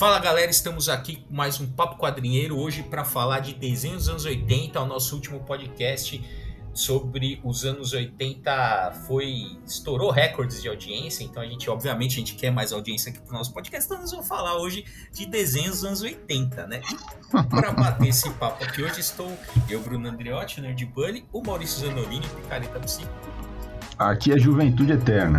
Fala 0.00 0.18
galera, 0.18 0.50
estamos 0.50 0.88
aqui 0.88 1.16
com 1.16 1.34
mais 1.34 1.60
um 1.60 1.66
Papo 1.66 1.98
Quadrinheiro 1.98 2.58
hoje 2.58 2.82
para 2.82 3.04
falar 3.04 3.40
de 3.40 3.52
desenhos 3.52 4.06
dos 4.06 4.08
anos 4.08 4.24
80. 4.24 4.80
O 4.80 4.86
nosso 4.86 5.14
último 5.14 5.40
podcast 5.40 6.24
sobre 6.72 7.38
os 7.44 7.66
anos 7.66 7.92
80 7.92 8.92
foi 9.06 9.58
estourou 9.66 10.10
recordes 10.10 10.62
de 10.62 10.68
audiência, 10.70 11.22
então 11.22 11.42
a 11.42 11.46
gente, 11.46 11.68
obviamente, 11.68 12.14
a 12.14 12.18
gente 12.20 12.34
quer 12.34 12.50
mais 12.50 12.72
audiência 12.72 13.12
aqui 13.12 13.20
pro 13.20 13.34
nosso 13.34 13.52
podcast, 13.52 13.84
então 13.84 14.00
nós 14.00 14.10
vamos 14.10 14.26
falar 14.26 14.56
hoje 14.56 14.86
de 15.12 15.26
desenhos 15.26 15.82
dos 15.82 15.84
anos 15.84 16.00
80, 16.00 16.66
né? 16.66 16.80
Para 17.50 17.70
bater 17.72 18.08
esse 18.08 18.30
papo 18.30 18.64
aqui 18.64 18.82
hoje 18.82 19.00
estou 19.00 19.30
eu, 19.68 19.82
Bruno 19.82 20.08
Andreotti, 20.08 20.62
Nerd 20.62 20.82
Bunny, 20.86 21.26
o 21.30 21.42
Maurício 21.42 21.86
Zanolini, 21.86 22.26
Picareta 22.26 22.80
Psico. 22.80 23.12
Aqui 23.98 24.32
é 24.32 24.38
Juventude 24.38 24.92
Eterna. 24.92 25.38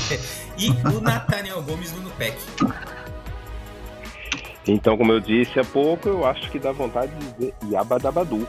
e 0.56 0.70
o 0.70 0.98
Nathaniel 1.02 1.62
Gomes 1.62 1.92
do 1.92 2.00
Nupec. 2.00 2.38
Então, 4.66 4.96
como 4.96 5.12
eu 5.12 5.20
disse 5.20 5.58
há 5.58 5.64
pouco, 5.64 6.08
eu 6.08 6.24
acho 6.24 6.50
que 6.50 6.58
dá 6.58 6.70
vontade 6.70 7.12
de 7.16 7.32
dizer 7.32 7.54
Yabadabadu. 7.70 8.46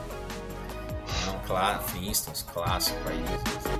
Não, 1.26 1.40
claro, 1.46 1.82
Flintstones, 1.84 2.44
clássico 2.44 3.00
aí. 3.10 3.73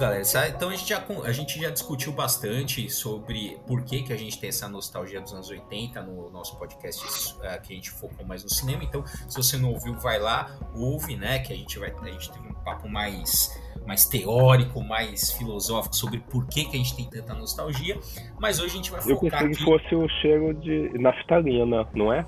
Galera. 0.00 0.22
Então 0.48 0.70
a 0.70 0.74
gente, 0.74 0.88
já, 0.88 1.04
a 1.24 1.32
gente 1.32 1.60
já 1.60 1.70
discutiu 1.70 2.12
bastante 2.12 2.88
sobre 2.88 3.58
por 3.66 3.84
que, 3.84 4.02
que 4.02 4.12
a 4.12 4.16
gente 4.16 4.40
tem 4.40 4.48
essa 4.48 4.66
nostalgia 4.66 5.20
dos 5.20 5.32
anos 5.32 5.50
80 5.50 6.02
no 6.02 6.30
nosso 6.30 6.56
podcast 6.58 7.34
uh, 7.34 7.62
que 7.62 7.74
a 7.74 7.76
gente 7.76 7.90
focou 7.90 8.24
mais 8.26 8.42
no 8.42 8.48
cinema. 8.48 8.82
Então, 8.82 9.04
se 9.06 9.36
você 9.36 9.58
não 9.58 9.70
ouviu, 9.70 9.94
vai 9.94 10.18
lá, 10.18 10.58
ouve, 10.74 11.16
né? 11.16 11.38
Que 11.40 11.52
a 11.52 11.56
gente 11.56 11.78
vai. 11.78 11.90
A 11.90 12.06
gente 12.06 12.32
teve 12.32 12.48
um 12.48 12.54
papo 12.54 12.88
mais, 12.88 13.60
mais 13.86 14.06
teórico, 14.06 14.82
mais 14.82 15.32
filosófico 15.32 15.94
sobre 15.94 16.18
por 16.18 16.46
que, 16.46 16.64
que 16.64 16.76
a 16.76 16.78
gente 16.78 16.96
tem 16.96 17.04
tanta 17.04 17.34
nostalgia. 17.34 17.98
Mas 18.38 18.58
hoje 18.58 18.72
a 18.72 18.76
gente 18.76 18.90
vai 18.90 19.02
focar. 19.02 19.42
Eu 19.42 19.48
pensei 19.48 19.48
que 19.48 19.64
fosse 19.64 19.94
o 19.94 20.08
cheiro 20.20 20.54
de 20.54 20.98
naftalina, 20.98 21.86
não 21.94 22.10
é? 22.10 22.24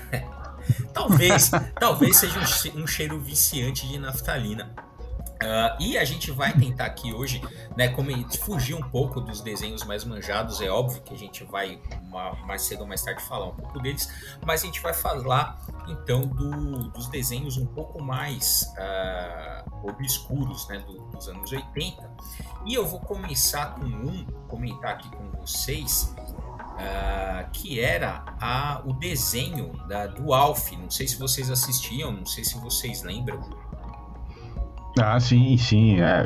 talvez, 0.94 1.50
talvez 1.78 2.16
seja 2.16 2.40
um 2.74 2.86
cheiro 2.86 3.20
viciante 3.20 3.86
de 3.86 3.98
naftalina. 3.98 4.74
Uh, 5.46 5.80
e 5.80 5.96
a 5.96 6.04
gente 6.04 6.32
vai 6.32 6.52
tentar 6.52 6.86
aqui 6.86 7.12
hoje, 7.12 7.40
né, 7.76 7.86
como 7.88 8.10
fugir 8.38 8.74
um 8.74 8.82
pouco 8.82 9.20
dos 9.20 9.40
desenhos 9.40 9.84
mais 9.84 10.04
manjados, 10.04 10.60
é 10.60 10.68
óbvio 10.68 11.00
que 11.02 11.14
a 11.14 11.16
gente 11.16 11.44
vai 11.44 11.80
uma, 12.02 12.32
mais 12.46 12.62
cedo 12.62 12.80
ou 12.80 12.86
mais 12.86 13.02
tarde 13.02 13.22
falar 13.22 13.46
um 13.46 13.54
pouco 13.54 13.78
deles, 13.78 14.10
mas 14.44 14.62
a 14.62 14.66
gente 14.66 14.80
vai 14.80 14.92
falar 14.92 15.64
então 15.86 16.22
do, 16.22 16.88
dos 16.88 17.06
desenhos 17.08 17.56
um 17.58 17.66
pouco 17.66 18.02
mais 18.02 18.74
uh, 18.76 19.88
obscuros 19.88 20.66
né, 20.68 20.78
do, 20.80 20.98
dos 21.10 21.28
anos 21.28 21.52
80. 21.52 22.10
E 22.64 22.74
eu 22.74 22.84
vou 22.84 22.98
começar 22.98 23.76
com 23.76 23.84
um, 23.84 24.24
comentar 24.48 24.94
aqui 24.94 25.08
com 25.10 25.30
vocês, 25.38 26.12
uh, 26.18 27.50
que 27.52 27.78
era 27.78 28.24
a, 28.40 28.82
o 28.84 28.92
desenho 28.94 29.72
da, 29.86 30.08
do 30.08 30.34
Alf. 30.34 30.72
Não 30.72 30.90
sei 30.90 31.06
se 31.06 31.16
vocês 31.16 31.50
assistiam, 31.50 32.10
não 32.10 32.26
sei 32.26 32.42
se 32.42 32.58
vocês 32.58 33.02
lembram. 33.02 33.65
Ah, 34.98 35.20
sim, 35.20 35.56
sim. 35.58 36.00
É, 36.00 36.24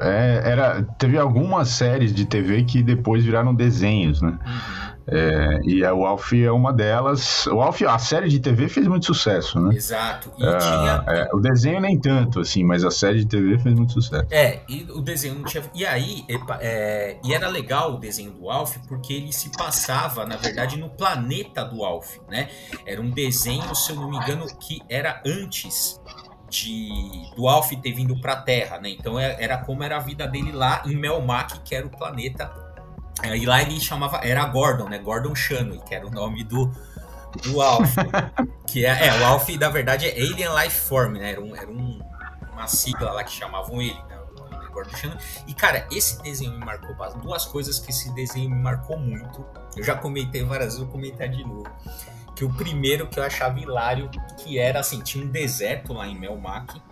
é, 0.00 0.50
era, 0.50 0.82
teve 0.98 1.18
algumas 1.18 1.68
séries 1.68 2.14
de 2.14 2.24
TV 2.24 2.64
que 2.64 2.82
depois 2.82 3.24
viraram 3.24 3.54
desenhos, 3.54 4.22
né? 4.22 4.38
Uhum. 4.44 4.92
É, 5.06 5.60
e 5.64 5.82
o 5.84 6.06
Alf 6.06 6.32
é 6.32 6.50
uma 6.50 6.72
delas. 6.72 7.46
O 7.46 7.60
Alf, 7.60 7.82
a 7.82 7.98
série 7.98 8.28
de 8.28 8.38
TV 8.38 8.68
fez 8.68 8.86
muito 8.86 9.06
sucesso, 9.06 9.60
né? 9.60 9.74
Exato. 9.74 10.32
Ah, 10.40 10.58
tinha... 10.58 11.04
É, 11.08 11.28
o 11.34 11.40
desenho 11.40 11.80
nem 11.80 11.98
tanto, 11.98 12.40
assim, 12.40 12.64
mas 12.64 12.84
a 12.84 12.90
série 12.90 13.18
de 13.18 13.26
TV 13.26 13.58
fez 13.58 13.74
muito 13.74 13.92
sucesso. 13.92 14.26
É, 14.30 14.60
e 14.68 14.86
o 14.90 15.00
desenho 15.00 15.34
não 15.36 15.44
tinha. 15.44 15.64
E 15.74 15.84
aí, 15.84 16.24
é, 16.60 17.16
e 17.24 17.34
era 17.34 17.48
legal 17.48 17.94
o 17.94 17.98
desenho 17.98 18.30
do 18.30 18.48
Alf, 18.48 18.76
porque 18.88 19.12
ele 19.12 19.32
se 19.32 19.50
passava, 19.50 20.24
na 20.24 20.36
verdade, 20.36 20.78
no 20.78 20.88
planeta 20.88 21.64
do 21.64 21.84
Alf, 21.84 22.18
né? 22.30 22.48
Era 22.86 23.00
um 23.00 23.10
desenho, 23.10 23.74
se 23.74 23.90
eu 23.90 23.96
não 23.96 24.08
me 24.08 24.16
engano, 24.16 24.46
que 24.60 24.80
era 24.88 25.20
antes 25.26 26.00
de 26.52 27.32
do 27.34 27.48
Alf 27.48 27.72
ter 27.72 27.92
vindo 27.92 28.14
para 28.20 28.34
a 28.34 28.42
Terra, 28.42 28.78
né? 28.78 28.90
Então 28.90 29.18
é, 29.18 29.36
era 29.42 29.58
como 29.58 29.82
era 29.82 29.96
a 29.96 30.00
vida 30.00 30.26
dele 30.28 30.52
lá 30.52 30.82
em 30.84 30.94
Melmac, 30.94 31.60
que 31.60 31.74
era 31.74 31.86
o 31.86 31.90
planeta. 31.90 32.52
É, 33.22 33.36
e 33.36 33.46
lá 33.46 33.62
ele 33.62 33.80
chamava 33.80 34.18
era 34.18 34.44
Gordon, 34.46 34.88
né? 34.88 34.98
Gordon 34.98 35.34
Shannon, 35.34 35.78
que 35.80 35.94
era 35.94 36.06
o 36.06 36.10
nome 36.10 36.44
do 36.44 36.70
do 37.42 37.62
Alf, 37.62 37.96
que 38.68 38.84
é, 38.84 39.06
é, 39.06 39.20
o 39.20 39.24
Alf 39.24 39.48
na 39.58 39.70
verdade 39.70 40.06
é 40.06 40.10
Alien 40.10 40.54
Life 40.62 40.80
Form, 40.88 41.14
né? 41.14 41.30
Era, 41.30 41.40
um, 41.40 41.56
era 41.56 41.70
um, 41.70 41.98
uma 42.52 42.66
sigla 42.66 43.10
lá 43.12 43.24
que 43.24 43.32
chamavam 43.32 43.80
ele, 43.80 43.98
né? 44.08 44.18
Gordon 44.70 44.96
Shannon. 44.96 45.16
E 45.46 45.54
cara, 45.54 45.86
esse 45.90 46.22
desenho 46.22 46.52
me 46.52 46.64
marcou 46.64 46.94
duas 47.20 47.44
coisas 47.44 47.78
que 47.78 47.90
esse 47.90 48.10
desenho 48.14 48.50
me 48.50 48.58
marcou 48.58 48.98
muito. 48.98 49.44
Eu 49.76 49.84
já 49.84 49.94
comentei 49.94 50.42
várias 50.42 50.74
vezes, 50.74 50.80
vou 50.80 50.88
comentar 50.88 51.28
de 51.28 51.42
novo 51.44 51.70
que 52.42 52.44
o 52.44 52.52
primeiro 52.52 53.06
que 53.06 53.20
eu 53.20 53.22
achava 53.22 53.60
hilário, 53.60 54.10
que 54.38 54.58
era 54.58 54.80
assim, 54.80 55.00
tinha 55.00 55.24
um 55.24 55.28
deserto 55.28 55.92
lá 55.92 56.08
em 56.08 56.18
Melmac 56.18 56.82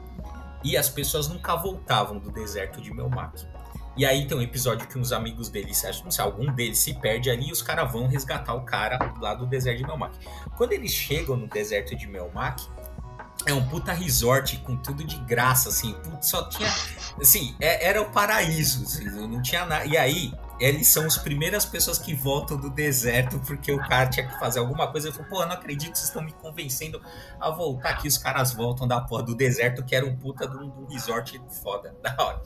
e 0.62 0.76
as 0.76 0.88
pessoas 0.88 1.26
nunca 1.26 1.56
voltavam 1.56 2.20
do 2.20 2.30
deserto 2.30 2.80
de 2.80 2.94
Melmac. 2.94 3.44
E 3.96 4.06
aí 4.06 4.28
tem 4.28 4.38
um 4.38 4.42
episódio 4.42 4.86
que 4.86 4.96
uns 4.96 5.10
amigos 5.10 5.50
acho 5.88 6.04
não 6.04 6.10
sei, 6.12 6.24
algum 6.24 6.52
deles 6.52 6.78
se 6.78 6.94
perde 6.94 7.28
ali 7.30 7.48
e 7.48 7.52
os 7.52 7.62
caras 7.62 7.90
vão 7.90 8.06
resgatar 8.06 8.54
o 8.54 8.60
cara 8.60 9.12
lá 9.20 9.34
do 9.34 9.44
deserto 9.44 9.78
de 9.78 9.86
Melmac. 9.86 10.16
Quando 10.56 10.72
eles 10.72 10.92
chegam 10.92 11.36
no 11.36 11.48
deserto 11.48 11.96
de 11.96 12.06
Melmac, 12.06 12.62
é 13.44 13.52
um 13.52 13.66
puta 13.66 13.92
resort 13.92 14.56
com 14.58 14.76
tudo 14.76 15.02
de 15.02 15.16
graça, 15.24 15.70
assim, 15.70 15.96
só 16.20 16.48
tinha, 16.48 16.68
assim, 17.20 17.56
é, 17.58 17.88
era 17.88 18.00
o 18.00 18.12
paraíso, 18.12 18.84
assim, 18.84 19.04
não 19.26 19.42
tinha 19.42 19.66
nada. 19.66 19.84
E 19.84 19.96
aí, 19.96 20.32
eles 20.60 20.88
são 20.88 21.06
as 21.06 21.16
primeiras 21.16 21.64
pessoas 21.64 21.98
que 21.98 22.14
voltam 22.14 22.56
do 22.56 22.68
deserto 22.68 23.40
porque 23.40 23.72
o 23.72 23.78
cara 23.78 24.10
tinha 24.10 24.28
que 24.28 24.38
fazer 24.38 24.58
alguma 24.58 24.86
coisa. 24.92 25.08
Eu 25.08 25.12
falei, 25.12 25.28
pô, 25.28 25.42
eu 25.42 25.46
não 25.46 25.54
acredito 25.54 25.92
que 25.92 25.98
vocês 25.98 26.08
estão 26.08 26.22
me 26.22 26.32
convencendo 26.32 27.02
a 27.40 27.50
voltar 27.50 27.90
aqui. 27.90 28.06
Os 28.06 28.18
caras 28.18 28.52
voltam 28.52 28.86
da 28.86 29.00
porra 29.00 29.22
do 29.22 29.34
deserto, 29.34 29.82
que 29.82 29.96
era 29.96 30.04
um 30.04 30.14
puta 30.14 30.46
de 30.46 30.56
um, 30.58 30.86
resort 30.86 31.40
foda, 31.62 31.96
da 32.02 32.14
hora. 32.18 32.42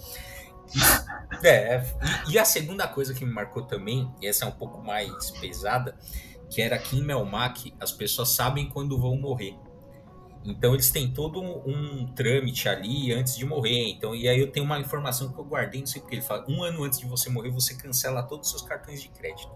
É, 1.42 1.84
e, 2.28 2.32
e, 2.32 2.38
a 2.38 2.44
segunda 2.44 2.86
coisa 2.88 3.12
que 3.12 3.24
me 3.24 3.32
marcou 3.32 3.64
também, 3.64 4.10
e 4.22 4.26
essa 4.26 4.44
é 4.44 4.48
um 4.48 4.52
pouco 4.52 4.82
mais 4.82 5.30
pesada, 5.32 5.96
que 6.48 6.62
era 6.62 6.78
que 6.78 6.96
em 6.96 7.02
Melmac 7.02 7.74
as 7.80 7.92
pessoas 7.92 8.30
sabem 8.30 8.68
quando 8.70 8.98
vão 8.98 9.16
morrer. 9.16 9.58
Então 10.44 10.74
eles 10.74 10.90
têm 10.90 11.10
todo 11.10 11.40
um, 11.40 11.62
um, 11.66 12.06
trâmite 12.14 12.68
ali 12.68 13.12
antes 13.12 13.36
de 13.36 13.46
morrer. 13.46 13.88
Então, 13.88 14.14
e 14.14 14.28
aí 14.28 14.38
eu 14.38 14.52
tenho 14.52 14.66
uma 14.66 14.78
informação 14.78 15.32
que 15.32 15.38
eu 15.38 15.44
guardei, 15.44 15.80
não 15.80 15.86
sei 15.86 16.02
porque 16.02 16.16
ele 16.16 16.22
fala, 16.22 16.44
um 16.48 16.62
ano 16.62 16.84
antes 16.84 16.98
de 16.98 17.06
você 17.06 17.30
morrer, 17.30 17.50
você 17.50 17.74
cancela 17.74 18.22
todos 18.22 18.48
os 18.48 18.50
seus 18.52 18.62
cartões 18.62 19.00
de 19.00 19.08
crédito. 19.08 19.50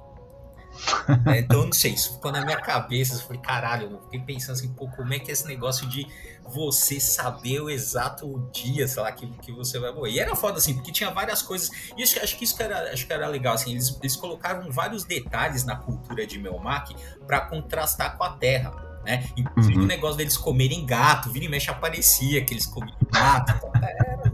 é, 1.26 1.40
então, 1.40 1.64
não 1.64 1.72
sei, 1.72 1.92
isso 1.92 2.14
ficou 2.14 2.32
na 2.32 2.42
minha 2.42 2.58
cabeça. 2.58 3.14
Eu 3.14 3.20
falei, 3.20 3.42
caralho, 3.42 3.90
eu 3.90 4.02
fiquei 4.04 4.20
pensando 4.20 4.52
assim, 4.52 4.72
pô, 4.72 4.88
como 4.88 5.12
é 5.12 5.18
que 5.18 5.30
é 5.30 5.32
esse 5.32 5.46
negócio 5.46 5.86
de 5.88 6.06
você 6.44 6.98
saber 6.98 7.60
o 7.60 7.68
exato 7.68 8.48
dia, 8.52 8.88
sei 8.88 9.02
lá, 9.02 9.12
que, 9.12 9.26
que 9.38 9.52
você 9.52 9.78
vai 9.78 9.92
morrer. 9.92 10.12
E 10.12 10.20
era 10.20 10.34
foda, 10.34 10.58
assim, 10.58 10.74
porque 10.74 10.92
tinha 10.92 11.10
várias 11.10 11.42
coisas. 11.42 11.70
E 11.96 12.02
acho, 12.02 12.18
acho 12.22 12.38
que 12.38 12.44
isso 12.44 12.56
que 12.56 12.62
era, 12.62 12.92
acho 12.92 13.06
que 13.06 13.12
era 13.12 13.26
legal, 13.28 13.54
assim, 13.54 13.72
eles, 13.72 13.98
eles 14.00 14.16
colocaram 14.16 14.70
vários 14.70 15.04
detalhes 15.04 15.64
na 15.64 15.76
cultura 15.76 16.26
de 16.26 16.38
Melmac 16.38 16.94
para 17.26 17.42
contrastar 17.42 18.16
com 18.16 18.24
a 18.24 18.30
Terra 18.30 18.87
né? 19.04 19.24
Inclusive 19.36 19.78
uhum. 19.78 19.84
o 19.84 19.86
negócio 19.86 20.16
deles 20.16 20.36
comerem 20.36 20.84
gato, 20.84 21.30
vira 21.30 21.44
e 21.44 21.48
mexe 21.48 21.70
aparecia 21.70 22.44
que 22.44 22.54
eles 22.54 22.66
comiam 22.66 22.96
gato. 23.12 23.66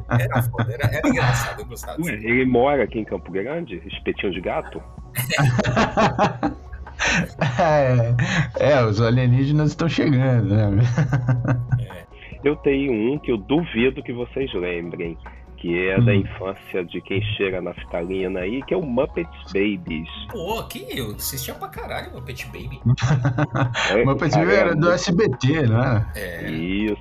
Era, 0.08 0.22
era 0.22 0.42
foda, 0.42 0.72
era, 0.72 0.96
era 0.96 1.08
engraçado, 1.08 1.60
eu 1.60 1.66
gostava. 1.66 2.00
Ué, 2.02 2.12
ele 2.12 2.44
mora 2.44 2.84
aqui 2.84 2.98
em 2.98 3.04
Campo 3.04 3.30
Grande, 3.30 3.82
espetinho 3.86 4.32
de 4.32 4.40
gato? 4.40 4.82
é, 7.58 8.72
é, 8.72 8.84
os 8.84 9.00
alienígenas 9.00 9.70
estão 9.70 9.88
chegando, 9.88 10.54
né? 10.54 10.82
É. 11.80 12.04
Eu 12.44 12.56
tenho 12.56 12.92
um 12.92 13.18
que 13.18 13.32
eu 13.32 13.38
duvido 13.38 14.02
que 14.02 14.12
vocês 14.12 14.52
lembrem 14.52 15.16
que 15.64 15.88
é 15.88 15.98
hum. 15.98 16.04
da 16.04 16.14
infância 16.14 16.84
de 16.84 17.00
quem 17.00 17.22
chega 17.22 17.58
na 17.62 17.72
fitalina 17.72 18.40
aí, 18.40 18.62
que 18.64 18.74
é 18.74 18.76
o 18.76 18.82
Muppets 18.82 19.44
Babies. 19.46 20.10
Pô, 20.30 20.62
que 20.64 20.86
eu 20.94 21.12
assistia 21.12 21.54
pra 21.54 21.68
caralho 21.68 22.10
o 22.10 22.14
Muppet 22.16 22.44
Baby. 22.48 22.82
é, 23.90 24.04
Muppet 24.04 24.34
Baby 24.36 24.52
era 24.52 24.76
do 24.76 24.90
SBT, 24.90 25.66
né? 25.66 26.06
É. 26.14 26.50
Isso. 26.50 26.98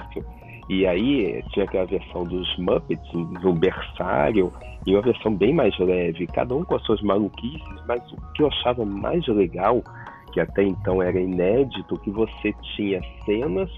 E 0.70 0.88
aí 0.88 1.44
tinha 1.50 1.66
aquela 1.66 1.86
versão 1.86 2.24
dos 2.24 2.58
Muppets, 2.58 3.12
do 3.42 3.52
berçário, 3.52 4.54
e 4.88 4.96
uma 4.96 5.02
versão 5.02 5.36
bem 5.36 5.54
mais 5.54 5.78
leve, 5.78 6.26
cada 6.28 6.56
um 6.56 6.64
com 6.64 6.76
as 6.76 6.84
suas 6.84 7.02
maluquices, 7.02 7.84
mas 7.86 8.02
o 8.14 8.16
que 8.34 8.44
eu 8.44 8.48
achava 8.48 8.86
mais 8.86 9.28
legal, 9.28 9.84
que 10.32 10.40
até 10.40 10.64
então 10.64 11.04
era 11.04 11.20
inédito, 11.20 11.98
que 11.98 12.12
você 12.12 12.54
tinha 12.78 13.02
cenas 13.26 13.70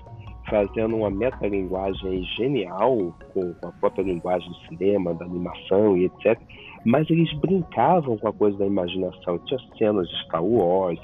fazendo 0.49 0.95
uma 0.95 1.09
metalinguagem 1.09 2.23
genial 2.37 3.13
com 3.33 3.55
a 3.63 3.71
própria 3.73 4.03
linguagem 4.03 4.49
do 4.49 4.55
cinema, 4.67 5.13
da 5.13 5.25
animação 5.25 5.97
e 5.97 6.05
etc. 6.05 6.39
Mas 6.85 7.09
eles 7.09 7.31
brincavam 7.39 8.17
com 8.17 8.27
a 8.27 8.33
coisa 8.33 8.57
da 8.57 8.65
imaginação. 8.65 9.39
Tinha 9.39 9.59
cenas 9.77 10.07
de 10.07 10.23
Star 10.25 10.43
Wars, 10.43 10.99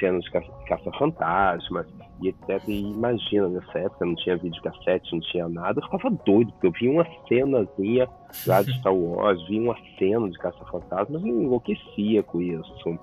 cenas 0.00 0.24
de 0.24 0.30
caça-fantasmas 0.66 1.86
e 2.22 2.28
etc. 2.28 2.62
E 2.66 2.90
imagina, 2.90 3.48
nessa 3.48 3.78
época 3.78 4.06
não 4.06 4.14
tinha 4.14 4.36
videocassete, 4.36 5.12
não 5.12 5.20
tinha 5.20 5.48
nada. 5.48 5.80
Eu 5.80 5.84
ficava 5.84 6.10
doido, 6.24 6.52
porque 6.52 6.66
eu 6.66 6.72
vi 6.72 6.88
uma 6.88 7.06
cenazinha 7.28 8.08
lá 8.46 8.62
de 8.62 8.72
Star 8.80 8.94
Wars, 8.94 9.46
vi 9.46 9.60
uma 9.60 9.76
cena 9.98 10.28
de 10.30 10.38
caça-fantasmas 10.38 11.22
e 11.22 11.28
enlouquecia 11.28 12.22
com 12.22 12.40
isso. 12.40 12.98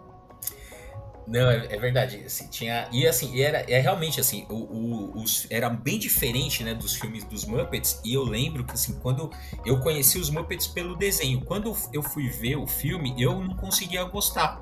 Não, 1.28 1.50
é, 1.50 1.68
é, 1.70 1.78
verdade. 1.80 2.24
Assim, 2.26 2.48
tinha, 2.48 2.88
e 2.92 3.08
assim, 3.08 3.42
era, 3.42 3.60
é 3.70 3.80
realmente 3.80 4.20
assim, 4.20 4.46
o, 4.50 4.56
o, 4.56 5.22
os, 5.22 5.48
era 5.50 5.70
bem 5.70 5.98
diferente 5.98 6.64
né, 6.64 6.74
dos 6.74 6.96
filmes 6.96 7.24
dos 7.24 7.46
Muppets. 7.46 8.00
E 8.04 8.14
eu 8.14 8.24
lembro 8.24 8.64
que 8.64 8.74
assim, 8.74 8.94
quando 9.00 9.30
eu 9.66 9.80
conheci 9.80 10.18
os 10.20 10.30
Muppets 10.30 10.68
pelo 10.68 10.96
desenho, 10.96 11.42
quando 11.42 11.76
eu 11.94 12.04
fui 12.04 12.30
ver 12.30 12.58
o 12.58 12.68
filme, 12.68 13.14
eu 13.18 13.40
não 13.40 13.56
conseguia 13.56 14.04
gostar. 14.04 14.62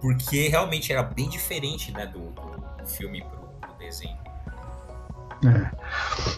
Porque 0.00 0.48
realmente 0.48 0.92
era 0.92 1.02
bem 1.02 1.28
diferente 1.28 1.92
né, 1.92 2.06
do, 2.06 2.30
do 2.30 2.86
filme 2.86 3.22
pro, 3.22 3.48
pro 3.60 3.78
desenho. 3.78 4.19
É. 5.44 5.70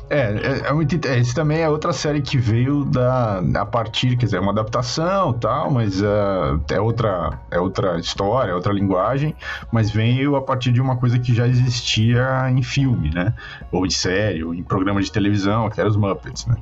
É, 0.08 0.18
é, 0.18 1.08
é, 1.08 1.18
esse 1.18 1.34
também 1.34 1.60
é 1.60 1.68
outra 1.68 1.92
série 1.92 2.22
que 2.22 2.38
veio 2.38 2.84
da, 2.84 3.42
a 3.60 3.66
partir, 3.66 4.16
quer 4.16 4.26
dizer, 4.26 4.36
é 4.36 4.40
uma 4.40 4.52
adaptação 4.52 5.32
tal, 5.32 5.70
mas 5.70 6.00
uh, 6.00 6.60
é, 6.70 6.80
outra, 6.80 7.38
é 7.50 7.58
outra 7.58 7.98
história, 7.98 8.52
é 8.52 8.54
outra 8.54 8.72
linguagem, 8.72 9.34
mas 9.72 9.90
veio 9.90 10.36
a 10.36 10.42
partir 10.42 10.70
de 10.70 10.80
uma 10.80 10.96
coisa 10.96 11.18
que 11.18 11.34
já 11.34 11.48
existia 11.48 12.48
em 12.50 12.62
filme, 12.62 13.10
né? 13.12 13.34
Ou 13.72 13.86
de 13.86 13.94
série, 13.94 14.44
ou 14.44 14.54
em 14.54 14.62
programa 14.62 15.02
de 15.02 15.10
televisão, 15.10 15.68
que 15.68 15.80
era 15.80 15.88
os 15.88 15.96
Muppets, 15.96 16.46
né? 16.46 16.56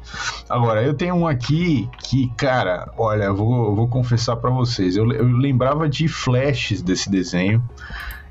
Agora, 0.48 0.82
eu 0.82 0.94
tenho 0.94 1.14
um 1.14 1.26
aqui 1.26 1.88
que, 1.98 2.30
cara, 2.36 2.90
olha, 2.96 3.24
eu 3.24 3.36
vou, 3.36 3.74
vou 3.74 3.88
confessar 3.88 4.36
para 4.36 4.50
vocês, 4.50 4.96
eu, 4.96 5.10
eu 5.12 5.26
lembrava 5.26 5.88
de 5.88 6.08
flashes 6.08 6.80
desse 6.80 7.10
desenho, 7.10 7.62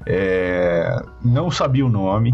é, 0.05 1.01
não 1.23 1.51
sabia 1.51 1.85
o 1.85 1.89
nome, 1.89 2.33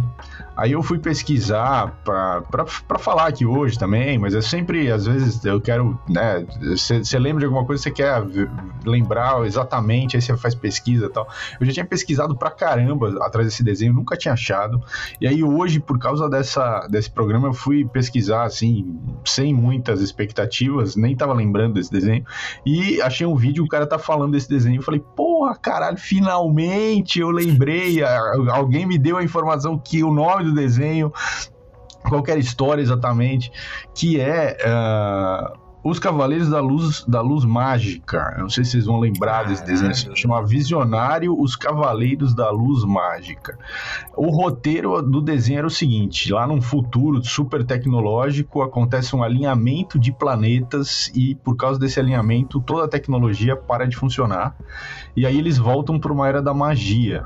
Aí 0.57 0.71
eu 0.71 0.81
fui 0.81 0.97
pesquisar 0.97 2.00
para 2.06 2.97
falar 2.97 3.27
aqui 3.27 3.45
hoje 3.45 3.77
também, 3.77 4.17
mas 4.17 4.33
é 4.33 4.41
sempre, 4.41 4.89
às 4.89 5.06
vezes, 5.06 5.44
eu 5.44 5.59
quero, 5.59 6.00
né? 6.07 6.45
Você 6.62 7.19
lembra 7.19 7.39
de 7.39 7.45
alguma 7.45 7.65
coisa, 7.65 7.83
você 7.83 7.91
quer 7.91 8.23
lembrar 8.85 9.45
exatamente, 9.45 10.15
aí 10.15 10.21
você 10.21 10.35
faz 10.38 10.56
pesquisa 10.56 11.07
e 11.07 11.09
tal. 11.09 11.27
Eu 11.59 11.65
já 11.65 11.73
tinha 11.73 11.85
pesquisado 11.85 12.38
pra 12.38 12.50
caramba 12.50 13.09
atrás 13.25 13.47
desse 13.47 13.63
desenho, 13.63 13.94
nunca 13.94 14.15
tinha 14.15 14.33
achado. 14.33 14.81
E 15.19 15.27
aí 15.27 15.44
hoje, 15.44 15.81
por 15.81 16.00
causa 16.00 16.29
dessa, 16.29 16.88
desse 16.89 17.11
programa, 17.11 17.50
eu 17.50 17.53
fui 17.53 17.83
pesquisar, 17.83 18.44
assim, 18.44 18.97
sem 19.25 19.53
muitas 19.53 20.00
expectativas, 20.00 20.95
nem 20.95 21.18
tava 21.18 21.33
lembrando 21.33 21.73
desse 21.73 21.91
desenho. 21.91 22.23
E 22.65 23.01
achei 23.01 23.27
um 23.27 23.35
vídeo, 23.35 23.65
o 23.65 23.68
cara 23.68 23.85
tá 23.85 24.00
falando 24.00 24.31
desse 24.31 24.47
desenho. 24.47 24.79
Eu 24.79 24.83
falei, 24.83 25.03
porra, 25.18 25.53
caralho, 25.53 25.97
finalmente 25.97 27.19
eu 27.19 27.29
lembrei. 27.29 27.55
Alguém 28.52 28.86
me 28.86 28.98
deu 28.98 29.18
a 29.18 29.24
informação 29.24 29.78
que 29.78 30.04
o 30.04 30.12
nome 30.12 30.46
do 30.46 30.54
desenho, 30.54 31.12
qualquer 32.10 32.38
história 32.38 32.81
exatamente, 32.81 33.52
que 33.94 34.19
é 34.19 34.57
uh, 34.66 35.57
Os 35.84 36.00
Cavaleiros 36.00 36.50
da 36.50 36.60
Luz, 36.62 37.04
da 37.07 37.22
Luz 37.22 37.44
Mágica. 37.44 38.34
Eu 38.36 38.44
não 38.44 38.50
sei 38.50 38.63
se 38.63 38.72
vocês 38.72 38.86
vão 38.86 39.00
lembrar 39.00 39.44
desse 39.44 39.66
desenho, 39.66 39.94
se 39.94 40.16
chama 40.16 40.44
Visionário 40.44 41.40
Os 41.40 41.56
Cavaleiros 41.56 42.34
da 42.34 42.50
Luz 42.50 42.84
Mágica. 42.84 43.57
O 44.16 44.30
roteiro 44.30 45.02
do 45.02 45.22
desenho 45.22 45.60
era 45.60 45.68
o 45.68 45.72
seguinte: 45.72 46.31
lá 46.31 46.48
num 46.48 46.62
futuro 46.62 47.24
super 47.24 47.66
tecnológico 47.66 48.62
acontece 48.62 49.16
um 49.16 49.24
alinhamento 49.24 50.00
de 50.00 50.12
planetas 50.12 51.12
e 51.13 51.36
por 51.36 51.56
causa 51.56 51.80
desse 51.80 52.00
alinhamento 52.00 52.60
toda 52.62 52.86
a 52.86 52.88
tecnologia 52.88 53.56
para 53.56 53.88
de 53.88 53.96
funcionar. 53.96 54.56
E 55.16 55.25
aí 55.25 55.38
eles 55.38 55.57
voltam 55.57 56.00
para 56.00 56.12
uma 56.13 56.28
era 56.28 56.42
da 56.42 56.54
magia. 56.54 57.25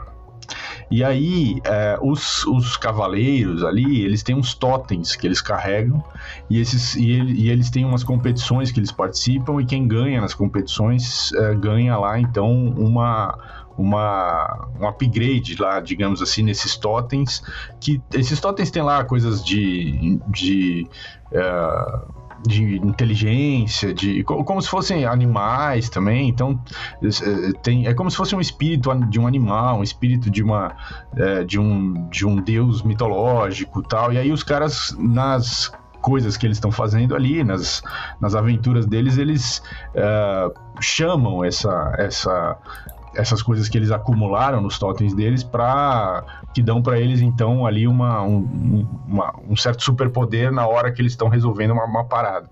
E 0.91 1.03
aí, 1.03 1.61
é, 1.63 1.99
os, 2.01 2.45
os 2.45 2.75
cavaleiros 2.75 3.63
ali, 3.63 4.03
eles 4.03 4.23
têm 4.23 4.35
uns 4.35 4.53
totens 4.53 5.15
que 5.15 5.27
eles 5.27 5.41
carregam, 5.41 6.03
e, 6.49 6.59
esses, 6.59 6.95
e, 6.95 7.11
ele, 7.11 7.33
e 7.33 7.49
eles 7.49 7.69
têm 7.69 7.85
umas 7.85 8.03
competições 8.03 8.71
que 8.71 8.79
eles 8.79 8.91
participam, 8.91 9.61
e 9.61 9.65
quem 9.65 9.87
ganha 9.87 10.19
nas 10.19 10.33
competições 10.33 11.31
é, 11.33 11.53
ganha 11.53 11.95
lá, 11.97 12.19
então, 12.19 12.51
uma, 12.69 13.37
uma, 13.77 14.67
um 14.79 14.87
upgrade 14.87 15.55
lá, 15.59 15.79
digamos 15.79 16.21
assim, 16.21 16.43
nesses 16.43 16.75
totens, 16.75 17.41
que 17.79 18.01
esses 18.13 18.39
totens 18.39 18.71
têm 18.71 18.81
lá 18.81 19.03
coisas 19.03 19.43
de, 19.43 20.19
de 20.27 20.87
uh, 21.31 22.18
de 22.45 22.77
inteligência, 22.77 23.93
de 23.93 24.23
como 24.23 24.61
se 24.61 24.69
fossem 24.69 25.05
animais 25.05 25.89
também. 25.89 26.29
Então 26.29 26.59
é, 27.03 27.51
tem 27.61 27.87
é 27.87 27.93
como 27.93 28.09
se 28.09 28.17
fosse 28.17 28.35
um 28.35 28.41
espírito 28.41 28.93
de 29.09 29.19
um 29.19 29.27
animal, 29.27 29.79
um 29.79 29.83
espírito 29.83 30.29
de 30.29 30.43
uma 30.43 30.75
é, 31.15 31.43
de 31.43 31.59
um 31.59 32.07
de 32.09 32.25
um 32.25 32.35
deus 32.37 32.81
mitológico, 32.83 33.81
tal. 33.83 34.13
E 34.13 34.17
aí 34.17 34.31
os 34.31 34.43
caras 34.43 34.95
nas 34.97 35.71
coisas 36.01 36.37
que 36.37 36.45
eles 36.45 36.57
estão 36.57 36.71
fazendo 36.71 37.15
ali, 37.15 37.43
nas, 37.43 37.81
nas 38.19 38.35
aventuras 38.35 38.85
deles, 38.85 39.17
eles 39.17 39.61
uh, 39.95 40.53
chamam 40.81 41.43
essa, 41.43 41.93
essa, 41.97 42.57
essas 43.15 43.41
coisas 43.41 43.67
que 43.67 43.77
eles 43.77 43.91
acumularam 43.91 44.61
nos 44.61 44.77
totens 44.77 45.13
deles 45.13 45.43
para 45.43 46.23
que 46.53 46.61
dão 46.61 46.81
para 46.81 46.99
eles 46.99 47.21
então 47.21 47.65
ali 47.65 47.87
uma, 47.87 48.21
um, 48.21 48.87
uma, 49.07 49.35
um 49.47 49.55
certo 49.55 49.83
superpoder 49.83 50.51
na 50.51 50.67
hora 50.67 50.91
que 50.91 51.01
eles 51.01 51.13
estão 51.13 51.27
resolvendo 51.27 51.71
uma, 51.71 51.85
uma 51.85 52.05
parada. 52.05 52.49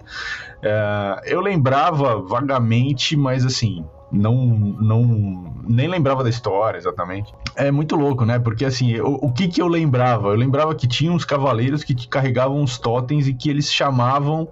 É, 0.61 1.21
eu 1.25 1.41
lembrava 1.41 2.19
vagamente, 2.21 3.15
mas 3.15 3.45
assim 3.45 3.85
não 4.11 4.35
não 4.79 5.53
nem 5.67 5.87
lembrava 5.87 6.23
da 6.23 6.29
história 6.29 6.77
exatamente. 6.77 7.33
É 7.55 7.71
muito 7.71 7.95
louco, 7.95 8.25
né? 8.25 8.39
Porque 8.39 8.63
assim, 8.63 8.99
o, 8.99 9.15
o 9.15 9.33
que 9.33 9.47
que 9.47 9.61
eu 9.61 9.67
lembrava? 9.67 10.29
Eu 10.29 10.35
lembrava 10.35 10.73
que 10.73 10.87
tinha 10.87 11.11
uns 11.11 11.25
cavaleiros 11.25 11.83
que 11.83 12.07
carregavam 12.07 12.61
uns 12.61 12.77
totens 12.77 13.27
e 13.27 13.33
que 13.33 13.49
eles 13.49 13.71
chamavam 13.71 14.47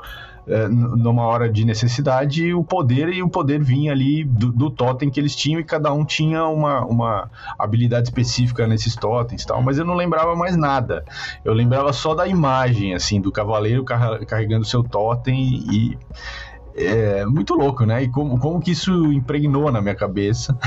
é, 0.48 0.68
numa 0.68 1.24
hora 1.24 1.50
de 1.50 1.66
necessidade 1.66 2.54
o 2.54 2.64
poder 2.64 3.10
e 3.10 3.24
o 3.24 3.30
poder 3.30 3.64
vinha 3.64 3.92
ali 3.92 4.24
do, 4.24 4.52
do 4.52 4.70
totem 4.70 5.10
que 5.10 5.20
eles 5.20 5.36
tinham 5.36 5.60
e 5.60 5.64
cada 5.64 5.92
um 5.92 6.06
tinha 6.06 6.46
uma, 6.46 6.86
uma 6.86 7.32
habilidade 7.58 8.08
específica 8.08 8.68
nesses 8.68 8.96
totens 8.96 9.46
tal, 9.46 9.62
mas 9.62 9.78
eu 9.78 9.86
não 9.86 9.96
lembrava 9.96 10.36
mais 10.36 10.56
nada. 10.56 11.04
Eu 11.44 11.54
lembrava 11.54 11.92
só 11.94 12.14
da 12.14 12.28
imagem, 12.28 12.94
assim, 12.94 13.20
do 13.20 13.32
cavaleiro 13.32 13.84
carregando 13.84 14.66
seu 14.66 14.84
totem 14.84 15.64
e, 15.72 15.98
é 16.78 17.26
muito 17.26 17.54
louco, 17.54 17.86
né? 17.86 18.04
E 18.04 18.10
como, 18.10 18.38
como 18.38 18.60
que 18.60 18.72
isso 18.72 18.92
impregnou 19.14 19.72
na 19.72 19.82
minha 19.82 19.96
cabeça. 19.96 20.58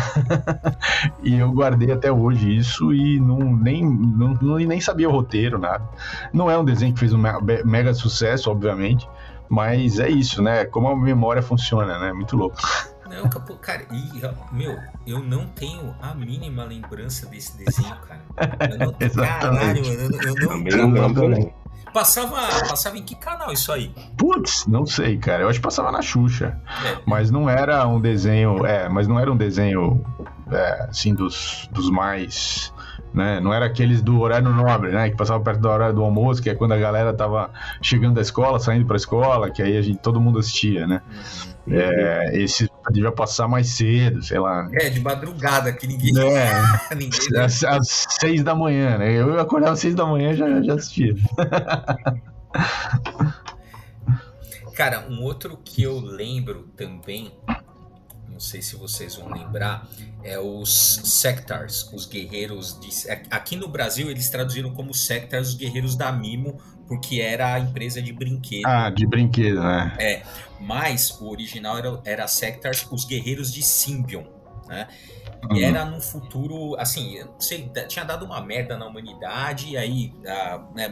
e 1.23 1.35
eu 1.35 1.53
guardei 1.53 1.93
até 1.93 2.11
hoje 2.11 2.57
isso 2.57 2.95
e 2.95 3.21
não, 3.21 3.39
nem, 3.39 3.85
não, 3.85 4.57
nem 4.57 4.81
sabia 4.81 5.09
o 5.09 5.13
roteiro, 5.13 5.59
nada. 5.59 5.85
Não 6.33 6.51
é 6.51 6.59
um 6.59 6.65
desenho 6.65 6.95
que 6.95 7.01
fez 7.01 7.13
um 7.13 7.23
mega 7.65 7.93
sucesso, 7.93 8.51
obviamente, 8.51 9.07
mas 9.49 9.99
é 9.99 10.09
isso, 10.09 10.43
né? 10.43 10.65
Como 10.65 10.89
a 10.89 10.97
memória 10.97 11.43
funciona, 11.43 11.99
né? 11.99 12.13
Muito 12.13 12.37
louco. 12.37 12.57
Não, 13.09 13.29
capô, 13.29 13.55
cara, 13.57 13.87
e, 13.91 14.55
meu, 14.55 14.77
eu 15.07 15.23
não 15.23 15.47
tenho 15.47 15.95
a 16.01 16.15
mínima 16.15 16.65
lembrança 16.65 17.27
desse 17.27 17.57
desenho, 17.57 17.97
cara. 18.07 18.21
Eu 18.71 18.79
não, 18.79 18.93
caralho, 19.41 19.83
mano, 19.83 20.15
eu, 20.23 20.67
eu 20.67 20.89
não, 20.89 20.97
eu 20.97 21.29
não, 21.31 21.53
Passava, 21.93 22.37
passava 22.69 22.99
em 22.99 23.03
que 23.03 23.15
canal 23.15 23.51
isso 23.51 23.73
aí? 23.73 23.93
Putz, 24.17 24.67
não 24.67 24.85
sei, 24.85 25.17
cara. 25.17 25.43
Eu 25.43 25.49
acho 25.49 25.59
que 25.59 25.65
passava 25.65 25.91
na 25.91 26.03
Xuxa. 26.03 26.61
É. 26.85 26.99
Mas 27.07 27.31
não 27.31 27.49
era 27.49 27.87
um 27.87 28.01
desenho. 28.01 28.65
É, 28.67 28.89
mas 28.89 29.09
não 29.09 29.19
era 29.19 29.33
um 29.33 29.37
desenho 29.37 30.05
é, 30.51 30.87
assim 30.89 31.15
dos, 31.15 31.69
dos 31.73 31.91
mais 31.91 32.73
né? 33.13 33.41
Não 33.41 33.53
era 33.53 33.67
aqueles 33.67 34.03
do 34.03 34.21
horário 34.21 34.49
nobre, 34.51 34.91
né? 34.91 35.11
Que 35.11 35.17
passava 35.17 35.43
perto 35.43 35.61
da 35.61 35.71
hora 35.71 35.93
do 35.93 36.03
almoço, 36.03 36.43
que 36.43 36.51
é 36.51 36.55
quando 36.55 36.73
a 36.73 36.79
galera 36.79 37.13
tava 37.13 37.51
chegando 37.83 38.15
da 38.15 38.21
escola, 38.21 38.59
saindo 38.59 38.87
pra 38.87 38.97
escola, 38.97 39.51
que 39.51 39.63
aí 39.63 39.77
a 39.77 39.83
gente, 39.83 39.99
todo 39.99 40.21
mundo 40.21 40.39
assistia, 40.39 40.87
né? 40.87 41.03
Uhum. 41.67 41.75
É, 41.75 42.39
esse 42.39 42.69
devia 42.91 43.13
passar 43.13 43.49
mais 43.49 43.69
cedo, 43.69 44.23
sei 44.23 44.39
lá. 44.39 44.69
É, 44.73 44.89
de 44.89 45.01
madrugada, 45.01 45.73
que 45.73 45.87
ninguém. 45.87 46.13
É, 46.19 46.51
ninguém 46.95 47.39
às, 47.39 47.63
às, 47.65 48.07
seis 48.11 48.43
da 48.43 48.55
manhã, 48.55 48.99
né? 48.99 49.13
Eu 49.13 49.39
acordava 49.39 49.73
às 49.73 49.81
seis 49.81 49.95
da 49.95 50.07
manhã 50.07 50.33
e 50.33 50.37
já, 50.37 50.63
já 50.63 50.75
assistia. 50.75 51.15
Cara, 54.75 55.07
um 55.11 55.23
outro 55.23 55.59
que 55.65 55.83
eu 55.83 55.99
lembro 55.99 56.69
também 56.77 57.33
não 58.39 58.41
sei 58.41 58.63
se 58.63 58.77
vocês 58.77 59.17
vão 59.17 59.29
lembrar, 59.31 59.89
é 60.23 60.39
os 60.39 61.01
Sectars, 61.03 61.93
os 61.93 62.07
guerreiros 62.07 62.79
de. 62.79 62.89
Aqui 63.33 63.57
no 63.57 63.67
Brasil 63.67 64.09
eles 64.09 64.31
traduziram 64.31 64.73
como 64.73 64.95
Sectars, 64.95 65.49
os 65.49 65.55
guerreiros 65.57 65.97
da 65.97 66.13
Mimo, 66.13 66.57
porque 66.87 67.21
era 67.21 67.55
a 67.55 67.59
empresa 67.59 68.01
de 68.01 68.13
brinquedo. 68.13 68.65
Ah, 68.65 68.91
de 68.91 69.05
brinquedo, 69.09 69.61
né? 69.61 69.93
É, 69.99 70.23
mas 70.61 71.21
o 71.21 71.29
original 71.29 71.79
era, 71.79 72.01
era 72.05 72.29
Sectars, 72.29 72.87
os 72.93 73.05
guerreiros 73.05 73.53
de 73.53 73.61
Symbion, 73.61 74.23
né? 74.69 74.87
E 75.51 75.55
uhum. 75.55 75.61
era 75.61 75.85
num 75.85 76.01
futuro, 76.01 76.77
assim, 76.79 77.21
sei, 77.41 77.69
tinha 77.89 78.05
dado 78.05 78.25
uma 78.25 78.41
merda 78.41 78.79
na 78.79 78.87
humanidade, 78.87 79.71
e 79.71 79.77
aí, 79.77 80.15
ah, 80.25 80.65
né, 80.77 80.89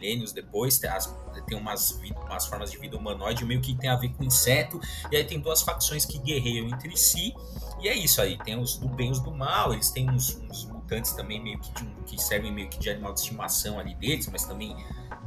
milênios 0.00 0.32
depois, 0.32 0.78
tem, 0.78 0.90
as, 0.90 1.14
tem 1.46 1.56
umas, 1.58 2.00
umas 2.26 2.46
formas 2.46 2.70
de 2.70 2.78
vida 2.78 2.96
humanoide 2.96 3.44
meio 3.44 3.60
que 3.60 3.74
tem 3.74 3.90
a 3.90 3.96
ver 3.96 4.08
com 4.10 4.24
inseto, 4.24 4.80
e 5.10 5.16
aí 5.16 5.24
tem 5.24 5.38
duas 5.38 5.62
facções 5.62 6.04
que 6.04 6.18
guerreiam 6.18 6.68
entre 6.68 6.96
si, 6.96 7.34
e 7.80 7.88
é 7.88 7.94
isso 7.94 8.20
aí, 8.20 8.38
tem 8.38 8.58
os 8.58 8.76
do 8.76 8.88
bem 8.88 9.08
e 9.08 9.12
os 9.12 9.20
do 9.20 9.30
mal, 9.30 9.72
eles 9.72 9.90
têm 9.90 10.08
uns, 10.08 10.36
uns 10.36 10.64
mutantes 10.64 11.12
também 11.12 11.42
meio 11.42 11.58
que, 11.58 11.72
de, 11.72 11.86
que 12.06 12.22
servem 12.22 12.52
meio 12.52 12.68
que 12.68 12.78
de 12.78 12.90
animal 12.90 13.12
de 13.12 13.20
estimação 13.20 13.78
ali 13.78 13.94
deles, 13.94 14.28
mas 14.30 14.44
também 14.44 14.74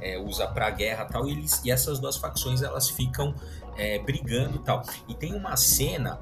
é, 0.01 0.17
usa 0.17 0.47
para 0.47 0.69
guerra 0.69 1.05
tal, 1.05 1.27
e, 1.27 1.31
eles, 1.31 1.61
e 1.63 1.71
essas 1.71 1.99
duas 1.99 2.17
facções 2.17 2.61
elas 2.61 2.89
ficam 2.89 3.33
é, 3.75 3.99
brigando 3.99 4.59
tal. 4.59 4.83
E 5.07 5.15
tem 5.15 5.33
uma 5.33 5.55
cena, 5.55 6.19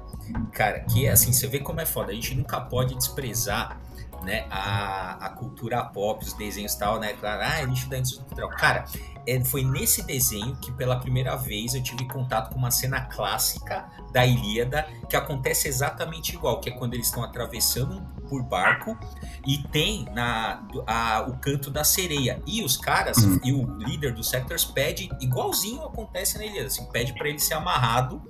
cara, 0.52 0.80
que 0.80 1.06
é 1.06 1.10
assim, 1.10 1.32
você 1.32 1.46
vê 1.46 1.58
como 1.58 1.80
é 1.80 1.86
foda, 1.86 2.12
a 2.12 2.14
gente 2.14 2.34
nunca 2.34 2.60
pode 2.60 2.94
desprezar 2.94 3.80
né, 4.22 4.46
a, 4.50 5.26
a 5.26 5.30
cultura 5.30 5.84
pop, 5.84 6.24
os 6.24 6.32
desenhos 6.34 6.74
e 6.74 6.78
tal, 6.78 6.98
né? 6.98 7.12
Claro, 7.14 7.42
ah, 7.42 7.62
lixo 7.62 7.88
da 7.88 7.98
indústria 7.98 8.24
cultural. 8.24 8.50
Cara, 8.50 8.84
é, 9.26 9.42
foi 9.44 9.64
nesse 9.64 10.02
desenho 10.02 10.56
que 10.56 10.72
pela 10.72 10.98
primeira 10.98 11.36
vez 11.36 11.74
eu 11.74 11.82
tive 11.82 12.06
contato 12.06 12.50
com 12.52 12.58
uma 12.58 12.70
cena 12.70 13.02
clássica 13.02 13.88
da 14.12 14.26
Ilíada 14.26 14.86
que 15.08 15.16
acontece 15.16 15.68
exatamente 15.68 16.34
igual, 16.34 16.60
que 16.60 16.70
é 16.70 16.72
quando 16.72 16.94
eles 16.94 17.06
estão 17.06 17.22
atravessando 17.22 18.02
por 18.28 18.42
barco 18.42 18.98
e 19.46 19.58
tem 19.68 20.06
na 20.12 20.64
a, 20.86 21.26
o 21.28 21.36
canto 21.38 21.70
da 21.70 21.84
sereia 21.84 22.42
e 22.46 22.64
os 22.64 22.76
caras 22.76 23.18
hum. 23.18 23.38
e 23.44 23.52
o 23.52 23.64
líder 23.78 24.14
dos 24.14 24.28
Sectors 24.28 24.64
pede 24.64 25.10
igualzinho 25.20 25.82
acontece 25.82 26.38
na 26.38 26.46
Ilíada, 26.46 26.68
assim, 26.68 26.84
pede 26.86 27.12
para 27.12 27.28
ele 27.28 27.38
ser 27.38 27.54
amarrado 27.54 28.22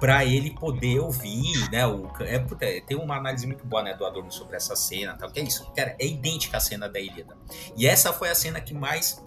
para 0.00 0.24
ele 0.24 0.50
poder 0.50 1.00
ouvir, 1.00 1.70
né? 1.70 1.86
O, 1.86 2.10
é, 2.20 2.80
tem 2.80 2.96
uma 2.96 3.16
análise 3.16 3.46
muito 3.46 3.66
boa, 3.66 3.82
né, 3.82 3.94
do 3.94 4.06
Adorno 4.06 4.30
sobre 4.30 4.56
essa 4.56 4.76
cena, 4.76 5.16
tal, 5.16 5.30
que 5.30 5.40
é 5.40 5.42
isso, 5.42 5.70
cara, 5.74 5.96
é 5.98 6.06
idêntica 6.06 6.56
à 6.56 6.60
cena 6.60 6.88
da 6.88 7.00
Ilíada. 7.00 7.36
E 7.76 7.86
essa 7.86 8.12
foi 8.12 8.28
a 8.28 8.34
cena 8.34 8.60
que 8.60 8.74
mais 8.74 9.22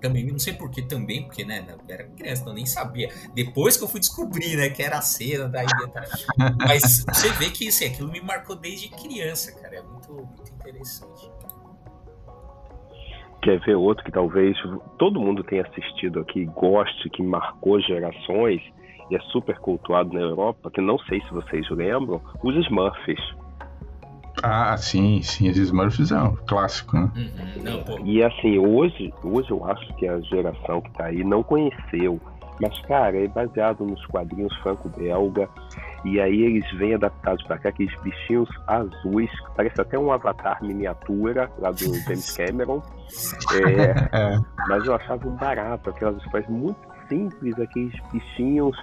também, 0.00 0.24
não 0.26 0.38
sei 0.38 0.52
porquê 0.52 0.82
também, 0.82 1.24
porque, 1.24 1.44
né, 1.44 1.64
era 1.88 2.04
criança, 2.04 2.42
então 2.42 2.54
nem 2.54 2.66
sabia. 2.66 3.12
Depois 3.34 3.76
que 3.76 3.84
eu 3.84 3.88
fui 3.88 4.00
descobrir, 4.00 4.56
né, 4.56 4.70
que 4.70 4.82
era 4.82 4.98
a 4.98 5.02
cena 5.02 5.48
da 5.48 5.62
Ilíada. 5.62 6.04
Mas 6.58 7.04
você 7.04 7.30
vê 7.32 7.50
que, 7.50 7.68
assim, 7.68 7.86
aquilo 7.86 8.10
me 8.10 8.20
marcou 8.20 8.56
desde 8.56 8.88
criança, 8.88 9.52
cara, 9.60 9.76
é 9.76 9.82
muito, 9.82 10.12
muito 10.12 10.52
interessante. 10.52 11.30
Quer 13.42 13.60
ver 13.60 13.76
outro 13.76 14.04
que 14.04 14.10
talvez 14.10 14.56
todo 14.98 15.20
mundo 15.20 15.44
tenha 15.44 15.62
assistido 15.62 16.20
aqui, 16.20 16.44
goste, 16.46 17.08
que 17.10 17.22
marcou 17.22 17.80
gerações, 17.80 18.60
e 19.10 19.16
é 19.16 19.20
super 19.32 19.58
cultuado 19.58 20.12
na 20.12 20.20
Europa, 20.20 20.70
que 20.70 20.80
não 20.80 20.98
sei 21.00 21.20
se 21.22 21.30
vocês 21.32 21.68
lembram, 21.70 22.20
os 22.42 22.54
Smurfs. 22.66 23.36
Ah, 24.42 24.76
sim, 24.76 25.20
sim, 25.22 25.50
os 25.50 25.56
Smurfs 25.56 26.12
é 26.12 26.20
um 26.20 26.36
clássico, 26.46 26.96
né? 26.96 27.10
Uhum, 27.16 27.62
não, 27.62 28.06
e 28.06 28.22
assim, 28.22 28.58
hoje, 28.58 29.12
hoje 29.22 29.50
eu 29.50 29.64
acho 29.64 29.94
que 29.94 30.06
a 30.06 30.20
geração 30.20 30.80
que 30.80 30.90
tá 30.92 31.06
aí 31.06 31.24
não 31.24 31.42
conheceu. 31.42 32.20
Mas, 32.60 32.76
cara, 32.82 33.16
é 33.16 33.28
baseado 33.28 33.84
nos 33.84 34.04
quadrinhos 34.06 34.54
franco-belga. 34.58 35.48
E 36.04 36.20
aí 36.20 36.42
eles 36.42 36.70
vêm 36.72 36.94
adaptados 36.94 37.42
para 37.44 37.58
cá, 37.58 37.68
aqueles 37.68 37.94
bichinhos 38.02 38.48
azuis, 38.66 39.30
parece 39.56 39.80
até 39.80 39.98
um 39.98 40.12
avatar 40.12 40.62
miniatura 40.62 41.50
lá 41.58 41.70
do 41.70 41.94
James 42.04 42.36
Cameron. 42.36 42.82
É, 43.50 44.34
é. 44.34 44.40
Mas 44.68 44.84
eu 44.84 44.94
achava 44.94 45.26
um 45.26 45.34
barato, 45.34 45.88
aquelas 45.88 46.22
histórias 46.22 46.46
muito 46.50 46.87
simples, 47.08 47.58
aqueles 47.58 47.94
bichinhos 48.12 48.76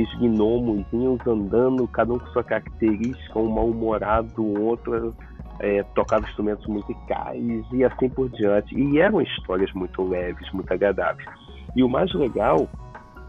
os 0.00 0.14
gnomozinhos 0.18 1.20
andando, 1.26 1.86
cada 1.88 2.14
um 2.14 2.18
com 2.18 2.26
sua 2.28 2.42
característica, 2.42 3.38
um 3.38 3.50
mal-humorado, 3.50 4.42
outro 4.62 5.14
é, 5.60 5.82
tocava 5.94 6.26
instrumentos 6.26 6.66
musicais 6.66 7.64
e 7.72 7.84
assim 7.84 8.08
por 8.08 8.30
diante. 8.30 8.74
E 8.74 8.98
eram 8.98 9.20
histórias 9.20 9.70
muito 9.72 10.02
leves, 10.02 10.50
muito 10.52 10.72
agradáveis. 10.72 11.28
E 11.76 11.82
o 11.82 11.88
mais 11.88 12.12
legal 12.14 12.68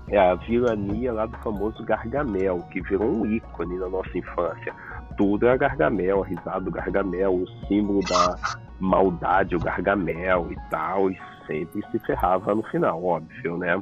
é 0.07 0.17
a 0.17 0.35
vilania 0.35 1.11
lá 1.11 1.25
do 1.25 1.37
famoso 1.39 1.83
Gargamel, 1.83 2.59
que 2.71 2.81
virou 2.81 3.09
um 3.09 3.25
ícone 3.25 3.77
na 3.77 3.89
nossa 3.89 4.17
infância. 4.17 4.73
Tudo 5.17 5.47
é 5.47 5.57
Gargamel, 5.57 6.23
a 6.23 6.25
risada 6.25 6.61
do 6.61 6.71
Gargamel, 6.71 7.35
o 7.35 7.47
símbolo 7.67 7.99
da 8.07 8.35
maldade, 8.79 9.55
o 9.55 9.59
Gargamel 9.59 10.51
e 10.51 10.69
tal, 10.69 11.11
e 11.11 11.17
sempre 11.45 11.83
se 11.91 11.99
ferrava 11.99 12.55
no 12.55 12.63
final, 12.63 13.03
óbvio, 13.03 13.57
né? 13.57 13.81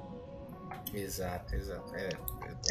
Exato, 0.93 1.55
exato. 1.55 1.95
É, 1.95 2.09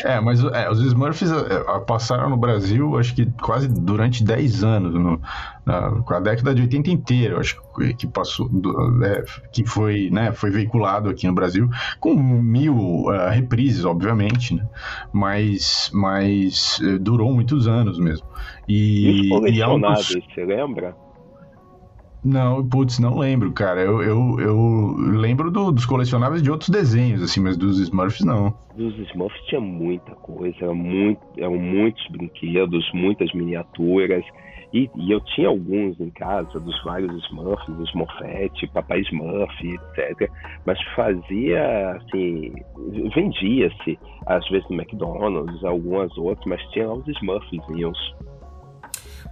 é, 0.05 0.21
mas 0.21 0.43
é, 0.45 0.71
os 0.71 0.81
Smurfs 0.81 1.31
é, 1.31 1.81
passaram 1.81 2.31
no 2.31 2.37
Brasil, 2.37 2.99
acho 2.99 3.15
que 3.15 3.27
quase 3.43 3.67
durante 3.67 4.23
10 4.23 4.63
anos, 4.63 4.95
no, 4.95 5.21
na, 5.65 5.91
com 6.03 6.15
a 6.15 6.21
década 6.21 6.55
de 6.55 6.63
80 6.63 6.91
inteira, 6.91 7.41
acho 7.41 7.61
que 7.99 8.07
passou, 8.07 8.51
é, 9.03 9.25
que 9.53 9.65
foi, 9.65 10.11
né, 10.11 10.33
foi 10.33 10.51
veiculado 10.51 11.09
aqui 11.09 11.27
no 11.27 11.35
Brasil, 11.35 11.69
com 11.99 12.15
mil 12.15 12.77
uh, 12.77 13.31
reprises, 13.31 13.85
obviamente, 13.85 14.55
né, 14.55 14.67
mas, 15.13 15.91
mas 15.93 16.79
durou 17.01 17.33
muitos 17.33 17.67
anos 17.67 17.99
mesmo. 17.99 18.27
E, 18.69 19.31
e, 19.49 19.61
é 19.61 19.67
um 19.67 19.81
dos... 19.81 20.09
você 20.09 20.45
lembra? 20.45 20.95
Não, 22.23 22.67
putz, 22.67 22.99
não 22.99 23.19
lembro, 23.19 23.51
cara. 23.53 23.81
Eu, 23.81 24.03
eu, 24.03 24.41
eu 24.41 24.95
lembro 24.99 25.51
do, 25.51 25.73
dos 25.73 25.87
colecionáveis 25.87 26.43
de 26.43 26.51
outros 26.51 26.69
desenhos, 26.69 27.23
assim, 27.23 27.41
mas 27.41 27.57
dos 27.57 27.79
Smurfs 27.79 28.25
não. 28.25 28.55
Dos 28.75 28.95
Smurfs 29.11 29.41
tinha 29.47 29.61
muita 29.61 30.15
coisa, 30.17 30.73
muito, 30.75 31.21
eram 31.39 31.57
muitos 31.57 32.07
brinquedos, 32.09 32.91
muitas 32.93 33.33
miniaturas. 33.33 34.25
E, 34.73 34.89
e, 34.95 35.11
eu 35.11 35.21
tinha 35.21 35.49
alguns 35.49 35.99
em 35.99 36.11
casa, 36.11 36.61
dos 36.61 36.81
vários 36.85 37.13
Smurfs, 37.25 37.89
Smurfette, 37.89 38.69
Papai 38.69 39.01
Smurf, 39.01 39.67
etc. 39.67 40.31
Mas 40.65 40.81
fazia, 40.95 41.93
assim, 41.97 42.53
vendia-se, 43.15 43.99
às 44.27 44.49
vezes 44.49 44.69
no 44.69 44.77
McDonald's, 44.77 45.65
algumas 45.65 46.17
outras, 46.17 46.47
mas 46.47 46.63
tinha 46.71 46.87
lá 46.87 46.95
os 46.95 47.09
Smurfzinhos. 47.09 48.15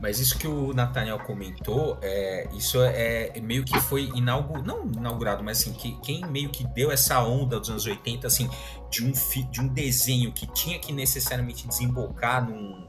Mas 0.00 0.18
isso 0.18 0.38
que 0.38 0.46
o 0.46 0.72
Nathaniel 0.72 1.18
comentou, 1.20 1.98
é, 2.02 2.48
isso 2.54 2.80
é, 2.82 3.32
é 3.34 3.40
meio 3.40 3.64
que 3.64 3.78
foi 3.80 4.10
inaugurado, 4.14 4.66
não 4.66 4.86
inaugurado, 4.86 5.42
mas 5.42 5.60
assim, 5.60 5.72
que, 5.72 5.98
quem 6.00 6.24
meio 6.26 6.50
que 6.50 6.66
deu 6.68 6.90
essa 6.90 7.22
onda 7.22 7.58
dos 7.58 7.70
anos 7.70 7.86
80, 7.86 8.26
assim, 8.26 8.48
de 8.90 9.04
um, 9.04 9.12
de 9.50 9.60
um 9.60 9.68
desenho 9.68 10.32
que 10.32 10.46
tinha 10.52 10.78
que 10.78 10.92
necessariamente 10.92 11.66
desembocar 11.66 12.48
num, 12.48 12.86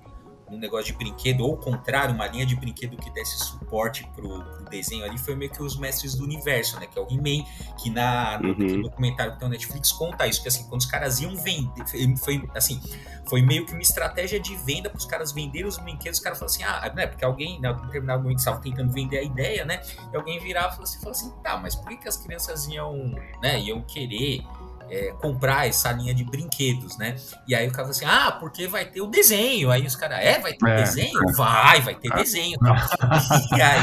um 0.51 0.57
negócio 0.57 0.87
de 0.87 0.93
brinquedo, 0.93 1.41
ou 1.45 1.57
contrário, 1.57 2.13
uma 2.13 2.27
linha 2.27 2.45
de 2.45 2.55
brinquedo 2.55 2.97
que 2.97 3.09
desse 3.11 3.37
suporte 3.39 4.07
pro, 4.15 4.43
pro 4.43 4.69
desenho 4.69 5.05
ali, 5.05 5.17
foi 5.17 5.35
meio 5.35 5.51
que 5.51 5.61
os 5.61 5.77
mestres 5.77 6.15
do 6.15 6.23
universo, 6.23 6.79
né? 6.79 6.87
Que 6.87 6.97
é 6.97 7.01
o 7.01 7.07
He-Man, 7.09 7.45
que 7.81 7.89
na, 7.89 8.39
no, 8.39 8.49
uhum. 8.49 8.81
documentário 8.81 9.33
que 9.33 9.39
tem 9.39 9.47
o 9.47 9.51
Netflix 9.51 9.91
conta 9.91 10.27
isso, 10.27 10.41
que 10.41 10.47
assim, 10.47 10.67
quando 10.67 10.81
os 10.81 10.87
caras 10.87 11.19
iam 11.19 11.35
vender, 11.35 11.85
foi 12.17 12.47
assim, 12.55 12.81
foi 13.27 13.41
meio 13.41 13.65
que 13.65 13.73
uma 13.73 13.81
estratégia 13.81 14.39
de 14.39 14.55
venda 14.57 14.89
para 14.89 14.97
os 14.97 15.05
caras 15.05 15.31
venderem 15.31 15.67
os 15.67 15.77
brinquedos, 15.77 16.19
os 16.19 16.23
caras 16.23 16.39
falaram 16.39 16.53
assim, 16.53 16.63
ah, 16.63 16.93
né? 16.95 17.07
Porque 17.07 17.23
alguém, 17.23 17.59
né, 17.59 17.69
em 17.71 17.85
determinado 17.85 18.23
momento, 18.23 18.39
estava 18.39 18.59
tentando 18.59 18.91
vender 18.91 19.19
a 19.19 19.23
ideia, 19.23 19.65
né? 19.65 19.81
E 20.11 20.15
alguém 20.15 20.39
virava 20.39 20.67
e 20.67 20.71
falou 20.71 20.83
assim, 20.83 20.99
falou 20.99 21.11
assim, 21.11 21.31
tá, 21.43 21.57
mas 21.57 21.75
por 21.75 21.87
que, 21.89 21.97
que 21.97 22.07
as 22.07 22.17
crianças 22.17 22.67
iam, 22.67 23.13
né, 23.41 23.59
iam 23.59 23.81
querer 23.81 24.43
é, 24.89 25.13
comprar 25.21 25.67
essa 25.67 25.91
linha 25.91 26.13
de 26.13 26.23
brinquedos, 26.23 26.97
né? 26.97 27.15
E 27.47 27.55
aí 27.55 27.67
o 27.67 27.71
cara 27.71 27.83
fala 27.83 27.91
assim, 27.91 28.05
ah, 28.05 28.31
porque 28.31 28.67
vai 28.67 28.85
ter 28.85 29.01
o 29.01 29.07
desenho. 29.07 29.71
Aí 29.71 29.85
os 29.85 29.95
caras, 29.95 30.19
é, 30.19 30.39
vai 30.39 30.53
ter 30.53 30.69
é. 30.69 30.75
desenho? 30.75 31.19
Vai, 31.35 31.81
vai 31.81 31.95
ter 31.95 32.09
desenho. 32.13 32.57
e, 33.55 33.61
aí, 33.61 33.79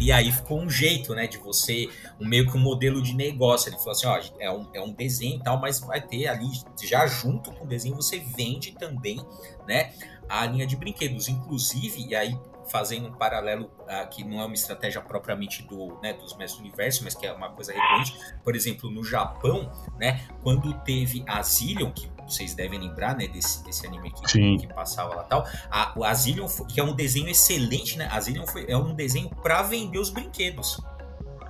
e 0.00 0.12
aí 0.12 0.32
ficou 0.32 0.60
um 0.60 0.68
jeito, 0.68 1.14
né, 1.14 1.26
de 1.26 1.38
você, 1.38 1.88
um, 2.20 2.26
meio 2.26 2.50
que 2.50 2.56
um 2.56 2.60
modelo 2.60 3.02
de 3.02 3.14
negócio. 3.14 3.68
Ele 3.68 3.76
falou 3.78 3.92
assim, 3.92 4.06
ó, 4.06 4.20
é 4.40 4.50
um, 4.50 4.68
é 4.74 4.80
um 4.80 4.92
desenho 4.92 5.36
e 5.36 5.42
tal, 5.42 5.60
mas 5.60 5.80
vai 5.80 6.00
ter 6.00 6.26
ali, 6.26 6.46
já 6.82 7.06
junto 7.06 7.52
com 7.52 7.64
o 7.64 7.68
desenho, 7.68 7.94
você 7.94 8.18
vende 8.18 8.72
também, 8.72 9.24
né, 9.66 9.92
a 10.28 10.46
linha 10.46 10.66
de 10.66 10.76
brinquedos. 10.76 11.28
Inclusive, 11.28 12.06
e 12.08 12.14
aí 12.14 12.36
fazendo 12.66 13.08
um 13.08 13.12
paralelo 13.12 13.70
uh, 13.80 14.08
que 14.10 14.24
não 14.24 14.40
é 14.40 14.44
uma 14.44 14.54
estratégia 14.54 15.00
propriamente 15.00 15.62
do, 15.62 15.98
né, 16.02 16.12
dos 16.12 16.36
mestres 16.36 16.60
do 16.60 16.60
universo, 16.60 17.04
mas 17.04 17.14
que 17.14 17.26
é 17.26 17.32
uma 17.32 17.50
coisa 17.50 17.72
recorrente. 17.72 18.18
Por 18.42 18.56
exemplo, 18.56 18.90
no 18.90 19.04
Japão, 19.04 19.70
né, 19.98 20.26
quando 20.42 20.72
teve 20.80 21.24
a 21.28 21.42
Zillion, 21.42 21.90
que 21.92 22.10
vocês 22.26 22.54
devem 22.54 22.78
lembrar, 22.78 23.16
né, 23.16 23.26
desse, 23.28 23.62
desse 23.64 23.86
anime 23.86 24.10
que, 24.12 24.56
que 24.58 24.66
passava 24.72 25.14
lá 25.14 25.24
tal, 25.24 25.46
a, 25.70 25.92
o 25.96 26.04
Azilion, 26.04 26.46
que 26.68 26.80
é 26.80 26.84
um 26.84 26.94
desenho 26.94 27.28
excelente, 27.28 27.98
né, 27.98 28.08
Azilion 28.10 28.46
foi, 28.46 28.66
é 28.68 28.76
um 28.76 28.94
desenho 28.94 29.28
para 29.28 29.62
vender 29.62 29.98
os 29.98 30.10
brinquedos. 30.10 30.80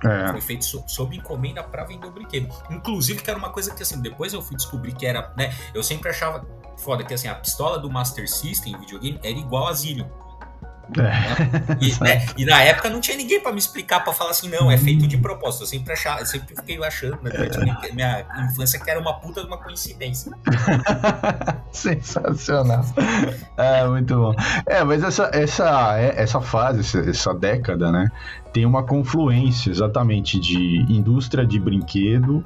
É. 0.03 0.31
Foi 0.31 0.41
feito 0.41 0.65
so, 0.65 0.83
sob 0.87 1.15
encomenda 1.15 1.63
para 1.63 1.83
vender 1.85 2.05
o 2.07 2.11
brinquedo. 2.11 2.53
Inclusive, 2.69 3.21
que 3.21 3.29
era 3.29 3.39
uma 3.39 3.49
coisa 3.49 3.73
que, 3.73 3.81
assim, 3.81 4.01
depois 4.01 4.33
eu 4.33 4.41
fui 4.41 4.55
descobrir 4.55 4.93
que 4.93 5.05
era, 5.05 5.33
né, 5.37 5.55
eu 5.73 5.81
sempre 5.81 6.09
achava 6.09 6.45
foda 6.77 7.03
que, 7.03 7.13
assim, 7.13 7.27
a 7.27 7.35
pistola 7.35 7.79
do 7.79 7.89
Master 7.89 8.29
System, 8.29 8.77
videogame, 8.77 9.19
era 9.23 9.37
igual 9.37 9.67
a 9.67 9.73
Zillion. 9.73 10.07
É. 10.97 11.75
E, 11.83 12.03
né? 12.03 12.25
e, 12.37 12.45
na 12.45 12.61
época 12.61 12.89
não 12.89 13.01
tinha 13.01 13.17
ninguém 13.17 13.41
para 13.41 13.51
me 13.51 13.57
explicar, 13.57 14.01
para 14.01 14.13
falar 14.13 14.31
assim, 14.31 14.49
não, 14.49 14.69
é 14.69 14.77
feito 14.77 15.07
de 15.07 15.17
propósito. 15.17 15.63
Eu 15.63 15.67
sempre, 15.67 15.93
achava, 15.93 16.19
eu 16.19 16.25
sempre 16.25 16.55
fiquei 16.55 16.83
achando, 16.83 17.17
né, 17.21 17.31
durante 17.31 17.59
minha, 17.59 17.79
minha 17.93 18.25
infância, 18.51 18.79
que 18.79 18.89
era 18.89 18.99
uma 18.99 19.19
puta 19.19 19.41
de 19.41 19.47
uma 19.47 19.57
coincidência. 19.57 20.31
Sensacional. 21.71 22.85
É, 23.57 23.87
muito 23.87 24.15
bom. 24.15 24.33
É, 24.65 24.83
mas 24.83 25.03
essa, 25.03 25.29
essa, 25.33 25.99
é, 25.99 26.21
essa 26.21 26.39
fase, 26.39 26.81
essa, 26.81 27.09
essa 27.09 27.33
década, 27.33 27.91
né, 27.91 28.09
tem 28.53 28.65
uma 28.65 28.83
confluência 28.83 29.69
exatamente 29.69 30.39
de 30.39 30.85
indústria 30.89 31.45
de 31.45 31.59
brinquedo, 31.59 32.45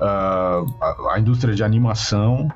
uh, 0.00 0.66
a, 0.80 1.14
a 1.14 1.20
indústria 1.20 1.54
de 1.54 1.62
animação 1.62 2.50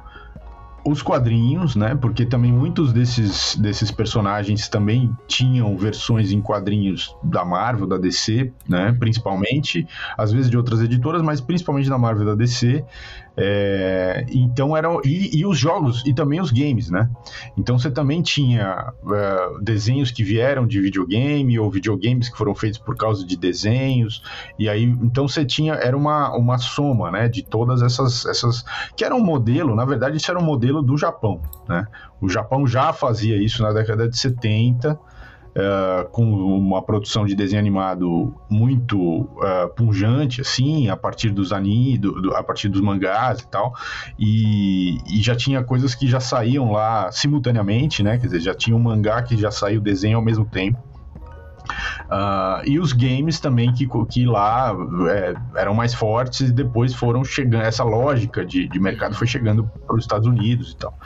os 0.84 1.02
quadrinhos, 1.02 1.76
né? 1.76 1.94
Porque 1.94 2.24
também 2.24 2.52
muitos 2.52 2.92
desses, 2.92 3.56
desses 3.56 3.90
personagens 3.90 4.68
também 4.68 5.14
tinham 5.26 5.76
versões 5.76 6.32
em 6.32 6.40
quadrinhos 6.40 7.14
da 7.22 7.44
Marvel, 7.44 7.86
da 7.86 7.98
DC, 7.98 8.52
né? 8.68 8.94
Principalmente, 8.98 9.86
às 10.16 10.32
vezes 10.32 10.50
de 10.50 10.56
outras 10.56 10.80
editoras, 10.80 11.22
mas 11.22 11.40
principalmente 11.40 11.88
da 11.88 11.98
Marvel 11.98 12.22
e 12.22 12.26
da 12.26 12.34
DC. 12.34 12.84
É, 13.42 14.26
então 14.30 14.76
eram 14.76 15.00
e, 15.02 15.38
e, 15.38 15.46
os 15.46 15.58
jogos 15.58 16.04
e 16.04 16.12
também 16.12 16.42
os 16.42 16.52
games, 16.52 16.90
né? 16.90 17.08
Então 17.56 17.78
você 17.78 17.90
também 17.90 18.20
tinha 18.20 18.92
uh, 19.02 19.58
desenhos 19.62 20.10
que 20.10 20.22
vieram 20.22 20.66
de 20.66 20.78
videogame 20.78 21.58
ou 21.58 21.70
videogames 21.70 22.28
que 22.28 22.36
foram 22.36 22.54
feitos 22.54 22.78
por 22.78 22.94
causa 22.98 23.24
de 23.26 23.38
desenhos 23.38 24.22
e 24.58 24.68
aí 24.68 24.84
então 24.84 25.26
você 25.26 25.42
tinha 25.42 25.72
era 25.72 25.96
uma, 25.96 26.36
uma 26.36 26.58
soma, 26.58 27.10
né? 27.10 27.28
De 27.30 27.42
todas 27.42 27.80
essas 27.80 28.26
essas 28.26 28.62
que 28.94 29.06
era 29.06 29.14
um 29.14 29.24
modelo, 29.24 29.74
na 29.74 29.86
verdade 29.86 30.18
isso 30.18 30.30
era 30.30 30.38
um 30.38 30.44
modelo 30.44 30.82
do 30.82 30.98
Japão, 30.98 31.40
né? 31.66 31.86
O 32.20 32.28
Japão 32.28 32.66
já 32.66 32.92
fazia 32.92 33.42
isso 33.42 33.62
na 33.62 33.72
década 33.72 34.06
de 34.06 34.18
70 34.18 34.98
Uh, 35.50 36.08
com 36.10 36.22
uma 36.24 36.80
produção 36.80 37.26
de 37.26 37.34
desenho 37.34 37.58
animado 37.58 38.32
muito 38.48 39.22
uh, 39.22 39.68
punjante, 39.74 40.40
assim, 40.40 40.88
a 40.88 40.96
partir 40.96 41.30
dos 41.30 41.52
animes, 41.52 41.98
do, 41.98 42.22
do, 42.22 42.36
a 42.36 42.42
partir 42.42 42.68
dos 42.68 42.80
mangás 42.80 43.40
e 43.40 43.48
tal, 43.48 43.74
e, 44.16 44.98
e, 45.08 45.20
já 45.20 45.34
tinha 45.34 45.64
coisas 45.64 45.92
que 45.92 46.06
já 46.06 46.20
saíam 46.20 46.70
lá 46.70 47.10
simultaneamente, 47.10 48.00
né? 48.00 48.16
Quer 48.16 48.26
dizer, 48.26 48.40
já 48.40 48.54
tinha 48.54 48.76
um 48.76 48.80
mangá 48.80 49.22
que 49.22 49.36
já 49.36 49.50
saiu 49.50 49.80
o 49.80 49.82
desenho 49.82 50.18
ao 50.18 50.24
mesmo 50.24 50.44
tempo. 50.44 50.78
Uh, 52.10 52.66
e 52.66 52.78
os 52.78 52.92
games 52.92 53.38
também 53.38 53.72
que, 53.72 53.88
que 54.08 54.26
lá 54.26 54.74
é, 55.08 55.34
eram 55.60 55.74
mais 55.74 55.94
fortes 55.94 56.48
e 56.48 56.52
depois 56.52 56.92
foram 56.92 57.24
chegando, 57.24 57.62
essa 57.62 57.84
lógica 57.84 58.44
de, 58.44 58.68
de 58.68 58.80
mercado 58.80 59.14
foi 59.14 59.26
chegando 59.26 59.64
para 59.86 59.96
os 59.96 60.02
Estados 60.02 60.26
Unidos 60.26 60.72
e 60.72 60.76
tal. 60.76 60.98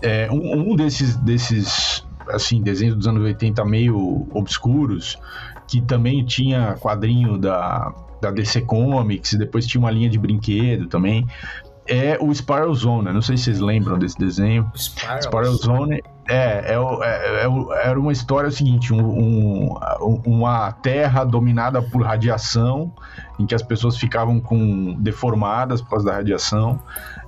É, 0.00 0.28
um, 0.30 0.72
um 0.72 0.76
desses, 0.76 1.16
desses 1.16 2.05
assim, 2.30 2.62
desenhos 2.62 2.96
dos 2.96 3.06
anos 3.06 3.22
80 3.22 3.64
meio 3.64 4.26
obscuros, 4.32 5.18
que 5.68 5.80
também 5.80 6.24
tinha 6.24 6.74
quadrinho 6.74 7.38
da, 7.38 7.92
da 8.20 8.30
DC 8.30 8.62
Comics, 8.62 9.34
depois 9.34 9.66
tinha 9.66 9.80
uma 9.80 9.90
linha 9.90 10.08
de 10.08 10.18
brinquedo 10.18 10.86
também. 10.86 11.26
É 11.86 12.18
o 12.20 12.34
Spiral 12.34 12.74
Zone, 12.74 13.12
não 13.12 13.22
sei 13.22 13.36
se 13.36 13.44
vocês 13.44 13.60
lembram 13.60 13.98
desse 13.98 14.18
desenho. 14.18 14.70
Spiral, 14.74 15.22
Spiral 15.22 15.54
Zone 15.54 16.02
é, 16.28 16.72
é, 16.72 16.74
é, 16.74 17.46
é, 17.46 17.88
era 17.88 17.98
uma 17.98 18.12
história 18.12 18.48
o 18.48 18.52
seguinte: 18.52 18.92
um, 18.92 19.00
um, 19.00 20.22
uma 20.24 20.72
terra 20.72 21.24
dominada 21.24 21.80
por 21.80 22.02
radiação, 22.02 22.92
em 23.38 23.46
que 23.46 23.54
as 23.54 23.62
pessoas 23.62 23.96
ficavam 23.96 24.40
com 24.40 24.94
deformadas 24.98 25.80
por 25.80 25.90
causa 25.90 26.06
da 26.06 26.12
radiação. 26.12 26.80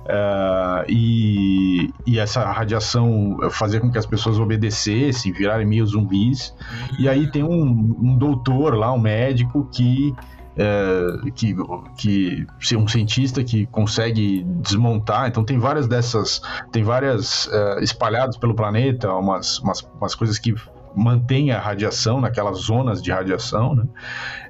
Uh, 0.05 0.83
e, 0.87 1.93
e, 2.05 2.17
essa 2.17 2.43
radiação 2.51 3.37
fazia 3.51 3.79
com 3.79 3.91
que 3.91 3.97
as 3.97 4.07
pessoas 4.07 4.39
obedecessem, 4.39 5.31
virarem 5.31 5.67
meio 5.67 5.85
zumbis. 5.85 6.53
E 6.97 7.07
aí 7.07 7.29
tem 7.29 7.43
um, 7.43 7.95
um 8.01 8.17
doutor 8.17 8.75
lá, 8.75 8.91
um 8.91 8.99
médico, 8.99 9.69
que 9.71 10.15
é, 10.57 11.31
que, 11.31 11.55
que 11.97 12.47
ser 12.59 12.75
um 12.75 12.87
cientista 12.87 13.43
que 13.43 13.65
consegue 13.67 14.43
desmontar. 14.43 15.27
Então 15.27 15.43
tem 15.43 15.57
várias 15.57 15.87
dessas, 15.87 16.41
tem 16.71 16.83
várias 16.83 17.49
é, 17.51 17.83
espalhadas 17.83 18.37
pelo 18.37 18.53
planeta, 18.53 19.11
umas, 19.13 19.59
umas, 19.59 19.81
umas 19.99 20.15
coisas 20.15 20.37
que 20.37 20.55
mantém 20.95 21.51
a 21.51 21.59
radiação 21.59 22.19
naquelas 22.19 22.59
zonas 22.59 23.01
de 23.01 23.11
radiação, 23.11 23.75
né? 23.75 23.85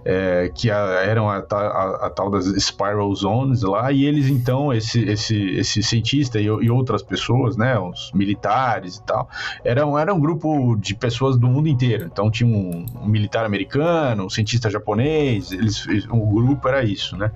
É, 0.05 0.49
que 0.55 0.71
a, 0.71 0.77
eram 1.03 1.29
a, 1.29 1.39
a, 1.39 2.05
a, 2.05 2.09
tal 2.09 2.31
das 2.31 2.45
spiral 2.63 3.13
zones 3.13 3.61
lá, 3.63 3.91
e 3.91 4.05
eles 4.05 4.29
então, 4.29 4.73
esse, 4.73 5.03
esse, 5.03 5.35
esse 5.57 5.83
cientista 5.83 6.39
e, 6.39 6.45
e, 6.45 6.71
outras 6.71 7.03
pessoas, 7.03 7.57
né, 7.57 7.77
os 7.77 8.09
militares 8.13 8.95
e 8.95 9.03
tal, 9.03 9.29
eram, 9.61 9.99
era 9.99 10.13
um 10.13 10.19
grupo 10.19 10.77
de 10.77 10.95
pessoas 10.95 11.37
do 11.37 11.47
mundo 11.47 11.67
inteiro. 11.67 12.05
Então 12.05 12.31
tinha 12.31 12.49
um, 12.49 12.85
um 12.95 13.07
militar 13.07 13.45
americano, 13.45 14.25
um 14.25 14.29
cientista 14.29 14.69
japonês, 14.69 15.51
eles, 15.51 15.85
o 16.09 16.25
grupo 16.25 16.65
era 16.69 16.81
isso, 16.81 17.17
né? 17.17 17.31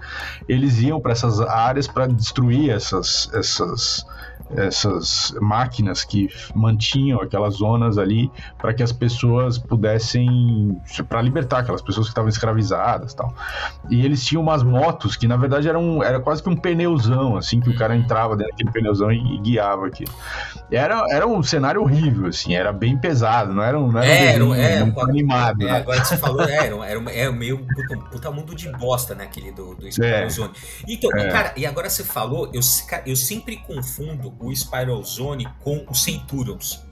Eles 0.47 0.79
iam 0.79 1.01
para 1.01 1.11
essas 1.11 1.41
áreas 1.41 1.85
para 1.85 2.07
destruir 2.07 2.69
essas, 2.69 3.29
essas 3.33 4.05
essas 4.55 5.33
máquinas 5.41 6.03
que 6.03 6.29
mantinham 6.53 7.21
aquelas 7.21 7.55
zonas 7.55 7.97
ali 7.97 8.31
para 8.57 8.73
que 8.73 8.83
as 8.83 8.91
pessoas 8.91 9.57
pudessem 9.57 10.79
para 11.07 11.21
libertar 11.21 11.59
aquelas 11.59 11.81
pessoas 11.81 12.07
que 12.07 12.11
estavam 12.11 12.29
escravizadas 12.29 13.13
tal 13.13 13.33
e 13.89 14.05
eles 14.05 14.23
tinham 14.25 14.41
umas 14.41 14.63
motos 14.63 15.15
que 15.15 15.27
na 15.27 15.37
verdade 15.37 15.67
eram 15.67 16.03
era 16.03 16.19
quase 16.19 16.41
que 16.41 16.49
um 16.49 16.55
pneuzão 16.55 17.35
assim 17.35 17.59
que 17.59 17.69
o 17.69 17.75
cara 17.75 17.95
entrava 17.95 18.35
dentro 18.35 18.51
daquele 18.51 18.71
pneuzão 18.71 19.11
e, 19.11 19.35
e 19.35 19.39
guiava 19.39 19.87
aquilo 19.87 20.11
era, 20.71 21.03
era 21.09 21.27
um 21.27 21.41
cenário 21.41 21.81
horrível 21.81 22.27
assim 22.27 22.55
era 22.55 22.71
bem 22.71 22.97
pesado 22.97 23.53
não 23.53 23.63
era 23.63 23.79
um, 23.79 23.91
não 23.91 24.01
era 24.01 24.13
é, 24.13 24.43
um 24.43 24.51
desenho, 24.51 24.99
é, 24.99 25.03
animado 25.03 25.61
é, 25.63 25.65
né? 25.65 25.71
agora 25.77 26.01
que 26.01 26.07
você 26.07 26.17
falou 26.17 26.43
é, 26.47 26.67
era, 26.67 26.85
era, 26.85 27.11
era 27.11 27.31
meio 27.31 27.65
puta, 27.65 27.97
puta, 28.11 28.31
mundo 28.31 28.55
de 28.55 28.69
bosta 28.73 29.15
né 29.15 29.25
aquele 29.25 29.51
do, 29.51 29.75
do 29.75 29.87
é, 30.03 30.27
então 30.87 31.11
é. 31.11 31.29
cara 31.29 31.53
e 31.55 31.65
agora 31.65 31.89
você 31.89 32.03
falou 32.03 32.49
eu, 32.53 32.61
eu 33.05 33.15
sempre 33.15 33.57
confundo 33.57 34.29
o 34.45 34.55
Spiral 34.55 35.03
Zone 35.03 35.47
com 35.61 35.85
o 35.89 35.95
Centurions. 35.95 36.83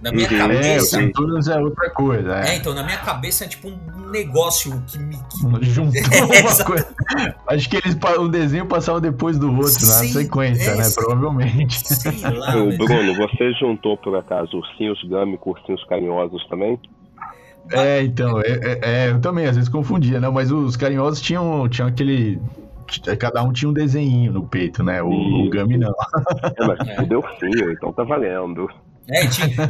Na 0.00 0.12
minha 0.12 0.30
uhum. 0.30 0.38
cabeça. 0.38 0.68
É, 0.68 0.76
o 0.76 0.80
Centurions 0.80 1.48
é 1.48 1.58
outra 1.58 1.90
coisa. 1.90 2.40
É. 2.40 2.50
é. 2.50 2.56
então, 2.56 2.72
na 2.72 2.84
minha 2.84 2.98
cabeça 2.98 3.44
é 3.44 3.48
tipo 3.48 3.68
um 3.68 4.10
negócio 4.10 4.80
que 4.86 4.98
me. 4.98 5.16
Que... 5.16 5.66
Juntou 5.66 6.00
é, 6.32 6.40
uma 6.40 6.64
coisa. 6.64 6.88
Acho 7.48 7.68
que 7.68 7.76
eles 7.76 7.96
o 8.18 8.28
desenho 8.28 8.66
passava 8.66 9.00
depois 9.00 9.38
do 9.38 9.52
outro, 9.52 9.70
Sim, 9.70 9.86
na 9.86 10.12
sequência, 10.12 10.70
é, 10.70 10.76
né? 10.76 10.84
Provavelmente. 10.94 11.80
Sei 11.84 12.30
lá. 12.30 12.56
Ô, 12.56 12.68
Bruno, 12.76 13.14
você 13.16 13.52
juntou 13.54 13.96
por 13.96 14.16
acaso 14.16 14.56
ursinhos 14.56 15.02
gami 15.08 15.36
com 15.36 15.50
ursinhos 15.50 15.82
carinhosos 15.84 16.46
também? 16.48 16.78
É, 17.72 18.02
então, 18.02 18.40
é, 18.40 18.50
é, 18.50 18.80
é, 18.82 19.10
eu 19.10 19.20
também 19.20 19.46
às 19.46 19.56
vezes 19.56 19.68
confundia, 19.68 20.20
né? 20.20 20.28
Mas 20.28 20.50
os 20.50 20.76
carinhosos 20.76 21.20
tinham, 21.20 21.68
tinham 21.68 21.88
aquele 21.88 22.40
cada 23.18 23.42
um 23.42 23.52
tinha 23.52 23.68
um 23.68 23.72
desenho 23.72 24.32
no 24.32 24.46
peito, 24.46 24.82
né? 24.82 25.02
O, 25.02 25.08
o 25.10 25.50
Gami 25.50 25.76
não. 25.76 25.90
É, 25.90 26.66
mas 26.66 26.78
tudo 26.96 27.06
deu 27.08 27.22
fio, 27.38 27.72
então 27.72 27.92
tá 27.92 28.04
valendo. 28.04 28.68
É, 29.08 29.22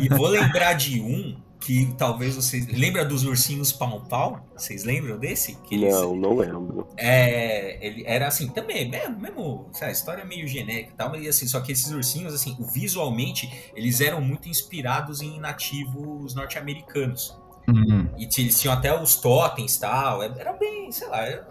e 0.03 0.09
vou 0.09 0.27
lembrar 0.27 0.75
de 0.75 1.01
um 1.01 1.37
que 1.61 1.93
talvez 1.99 2.37
vocês. 2.37 2.67
Lembra 2.67 3.05
dos 3.05 3.25
ursinhos 3.25 3.73
pau-pau? 3.73 4.41
Vocês 4.57 4.85
lembram 4.85 5.19
desse? 5.19 5.57
Que 5.63 5.75
eles... 5.75 5.93
Não, 5.93 6.17
não 6.17 6.37
lembro. 6.37 6.89
É, 6.97 7.85
ele 7.85 8.05
era 8.07 8.27
assim, 8.27 8.49
também, 8.49 8.89
mesmo, 8.89 9.19
mesmo 9.19 9.71
a 9.81 9.91
história 9.91 10.23
é 10.23 10.25
meio 10.25 10.47
genérica 10.47 10.91
e 10.93 10.97
tal, 10.97 11.11
mas 11.11 11.27
assim, 11.27 11.47
só 11.47 11.61
que 11.61 11.73
esses 11.73 11.91
ursinhos, 11.93 12.35
assim, 12.35 12.57
visualmente, 12.73 13.71
eles 13.75 14.01
eram 14.01 14.21
muito 14.21 14.49
inspirados 14.49 15.21
em 15.21 15.39
nativos 15.39 16.35
norte-americanos. 16.35 17.37
Uhum. 17.69 18.09
E 18.17 18.29
eles 18.39 18.61
tinham 18.61 18.73
até 18.75 18.99
os 18.99 19.17
totens 19.17 19.77
e 19.77 19.81
tal. 19.81 20.23
É, 20.23 20.33
era 20.39 20.55
bem, 20.55 20.91
sei 20.91 21.07
lá, 21.09 21.19
era 21.19 21.47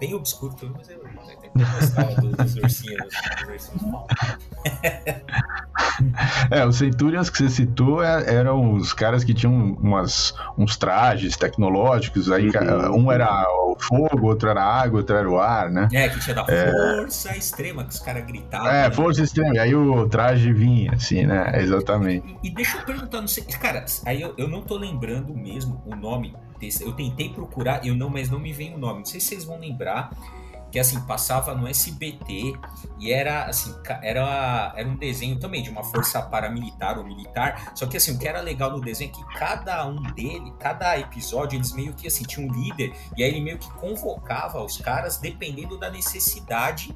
bem 0.00 0.14
obscuro 0.14 0.54
tudo, 0.54 0.74
mas 0.76 0.88
eu, 0.88 0.96
eu 0.96 1.66
gostava 1.80 2.14
dos, 2.20 2.56
ursinhos, 2.56 3.08
dos 3.40 3.48
ursinhos 3.48 4.06
É, 6.50 6.64
os 6.64 6.76
Centurions 6.76 7.28
que 7.28 7.38
você 7.38 7.48
citou 7.48 8.02
é, 8.02 8.34
eram 8.34 8.74
os 8.74 8.92
caras 8.92 9.24
que 9.24 9.34
tinham 9.34 9.76
umas, 9.80 10.34
uns 10.56 10.76
trajes 10.76 11.36
tecnológicos. 11.36 12.30
Aí 12.30 12.48
uhum. 12.48 13.04
um 13.04 13.12
era 13.12 13.28
o 13.48 13.76
fogo, 13.78 14.28
outro 14.28 14.48
era 14.48 14.62
a 14.62 14.82
água, 14.82 15.00
outro 15.00 15.16
era 15.16 15.28
o 15.28 15.38
ar, 15.38 15.70
né? 15.70 15.88
É, 15.92 16.08
que 16.08 16.20
tinha 16.20 16.34
da 16.34 16.44
é... 16.48 16.70
força 16.70 17.36
extrema, 17.36 17.84
que 17.84 17.90
os 17.90 18.00
caras 18.00 18.24
gritavam. 18.24 18.68
É, 18.68 18.88
né? 18.88 18.90
força 18.90 19.22
extrema. 19.22 19.54
E 19.54 19.58
aí 19.58 19.74
o 19.74 20.08
traje 20.08 20.52
vinha, 20.52 20.92
assim, 20.92 21.26
né? 21.26 21.52
Exatamente. 21.60 22.36
E, 22.42 22.48
e 22.48 22.54
deixa 22.54 22.78
eu 22.78 22.84
perguntar, 22.84 23.20
não 23.20 23.28
sei. 23.28 23.44
Cara, 23.44 23.84
aí 24.06 24.22
eu, 24.22 24.34
eu 24.38 24.48
não 24.48 24.62
tô 24.62 24.76
lembrando 24.76 25.34
mesmo 25.34 25.57
o 25.64 25.96
nome 25.96 26.34
desse. 26.58 26.82
Eu 26.82 26.92
tentei 26.92 27.28
procurar, 27.28 27.84
eu 27.86 27.94
não, 27.94 28.10
mas 28.10 28.30
não 28.30 28.38
me 28.38 28.52
vem 28.52 28.74
o 28.74 28.78
nome. 28.78 28.98
Não 28.98 29.06
sei 29.06 29.20
se 29.20 29.28
vocês 29.28 29.44
vão 29.44 29.58
lembrar 29.58 30.10
que 30.70 30.78
assim 30.78 31.00
passava 31.00 31.54
no 31.54 31.66
SBT 31.66 32.54
e 32.98 33.12
era 33.12 33.44
assim 33.46 33.74
era, 34.02 34.72
era 34.76 34.88
um 34.88 34.96
desenho 34.96 35.38
também 35.38 35.62
de 35.62 35.70
uma 35.70 35.82
força 35.82 36.20
paramilitar 36.20 36.98
ou 36.98 37.04
militar 37.04 37.72
só 37.74 37.86
que 37.86 37.96
assim 37.96 38.14
o 38.14 38.18
que 38.18 38.28
era 38.28 38.40
legal 38.40 38.70
no 38.70 38.80
desenho 38.80 39.10
é 39.10 39.14
que 39.14 39.38
cada 39.38 39.86
um 39.86 40.02
dele 40.12 40.52
cada 40.58 40.98
episódio 40.98 41.56
eles 41.56 41.72
meio 41.72 41.94
que 41.94 42.06
assim 42.06 42.24
tinha 42.24 42.46
um 42.46 42.52
líder 42.52 42.94
e 43.16 43.22
aí 43.22 43.30
ele 43.30 43.40
meio 43.40 43.58
que 43.58 43.70
convocava 43.72 44.62
os 44.62 44.78
caras 44.78 45.18
dependendo 45.18 45.78
da 45.78 45.90
necessidade 45.90 46.94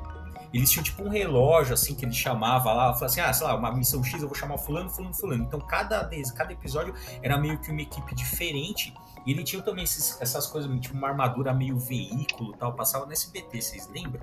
eles 0.53 0.71
tinham 0.71 0.85
tipo 0.85 1.03
um 1.03 1.09
relógio, 1.09 1.75
assim, 1.75 1.95
que 1.95 2.05
ele 2.05 2.13
chamava 2.13 2.73
lá, 2.73 2.93
falava 2.93 3.07
assim, 3.07 3.21
ah, 3.21 3.33
sei 3.33 3.47
lá, 3.47 3.55
uma 3.55 3.73
missão 3.73 4.03
X, 4.03 4.21
eu 4.21 4.29
vou 4.29 4.37
chamar 4.37 4.59
fulano, 4.59 4.91
fulano, 4.91 5.15
fulano. 5.15 5.45
Então 5.45 5.61
cada 5.61 6.03
vez, 6.03 6.31
cada 6.31 6.53
episódio 6.53 6.95
era 7.23 7.39
meio 7.39 7.59
que 7.59 7.71
uma 7.71 7.81
equipe 7.81 8.15
diferente. 8.15 8.95
E 9.27 9.31
ele 9.31 9.45
tinha 9.45 9.63
também 9.63 9.85
esses, 9.85 10.21
essas 10.21 10.47
coisas, 10.47 10.71
tipo 10.81 10.97
uma 10.97 11.09
armadura 11.09 11.55
meio 11.55 11.79
veículo 11.79 12.55
tal, 12.57 12.75
passava 12.75 13.07
no 13.07 13.13
SBT, 13.13 13.61
vocês 13.61 13.89
lembram? 13.93 14.23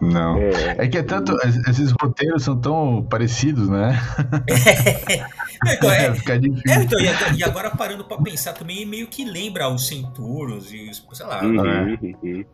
Não. 0.00 0.36
É, 0.36 0.76
é 0.78 0.88
que 0.88 0.98
é 0.98 1.02
tanto. 1.02 1.36
Esses 1.68 1.92
roteiros 1.92 2.42
são 2.42 2.60
tão 2.60 3.06
parecidos, 3.08 3.68
né? 3.68 3.98
É. 5.64 5.74
Então, 5.74 5.90
é, 5.94 6.12
Fica 6.12 6.38
difícil. 6.40 6.72
É, 6.72 6.82
então, 6.82 7.00
e, 7.36 7.44
agora 7.44 7.70
parando 7.70 8.04
pra 8.04 8.16
pensar 8.16 8.52
também, 8.52 8.84
meio 8.84 9.06
que 9.06 9.24
lembra 9.24 9.68
os 9.68 9.86
centuros 9.86 10.72
e 10.72 10.90
os. 10.90 11.06
sei 11.12 11.24
lá. 11.24 11.44
Uhum, 11.44 11.62
né? 11.62 11.98
uhum. 12.02 12.44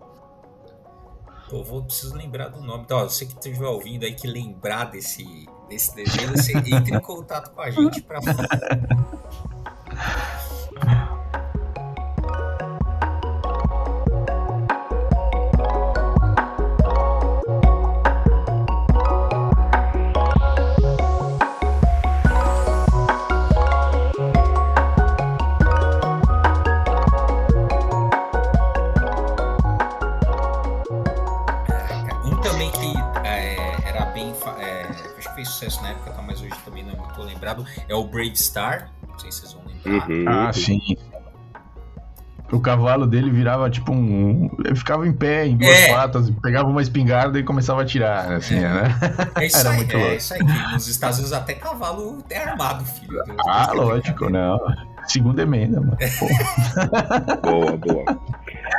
Pô, 1.48 1.62
vou 1.62 1.82
preciso 1.82 2.14
lembrar 2.14 2.48
do 2.48 2.61
nome. 2.61 2.84
Então, 2.84 2.98
ó, 2.98 3.04
você 3.04 3.24
que 3.24 3.32
estiver 3.32 3.66
ouvindo 3.66 4.04
aí 4.04 4.14
que 4.14 4.26
lembrar 4.26 4.84
desse, 4.84 5.46
desse 5.68 5.94
desenho, 5.94 6.30
você 6.30 6.52
entre 6.52 6.94
em 6.94 7.00
contato 7.00 7.50
com 7.54 7.61
a 7.61 7.70
gente 7.70 8.02
pra 8.02 8.20
é 37.88 37.94
o 37.94 38.04
Brave 38.04 38.36
Star. 38.36 38.90
Não 39.08 39.18
sei 39.18 39.30
se 39.32 39.40
vocês 39.40 39.52
vão 39.52 39.62
lembrar. 39.66 40.08
Uhum. 40.08 40.24
Ah, 40.28 40.52
sim. 40.52 40.80
O 42.50 42.60
cavalo 42.60 43.06
dele 43.06 43.30
virava 43.30 43.68
tipo 43.68 43.92
um. 43.92 44.50
Ele 44.64 44.74
ficava 44.74 45.06
em 45.06 45.12
pé, 45.12 45.46
em 45.46 45.56
duas 45.56 45.70
é. 45.70 45.92
patas, 45.92 46.30
pegava 46.42 46.68
uma 46.68 46.80
espingarda 46.80 47.38
e 47.38 47.42
começava 47.42 47.82
a 47.82 47.84
tirar, 47.84 48.32
assim, 48.32 48.56
é. 48.56 48.60
né? 48.60 48.84
É 49.36 49.46
isso 49.46 49.58
Era 49.60 49.70
aí, 49.70 49.76
muito 49.76 49.94
é 49.94 49.98
louco. 49.98 50.14
isso 50.14 50.34
aí. 50.34 50.40
Nos 50.72 50.88
Estados 50.88 51.18
Unidos 51.18 51.34
até 51.34 51.54
cavalo 51.54 52.24
é 52.30 52.38
armado, 52.38 52.86
filho. 52.86 53.22
ah, 53.46 53.72
lógico, 53.72 54.30
não. 54.30 54.58
Segunda 55.06 55.42
emenda, 55.42 55.80
mano. 55.80 55.96
boa, 57.42 57.76
boa. 57.76 58.20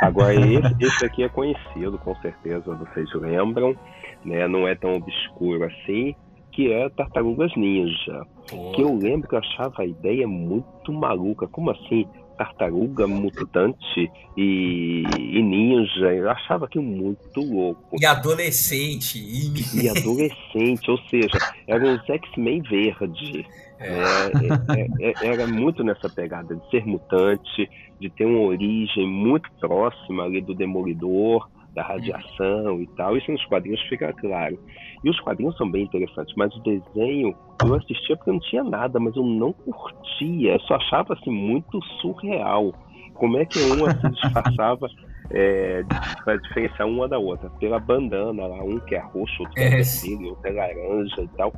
Agora, 0.02 0.34
esse, 0.34 0.76
esse 0.80 1.04
aqui 1.04 1.22
é 1.22 1.28
conhecido, 1.28 1.96
com 1.98 2.14
certeza, 2.16 2.74
vocês 2.74 3.08
lembram, 3.14 3.76
né? 4.24 4.48
Não 4.48 4.66
é 4.66 4.74
tão 4.74 4.94
obscuro 4.94 5.64
assim 5.64 6.14
que 6.52 6.72
é 6.72 6.88
Tartarugas 6.90 7.52
Ninja. 7.56 8.26
Que 8.74 8.82
eu 8.82 8.94
lembro 8.94 9.28
que 9.28 9.34
eu 9.34 9.38
achava 9.38 9.82
a 9.82 9.86
ideia 9.86 10.26
muito 10.26 10.92
maluca. 10.92 11.46
Como 11.46 11.70
assim? 11.70 12.06
Tartaruga 12.36 13.06
mutante 13.06 14.10
e, 14.36 15.02
e 15.18 15.42
ninja. 15.42 16.12
Eu 16.12 16.30
achava 16.30 16.64
aquilo 16.64 16.84
muito 16.84 17.40
louco. 17.40 17.96
E 18.00 18.06
adolescente. 18.06 19.18
E, 19.18 19.82
e 19.82 19.88
adolescente, 19.88 20.90
ou 20.90 20.98
seja, 21.08 21.38
era 21.66 21.84
um 21.84 21.98
X-Men 21.98 22.62
verde. 22.62 23.46
É. 23.78 23.88
Né? 23.88 24.90
É, 25.00 25.26
é, 25.26 25.26
era 25.32 25.46
muito 25.46 25.82
nessa 25.84 26.08
pegada 26.08 26.54
de 26.54 26.70
ser 26.70 26.84
mutante, 26.86 27.68
de 28.00 28.10
ter 28.10 28.24
uma 28.24 28.40
origem 28.40 29.06
muito 29.06 29.50
próxima 29.58 30.24
ali 30.24 30.40
do 30.40 30.54
Demolidor 30.54 31.48
da 31.74 31.82
radiação 31.82 32.80
e 32.80 32.86
tal. 32.96 33.16
Isso 33.16 33.30
nos 33.30 33.44
quadrinhos 33.46 33.80
fica 33.82 34.12
claro. 34.12 34.58
E 35.02 35.10
os 35.10 35.18
quadrinhos 35.20 35.56
são 35.56 35.70
bem 35.70 35.84
interessantes, 35.84 36.34
mas 36.36 36.54
o 36.54 36.60
desenho 36.60 37.34
eu 37.64 37.74
assistia 37.74 38.16
porque 38.16 38.30
não 38.30 38.40
tinha 38.40 38.64
nada, 38.64 38.98
mas 38.98 39.14
eu 39.16 39.24
não 39.24 39.52
curtia. 39.52 40.54
Eu 40.54 40.60
só 40.60 40.74
achava 40.74 41.14
assim 41.14 41.30
muito 41.30 41.82
surreal. 42.00 42.72
Como 43.14 43.36
é 43.36 43.44
que 43.44 43.58
uma 43.60 43.94
se 43.94 44.08
disfarçava 44.10 44.88
é, 45.30 45.82
para 46.24 46.36
diferenciar 46.36 46.88
uma 46.88 47.06
da 47.06 47.18
outra? 47.18 47.50
Pela 47.50 47.78
bandana 47.78 48.46
lá, 48.46 48.62
um 48.62 48.78
que 48.80 48.94
é 48.94 49.00
roxo, 49.00 49.42
outro 49.42 49.54
que 49.54 49.60
é, 49.60 49.80
é. 49.80 49.82
vermelho, 49.82 50.30
outro 50.30 50.48
é 50.48 50.52
laranja 50.52 51.22
e 51.22 51.28
tal. 51.36 51.52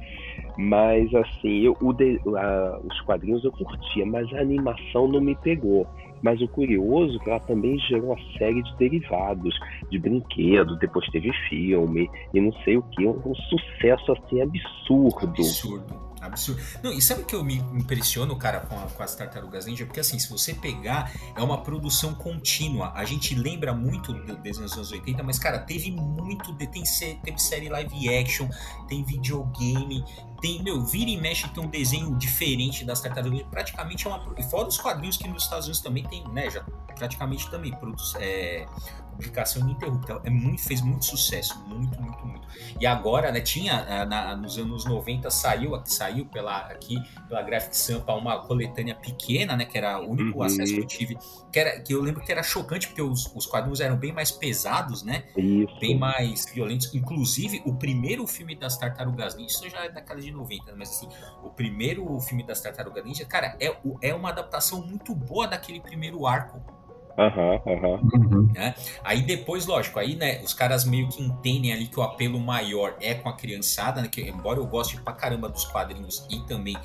Mas 0.57 1.13
assim, 1.15 1.61
eu, 1.61 1.77
de, 1.93 2.21
a, 2.37 2.79
os 2.85 3.01
quadrinhos 3.03 3.45
eu 3.45 3.53
curtia, 3.53 4.05
mas 4.05 4.33
a 4.35 4.41
animação 4.41 5.09
não 5.09 5.21
me 5.21 5.35
pegou. 5.37 5.87
Mas 6.23 6.41
o 6.41 6.47
curioso 6.47 7.17
é 7.17 7.25
que 7.25 7.31
ela 7.31 7.41
também 7.41 7.77
gerou 7.81 8.11
uma 8.11 8.39
série 8.39 8.63
de 8.63 8.77
derivados, 8.77 9.59
de 9.91 9.99
brinquedos, 9.99 10.79
depois 10.79 11.05
teve 11.09 11.33
filme 11.49 12.09
e 12.33 12.41
não 12.41 12.53
sei 12.63 12.77
o 12.77 12.83
que, 12.83 13.05
um 13.07 13.35
sucesso 13.35 14.13
assim 14.13 14.41
absurdo. 14.41 15.25
Absurdo. 15.25 16.12
Absurdo. 16.23 16.63
Não, 16.83 16.93
e 16.93 17.03
sabe 17.03 17.25
que 17.25 17.35
eu 17.35 17.43
me 17.43 17.57
impressiono, 17.57 18.37
cara, 18.37 18.61
com, 18.61 18.79
a, 18.79 18.87
com, 18.87 19.03
as 19.03 19.15
tartarugas 19.17 19.67
ninja? 19.67 19.85
Porque 19.85 19.99
assim, 19.99 20.19
se 20.21 20.31
você 20.31 20.55
pegar, 20.55 21.13
é 21.35 21.43
uma 21.43 21.63
produção 21.63 22.15
contínua. 22.15 22.93
A 22.95 23.05
gente 23.05 23.35
lembra 23.35 23.75
muito 23.75 24.13
desde 24.37 24.63
os 24.63 24.73
anos 24.75 24.93
80, 24.93 25.21
mas, 25.25 25.39
cara, 25.39 25.59
teve 25.59 25.91
muito. 25.91 26.55
Tem, 26.55 26.85
teve 27.25 27.39
série 27.39 27.69
live 27.69 28.09
action, 28.17 28.49
tem 28.89 29.03
videogame, 29.03 30.05
tem, 30.41 30.63
meu, 30.63 30.85
vira 30.85 31.11
e 31.11 31.17
mexe 31.17 31.49
tem 31.49 31.65
um 31.65 31.69
desenho 31.69 32.17
diferente 32.17 32.85
das 32.85 33.01
tartarugas. 33.01 33.43
Praticamente 33.51 34.07
é 34.07 34.11
uma. 34.11 34.21
Fora 34.49 34.69
os 34.69 34.79
quadrinhos 34.79 35.17
que 35.17 35.27
nos 35.27 35.43
Estados 35.43 35.67
Unidos 35.67 35.81
também 35.81 36.05
tem, 36.05 36.27
né? 36.29 36.49
Já 36.49 36.65
praticamente 36.95 37.51
também 37.51 37.73
produz, 37.73 38.15
é, 38.21 38.67
publicação 39.13 39.63
ininterrupta. 39.63 40.21
É 40.25 40.31
muito, 40.31 40.63
fez 40.63 40.81
muito 40.81 41.05
sucesso, 41.05 41.59
muito, 41.67 42.01
muito, 42.01 42.27
muito. 42.27 42.49
E 42.81 42.87
agora, 42.87 43.31
né, 43.31 43.41
tinha 43.41 43.85
ah, 43.89 44.05
na, 44.05 44.37
nos 44.37 44.59
anos 44.59 44.85
90 44.85 45.31
saiu, 45.31 45.81
saiu 45.85 46.27
pela 46.27 46.59
aqui 46.67 46.97
pela 47.29 47.43
Graphic 47.43 47.77
Sampa 47.77 48.15
uma 48.15 48.41
coletânea 48.41 48.95
pequena, 48.95 49.57
né, 49.57 49.65
que 49.65 49.79
era 49.79 50.01
o 50.01 50.11
único 50.11 50.39
uhum. 50.39 50.45
acesso 50.45 50.75
que 50.75 50.81
eu 50.81 50.87
tive, 50.87 51.19
que 51.53 51.59
era 51.59 51.81
que 51.81 51.95
eu 51.95 52.03
lembro 52.03 52.23
que 52.23 52.31
era 52.31 52.43
chocante 52.43 52.89
porque 52.89 53.03
os, 53.03 53.31
os 53.35 53.47
quadrinhos 53.47 53.81
eram 53.81 53.97
bem 53.97 54.13
mais 54.13 54.31
pesados, 54.31 55.03
né? 55.03 55.25
Isso. 55.37 55.79
Bem 55.79 55.99
mais 55.99 56.45
violentos. 56.53 56.95
Inclusive, 56.95 57.63
o 57.65 57.75
primeiro 57.75 58.27
filme 58.27 58.55
das 58.55 58.77
Tartarugas 58.77 59.35
Ninja, 59.35 59.55
isso 59.55 59.71
já 59.71 59.85
é 59.85 59.89
da 59.89 60.01
década 60.01 60.21
de 60.21 60.31
90, 60.31 60.75
mas 60.77 60.91
assim, 60.91 61.09
o 61.43 61.51
primeiro 61.51 62.19
filme 62.21 62.43
das 62.43 62.61
Tartarugas 62.61 63.05
Ninja, 63.05 63.25
cara, 63.25 63.57
é, 63.61 63.75
é 64.01 64.15
uma 64.15 64.31
adaptação 64.31 64.85
muito 64.85 65.15
boa 65.15 65.47
daquele 65.47 65.81
primeiro 65.81 66.27
arco 66.27 66.82
Aham, 67.19 67.61
aham. 67.67 68.01
Uhum. 68.15 68.49
Né? 68.53 68.75
Aí 69.05 69.23
depois, 69.23 69.67
lógico, 69.67 69.99
aí 69.99 70.17
né, 70.17 70.41
os 70.43 70.55
caras 70.55 70.85
meio 70.85 71.09
que 71.09 71.23
entendem 71.23 71.73
ali 71.73 71.87
que 71.87 71.99
o 72.01 72.03
apelo 72.03 72.41
maior 72.41 72.95
é 73.01 73.15
com 73.15 73.29
a 73.29 73.35
criançada, 73.35 74.01
né? 74.01 74.09
Que, 74.09 74.23
embora 74.23 74.59
eu 74.59 74.67
goste 74.67 74.97
pra 75.01 75.13
caramba 75.13 75.49
dos 75.49 75.65
quadrinhos 75.65 76.27
e 76.31 76.41
também 76.41 76.77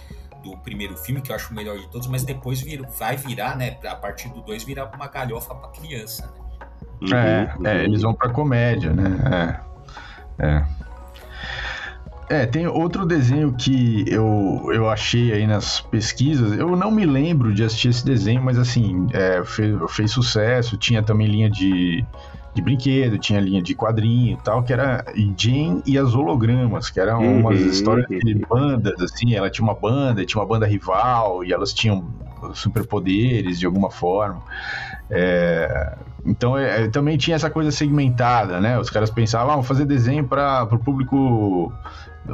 do 0.44 0.58
primeiro 0.58 0.96
filme, 0.98 1.22
que 1.22 1.32
eu 1.32 1.36
acho 1.36 1.52
o 1.52 1.56
melhor 1.56 1.78
de 1.78 1.88
todos, 1.90 2.08
mas 2.08 2.24
depois 2.24 2.62
vir, 2.62 2.82
vai 3.00 3.16
virar, 3.16 3.56
né? 3.58 3.78
A 3.86 3.96
partir 3.96 4.30
do 4.30 4.42
2 4.42 4.64
virar 4.64 4.92
uma 4.94 5.08
galhofa 5.08 5.56
pra 5.56 5.70
criança, 5.70 6.32
né? 7.02 7.48
É, 7.56 7.58
uhum. 7.58 7.68
é, 7.68 7.84
eles 7.84 8.02
vão 8.02 8.14
pra 8.14 8.30
comédia, 8.30 8.92
né? 8.92 9.62
É. 10.40 10.46
É. 10.46 10.77
É, 12.30 12.46
tem 12.46 12.68
outro 12.68 13.06
desenho 13.06 13.54
que 13.54 14.04
eu, 14.08 14.70
eu 14.74 14.90
achei 14.90 15.32
aí 15.32 15.48
nas 15.48 15.80
pesquisas. 15.80 16.58
Eu 16.60 16.76
não 16.76 16.92
me 16.92 17.06
lembro 17.06 17.54
de 17.54 17.64
assistir 17.64 17.90
esse 17.90 18.06
desenho, 18.06 18.42
mas 18.44 18.58
assim, 18.58 19.08
é, 19.14 19.42
fez, 19.46 19.76
fez 19.90 20.12
sucesso. 20.12 20.76
Tinha 20.76 21.02
também 21.02 21.26
linha 21.26 21.50
de, 21.50 22.06
de 22.54 22.62
brinquedo, 22.62 23.18
tinha 23.18 23.40
linha 23.40 23.62
de 23.62 23.74
quadrinho 23.74 24.38
e 24.38 24.44
tal, 24.44 24.62
que 24.62 24.74
era 24.74 25.06
Jane 25.38 25.82
e 25.86 25.98
as 25.98 26.14
hologramas, 26.14 26.90
que 26.90 27.00
eram 27.00 27.22
uhum, 27.22 27.40
umas 27.40 27.62
histórias 27.62 28.08
de 28.08 28.36
bandas, 28.36 29.02
assim. 29.02 29.34
Ela 29.34 29.50
tinha 29.50 29.64
uma 29.64 29.76
banda, 29.76 30.26
tinha 30.26 30.42
uma 30.42 30.48
banda 30.48 30.68
rival 30.68 31.46
e 31.46 31.54
elas 31.54 31.72
tinham 31.74 32.06
superpoderes 32.54 33.58
de 33.58 33.66
alguma 33.66 33.90
forma. 33.90 34.42
É, 35.10 35.98
então 36.26 36.58
é, 36.58 36.90
também 36.90 37.18
tinha 37.18 37.36
essa 37.36 37.50
coisa 37.50 37.72
segmentada, 37.72 38.60
né? 38.60 38.78
Os 38.78 38.90
caras 38.90 39.10
pensavam, 39.10 39.48
ah, 39.48 39.52
vamos 39.54 39.68
fazer 39.68 39.86
desenho 39.86 40.26
para 40.26 40.64
o 40.64 40.78
público 40.78 41.72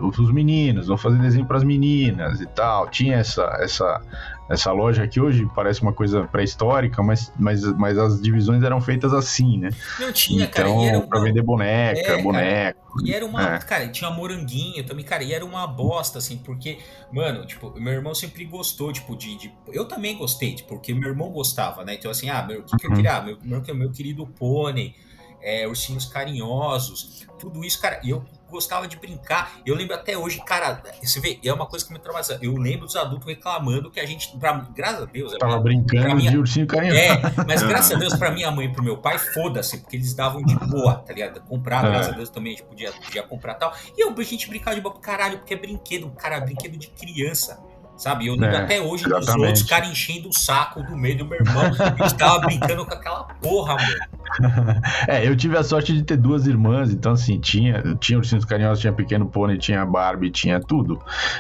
os 0.02 0.32
meninos, 0.32 0.88
vão 0.88 0.98
fazer 0.98 1.18
desenho 1.20 1.46
para 1.46 1.58
as 1.58 1.64
meninas 1.64 2.42
e 2.42 2.46
tal. 2.46 2.90
Tinha 2.90 3.18
essa, 3.18 3.44
essa, 3.60 4.02
essa 4.50 4.72
loja 4.72 5.08
que 5.08 5.20
hoje 5.20 5.48
parece 5.56 5.82
uma 5.82 5.94
coisa 5.94 6.24
pré-histórica, 6.24 7.02
mas, 7.02 7.32
mas, 7.38 7.64
mas 7.78 7.98
as 7.98 8.22
divisões 8.22 8.64
eram 8.64 8.82
feitas 8.82 9.14
assim, 9.14 9.58
né? 9.58 9.70
Não 10.00 10.12
tinha, 10.12 10.46
então, 10.46 10.64
cara. 10.64 10.88
Então, 10.88 11.08
para 11.08 11.22
vender 11.22 11.42
boneca, 11.42 12.00
é, 12.00 12.22
boneco. 12.22 12.98
Cara, 12.98 13.08
e 13.08 13.14
era 13.14 13.26
uma. 13.26 13.56
É. 13.56 13.60
Cara, 13.60 13.88
tinha 13.90 14.10
moranguinho 14.12 14.84
também, 14.86 15.04
cara, 15.06 15.24
e 15.24 15.34
era 15.34 15.46
uma 15.46 15.66
bosta, 15.66 16.20
assim, 16.20 16.38
porque, 16.38 16.80
mano, 17.12 17.46
tipo, 17.46 17.74
meu 17.80 17.94
irmão 17.94 18.14
sempre 18.14 18.46
gostou, 18.46 18.92
tipo, 18.92 19.16
de. 19.16 19.38
de 19.38 19.54
eu 19.72 19.86
também 19.86 20.18
gostei, 20.18 20.56
tipo, 20.56 20.70
porque 20.70 20.94
meu 20.94 21.10
irmão 21.10 21.32
gostava, 21.32 21.84
né? 21.84 21.96
Então, 21.96 22.12
assim, 22.12 22.30
ah, 22.30 22.44
meu, 22.44 22.62
o 22.62 22.64
que, 22.64 22.78
que 22.78 22.86
eu 22.86 22.90
uhum. 22.90 22.96
queria? 22.96 23.18
Ah, 23.18 23.22
meu, 23.22 23.38
meu, 23.44 23.76
meu 23.76 23.92
querido 23.92 24.26
pônei 24.26 24.96
é, 25.44 25.68
Ursinhos 25.68 26.06
Carinhosos, 26.06 27.28
tudo 27.38 27.64
isso, 27.64 27.80
cara. 27.82 28.00
E 28.04 28.10
eu 28.10 28.24
gostava 28.54 28.88
de 28.88 28.96
brincar. 28.98 29.60
Eu 29.66 29.76
lembro 29.76 29.96
até 29.96 30.18
hoje, 30.18 30.42
cara, 30.46 30.82
você 31.02 31.20
vê, 31.20 31.40
é 31.44 31.52
uma 31.52 31.66
coisa 31.66 31.86
que 31.86 31.92
me 31.92 32.00
traumatiza. 32.00 32.40
Eu 32.42 32.56
lembro 32.56 32.86
dos 32.86 32.96
adultos 32.96 33.28
reclamando 33.28 33.90
que 33.90 34.00
a 34.00 34.06
gente, 34.06 34.38
pra, 34.38 34.54
graças 34.74 35.02
a 35.02 35.06
Deus. 35.06 35.34
Tava 35.34 35.60
minha, 35.60 35.82
brincando 35.82 36.16
minha, 36.16 36.32
de 36.32 36.38
ursinho 36.38 36.68
carinhoso. 36.68 37.00
É, 37.00 37.20
mas 37.48 37.64
graças 37.68 37.92
a 37.92 38.00
Deus, 38.00 38.16
pra 38.16 38.32
minha 38.32 38.52
mãe 38.52 38.68
e 38.68 38.72
pro 38.72 38.84
meu 38.84 38.98
pai, 38.98 39.18
foda-se, 39.18 39.80
porque 39.80 39.98
eles 39.98 40.14
davam 40.14 40.44
de 40.44 40.56
boa, 40.56 40.96
tá 40.96 41.12
ligado? 41.12 41.42
Comprar, 41.42 41.84
é. 41.86 41.90
graças 41.90 42.14
a 42.14 42.16
Deus 42.16 42.30
também 42.30 42.54
a 42.54 42.56
gente 42.58 42.66
podia, 42.68 42.92
podia 42.92 43.24
comprar 43.24 43.56
tal. 43.56 43.74
E 43.98 44.04
eu, 44.04 44.14
a 44.16 44.24
gente 44.24 44.48
brincava 44.48 44.76
de 44.76 44.82
boa, 44.82 44.98
caralho, 45.00 45.40
porque 45.40 45.56
é 45.56 45.58
brinquedo, 45.58 46.10
cara, 46.12 46.40
brinquedo 46.40 46.78
de 46.78 46.88
criança. 46.88 47.60
Sabe? 47.96 48.28
Eu 48.28 48.34
lembro 48.34 48.56
é, 48.56 48.58
até 48.58 48.82
hoje 48.82 49.06
exatamente. 49.06 49.36
dos 49.36 49.46
outros 49.48 49.64
caras 49.64 49.90
enchendo 49.90 50.30
o 50.30 50.34
saco 50.34 50.82
do 50.84 50.98
meio 50.98 51.18
do 51.18 51.26
meu 51.26 51.40
irmão. 51.40 51.64
A 51.64 52.04
gente 52.04 52.16
tava 52.16 52.40
brincando 52.40 52.86
com 52.86 52.94
aquela 52.94 53.24
porra, 53.42 53.76
mano. 53.76 54.14
é, 55.08 55.28
eu 55.28 55.36
tive 55.36 55.58
a 55.58 55.64
sorte 55.64 55.94
de 55.94 56.04
ter 56.04 56.18
duas 56.18 56.48
irmãs, 56.48 56.92
então 56.92 57.12
assim, 57.12 57.40
tinha, 57.40 57.82
tinha 58.00 58.18
Ursinhos 58.18 58.46
Carinhosos, 58.46 58.80
tinha 58.80 58.94
Pequeno 58.94 59.28
Pônei, 59.28 59.58
tinha 59.58 59.86
Barbie, 59.86 60.32
tinha 60.32 60.60
tudo. 60.60 61.00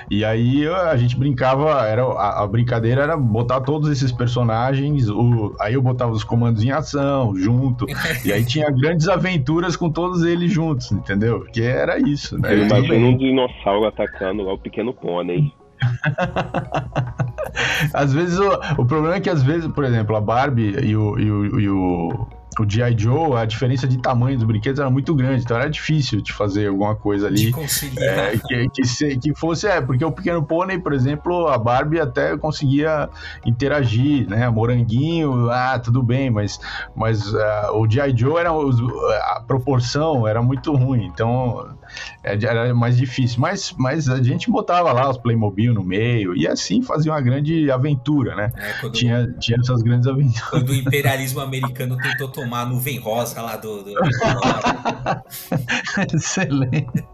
E 0.09 0.23
aí 0.23 0.67
a 0.67 0.95
gente 0.95 1.17
brincava, 1.17 1.85
era, 1.87 2.03
a, 2.03 2.43
a 2.43 2.47
brincadeira 2.47 3.01
era 3.01 3.17
botar 3.17 3.61
todos 3.61 3.89
esses 3.89 4.11
personagens, 4.11 5.09
o, 5.09 5.55
aí 5.59 5.73
eu 5.73 5.81
botava 5.81 6.11
os 6.11 6.23
comandos 6.23 6.63
em 6.63 6.71
ação, 6.71 7.35
junto, 7.35 7.85
e 8.23 8.31
aí 8.31 8.45
tinha 8.45 8.69
grandes 8.69 9.07
aventuras 9.07 9.75
com 9.75 9.89
todos 9.89 10.23
eles 10.23 10.51
juntos, 10.51 10.91
entendeu? 10.91 11.39
Porque 11.39 11.61
era 11.61 11.97
isso, 11.97 12.37
né? 12.37 12.53
Eu 12.53 12.65
imagino 12.65 13.07
um 13.07 13.17
dinossauro 13.17 13.87
atacando 13.87 14.43
lá 14.43 14.53
o 14.53 14.57
Pequeno 14.57 14.93
Pônei. 14.93 15.51
às 17.93 18.13
vezes, 18.13 18.39
o, 18.39 18.49
o 18.77 18.85
problema 18.85 19.15
é 19.15 19.19
que 19.19 19.29
às 19.29 19.43
vezes, 19.43 19.69
por 19.71 19.83
exemplo, 19.83 20.15
a 20.15 20.21
Barbie 20.21 20.75
e 20.81 20.95
o, 20.95 21.19
e 21.19 21.31
o, 21.31 21.59
e 21.59 21.69
o 21.69 22.27
o 22.59 22.69
G.I. 22.69 22.95
Joe, 22.97 23.37
a 23.37 23.45
diferença 23.45 23.87
de 23.87 23.97
tamanho 23.97 24.37
dos 24.37 24.45
brinquedos 24.45 24.79
era 24.79 24.89
muito 24.89 25.13
grande, 25.15 25.43
então 25.43 25.57
era 25.57 25.69
difícil 25.69 26.21
de 26.21 26.31
fazer 26.31 26.67
alguma 26.67 26.95
coisa 26.95 27.27
ali. 27.27 27.47
De 27.47 27.51
conciliar. 27.51 28.33
É, 28.33 28.37
que, 28.37 28.69
que, 28.69 28.85
se, 28.85 29.17
que, 29.17 29.35
fosse, 29.35 29.67
é, 29.67 29.81
porque 29.81 30.03
o 30.03 30.11
Pequeno 30.11 30.43
Pônei, 30.43 30.77
por 30.77 30.93
exemplo, 30.93 31.47
a 31.47 31.57
Barbie 31.57 31.99
até 31.99 32.37
conseguia 32.37 33.09
interagir, 33.45 34.27
né? 34.29 34.49
Moranguinho, 34.49 35.49
ah, 35.49 35.79
tudo 35.79 36.03
bem, 36.03 36.29
mas, 36.29 36.59
mas 36.95 37.33
uh, 37.33 37.75
o 37.75 37.89
G.I. 37.89 38.15
Joe 38.15 38.39
era, 38.39 38.51
a 38.51 39.43
proporção 39.45 40.27
era 40.27 40.41
muito 40.41 40.75
ruim, 40.75 41.05
então 41.05 41.75
era 42.23 42.73
mais 42.73 42.97
difícil. 42.97 43.39
Mas, 43.39 43.73
mas 43.77 44.09
a 44.09 44.21
gente 44.21 44.49
botava 44.49 44.91
lá 44.91 45.09
os 45.09 45.17
Playmobil 45.17 45.73
no 45.73 45.83
meio 45.83 46.35
e 46.35 46.47
assim 46.47 46.81
fazia 46.81 47.11
uma 47.11 47.21
grande 47.21 47.69
aventura, 47.71 48.35
né? 48.35 48.51
É, 48.55 48.73
quando, 48.79 48.93
tinha, 48.93 49.27
tinha 49.39 49.57
essas 49.59 49.81
grandes 49.81 50.07
aventuras. 50.07 50.49
Quando 50.49 50.69
o 50.69 50.75
imperialismo 50.75 51.39
americano 51.39 51.97
tentou 51.97 52.27
tomar 52.27 52.61
a 52.61 52.65
nuvem 52.65 52.99
rosa 52.99 53.41
lá 53.41 53.55
do. 53.55 53.83
do... 53.83 53.93
Excelente. 56.13 57.05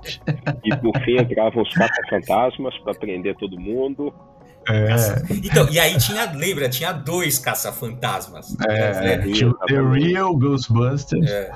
E 0.63 0.75
por 0.77 0.99
fim 1.01 1.17
entravam 1.17 1.63
os 1.63 1.73
caça-fantasmas 1.73 2.77
para 2.79 2.93
prender 2.93 3.35
todo 3.35 3.59
mundo. 3.59 4.13
É. 4.67 4.95
Então, 5.43 5.67
e 5.69 5.79
aí 5.79 5.97
tinha, 5.97 6.31
lembra, 6.31 6.69
tinha 6.69 6.91
dois 6.91 7.39
caça-fantasmas. 7.39 8.55
É, 8.67 9.17
né? 9.17 9.33
tinha 9.33 9.49
o 9.49 9.53
The 9.65 9.81
Real 9.81 10.35
Ghostbusters. 10.37 11.29
É. 11.29 11.51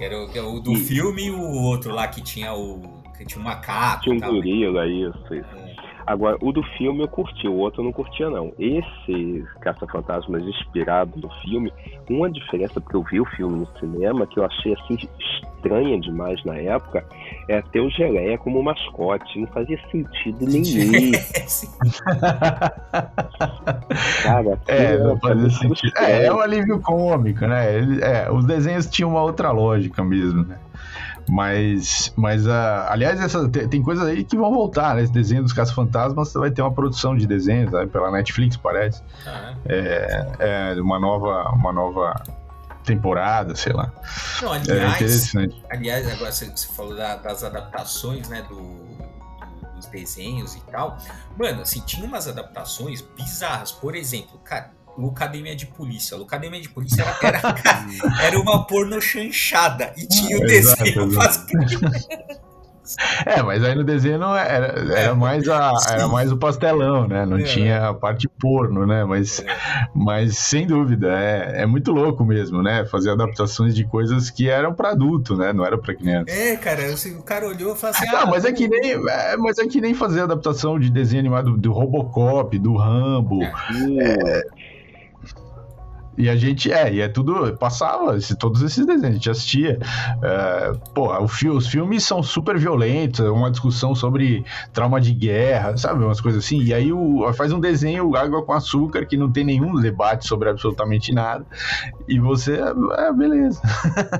Que 0.00 0.04
era 0.06 0.18
o, 0.18 0.28
que 0.30 0.38
era 0.38 0.48
o 0.48 0.58
do 0.58 0.74
filme 0.76 1.26
e 1.26 1.30
o 1.30 1.42
outro 1.42 1.94
lá 1.94 2.08
que 2.08 2.22
tinha 2.22 2.54
o. 2.54 2.80
que 3.14 3.22
tinha 3.22 3.38
um 3.38 3.44
macaco. 3.44 4.04
Tinha 4.04 4.14
um 4.14 4.18
gorila, 4.18 4.86
isso, 4.86 5.34
isso. 5.34 5.46
É. 5.54 5.69
Agora, 6.06 6.36
o 6.40 6.52
do 6.52 6.62
filme 6.76 7.02
eu 7.02 7.08
curti, 7.08 7.46
o 7.46 7.54
outro 7.54 7.80
eu 7.80 7.84
não 7.84 7.92
curtia, 7.92 8.28
não. 8.28 8.52
Esse 8.58 9.44
Caça-Fantasmas 9.60 10.42
inspirado 10.42 11.18
no 11.18 11.30
filme, 11.42 11.72
uma 12.08 12.30
diferença, 12.30 12.80
porque 12.80 12.96
eu 12.96 13.02
vi 13.02 13.20
o 13.20 13.24
filme 13.26 13.60
no 13.60 13.78
cinema, 13.78 14.26
que 14.26 14.38
eu 14.38 14.44
achei 14.44 14.74
assim 14.74 14.96
estranha 15.18 16.00
demais 16.00 16.42
na 16.44 16.56
época, 16.56 17.04
é 17.48 17.60
ter 17.60 17.80
o 17.80 17.90
Geleia 17.90 18.38
como 18.38 18.62
mascote. 18.62 19.38
Não 19.38 19.46
fazia 19.48 19.78
sentido 19.90 20.44
nenhum. 20.46 21.12
Cara, 24.22 24.58
é, 24.66 24.98
não 24.98 25.18
fazia 25.18 25.50
sentido. 25.50 25.92
É, 25.98 26.26
é 26.26 26.32
um 26.32 26.40
alívio 26.40 26.80
cômico, 26.80 27.46
né? 27.46 27.76
Ele, 27.76 28.02
é, 28.02 28.30
os 28.30 28.44
desenhos 28.44 28.86
tinham 28.86 29.10
uma 29.10 29.22
outra 29.22 29.50
lógica 29.50 30.02
mesmo, 30.02 30.44
né? 30.44 30.58
Mas, 31.30 32.12
mas 32.16 32.44
uh, 32.44 32.50
aliás, 32.88 33.20
essa, 33.20 33.48
tem, 33.48 33.68
tem, 33.68 33.82
coisas 33.82 34.04
aí 34.04 34.24
que 34.24 34.36
vão 34.36 34.52
voltar, 34.52 34.96
né? 34.96 35.02
Esse 35.02 35.12
desenho 35.12 35.44
dos 35.44 35.52
Caça-Fantasmas 35.52 36.32
vai 36.32 36.50
ter 36.50 36.60
uma 36.60 36.72
produção 36.72 37.16
de 37.16 37.24
desenhos 37.24 37.70
sabe? 37.70 37.86
pela 37.86 38.10
Netflix, 38.10 38.56
parece. 38.56 39.00
Ah, 39.24 39.54
é? 39.64 40.34
É, 40.40 40.74
é 40.74 40.82
uma 40.82 40.98
nova, 40.98 41.50
uma 41.54 41.72
nova 41.72 42.20
temporada, 42.84 43.54
sei 43.54 43.72
lá. 43.72 43.92
Não, 44.42 44.52
aliás, 44.52 44.68
é 44.70 44.88
interessante. 44.88 45.64
aliás 45.70 46.10
agora 46.10 46.32
você, 46.32 46.46
você 46.46 46.66
falou 46.66 46.96
da, 46.96 47.14
das 47.14 47.44
adaptações, 47.44 48.28
né, 48.28 48.42
do, 48.48 49.76
dos 49.76 49.86
desenhos 49.86 50.56
e 50.56 50.60
tal. 50.62 50.98
Mano, 51.38 51.62
assim, 51.62 51.80
tinha 51.82 52.04
umas 52.04 52.26
adaptações 52.26 53.02
bizarras. 53.16 53.70
Por 53.70 53.94
exemplo, 53.94 54.36
cara, 54.40 54.72
Lucademia 54.96 55.56
de 55.56 55.66
Polícia. 55.66 56.16
Lucademia 56.16 56.60
de 56.60 56.68
Polícia 56.68 57.02
era, 57.02 57.38
era, 57.38 57.86
era 58.22 58.40
uma 58.40 58.66
porno 58.66 59.00
chanchada 59.00 59.92
e 59.96 60.06
tinha 60.06 60.36
o 60.36 60.40
desenho 60.40 61.08
É, 63.24 63.42
mas 63.42 63.62
aí 63.62 63.74
no 63.74 63.84
desenho 63.84 64.18
não 64.18 64.36
era, 64.36 64.66
era, 64.96 65.14
mais, 65.14 65.48
a, 65.48 65.72
era 65.90 66.08
mais 66.08 66.32
o 66.32 66.36
pastelão, 66.36 67.06
né? 67.06 67.24
Não 67.24 67.38
é. 67.38 67.42
tinha 67.42 67.88
a 67.88 67.94
parte 67.94 68.28
porno, 68.28 68.86
né? 68.86 69.04
Mas, 69.04 69.40
é. 69.40 69.46
mas 69.94 70.36
sem 70.38 70.66
dúvida, 70.66 71.08
é, 71.08 71.62
é 71.62 71.66
muito 71.66 71.92
louco 71.92 72.24
mesmo, 72.24 72.62
né? 72.62 72.84
Fazer 72.86 73.10
adaptações 73.10 73.74
de 73.74 73.84
coisas 73.84 74.30
que 74.30 74.48
eram 74.48 74.74
para 74.74 74.90
adulto, 74.90 75.36
né? 75.36 75.52
Não 75.52 75.64
era 75.64 75.78
para 75.78 75.94
criança. 75.94 76.30
É, 76.30 76.56
cara, 76.56 76.86
assim, 76.86 77.16
o 77.16 77.22
cara 77.22 77.46
olhou 77.46 77.74
e 77.74 77.78
falou 77.78 77.96
assim: 77.96 78.08
ah, 78.08 78.26
mas 78.26 78.44
é 78.44 78.52
que 78.52 78.66
nem, 78.66 78.92
é, 78.92 79.36
mas 79.36 79.58
é 79.58 79.66
que 79.66 79.80
nem 79.80 79.94
fazer 79.94 80.22
adaptação 80.22 80.78
de 80.78 80.90
desenho 80.90 81.20
animado 81.20 81.56
do 81.56 81.72
Robocop, 81.72 82.58
do 82.58 82.76
Rambo. 82.76 83.42
É, 83.42 84.46
e 86.20 86.28
a 86.28 86.36
gente, 86.36 86.70
é, 86.70 86.92
e 86.92 87.00
é 87.00 87.08
tudo, 87.08 87.56
passava 87.56 88.16
esse, 88.16 88.36
todos 88.36 88.62
esses 88.62 88.84
desenhos, 88.84 89.10
a 89.10 89.12
gente 89.12 89.30
assistia. 89.30 89.78
É, 90.22 90.72
pô, 90.94 91.10
o, 91.12 91.24
os 91.24 91.66
filmes 91.66 92.04
são 92.04 92.22
super 92.22 92.58
violentos, 92.58 93.20
é 93.20 93.30
uma 93.30 93.50
discussão 93.50 93.94
sobre 93.94 94.44
trauma 94.72 95.00
de 95.00 95.12
guerra, 95.12 95.76
sabe, 95.76 96.04
umas 96.04 96.20
coisas 96.20 96.44
assim. 96.44 96.62
E 96.62 96.74
aí 96.74 96.92
o, 96.92 97.32
faz 97.32 97.52
um 97.52 97.60
desenho 97.60 98.14
água 98.14 98.42
com 98.44 98.52
açúcar 98.52 99.06
que 99.06 99.16
não 99.16 99.30
tem 99.30 99.44
nenhum 99.44 99.74
debate 99.80 100.26
sobre 100.26 100.50
absolutamente 100.50 101.12
nada. 101.12 101.46
E 102.06 102.18
você, 102.18 102.60
é, 102.60 103.08
é 103.08 103.12
beleza. 103.12 103.60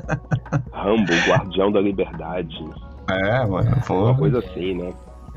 Rambo, 0.73 1.13
Guardião 1.29 1.71
da 1.71 1.81
Liberdade. 1.81 2.65
É, 3.09 3.47
mano, 3.47 3.81
foi 3.83 3.97
uma 3.97 4.17
coisa 4.17 4.39
assim, 4.39 4.75
né? 4.75 4.93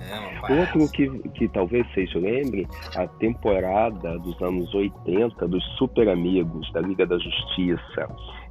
É, 0.09 0.59
Outro 0.59 0.91
que, 0.91 1.07
que 1.29 1.47
talvez 1.47 1.85
vocês 1.93 2.13
lembrem, 2.13 2.67
a 2.95 3.07
temporada 3.07 4.17
dos 4.19 4.41
anos 4.41 4.73
80 4.73 5.47
dos 5.47 5.63
Super 5.77 6.09
Amigos, 6.09 6.71
da 6.73 6.81
Liga 6.81 7.05
da 7.05 7.17
Justiça. 7.17 8.07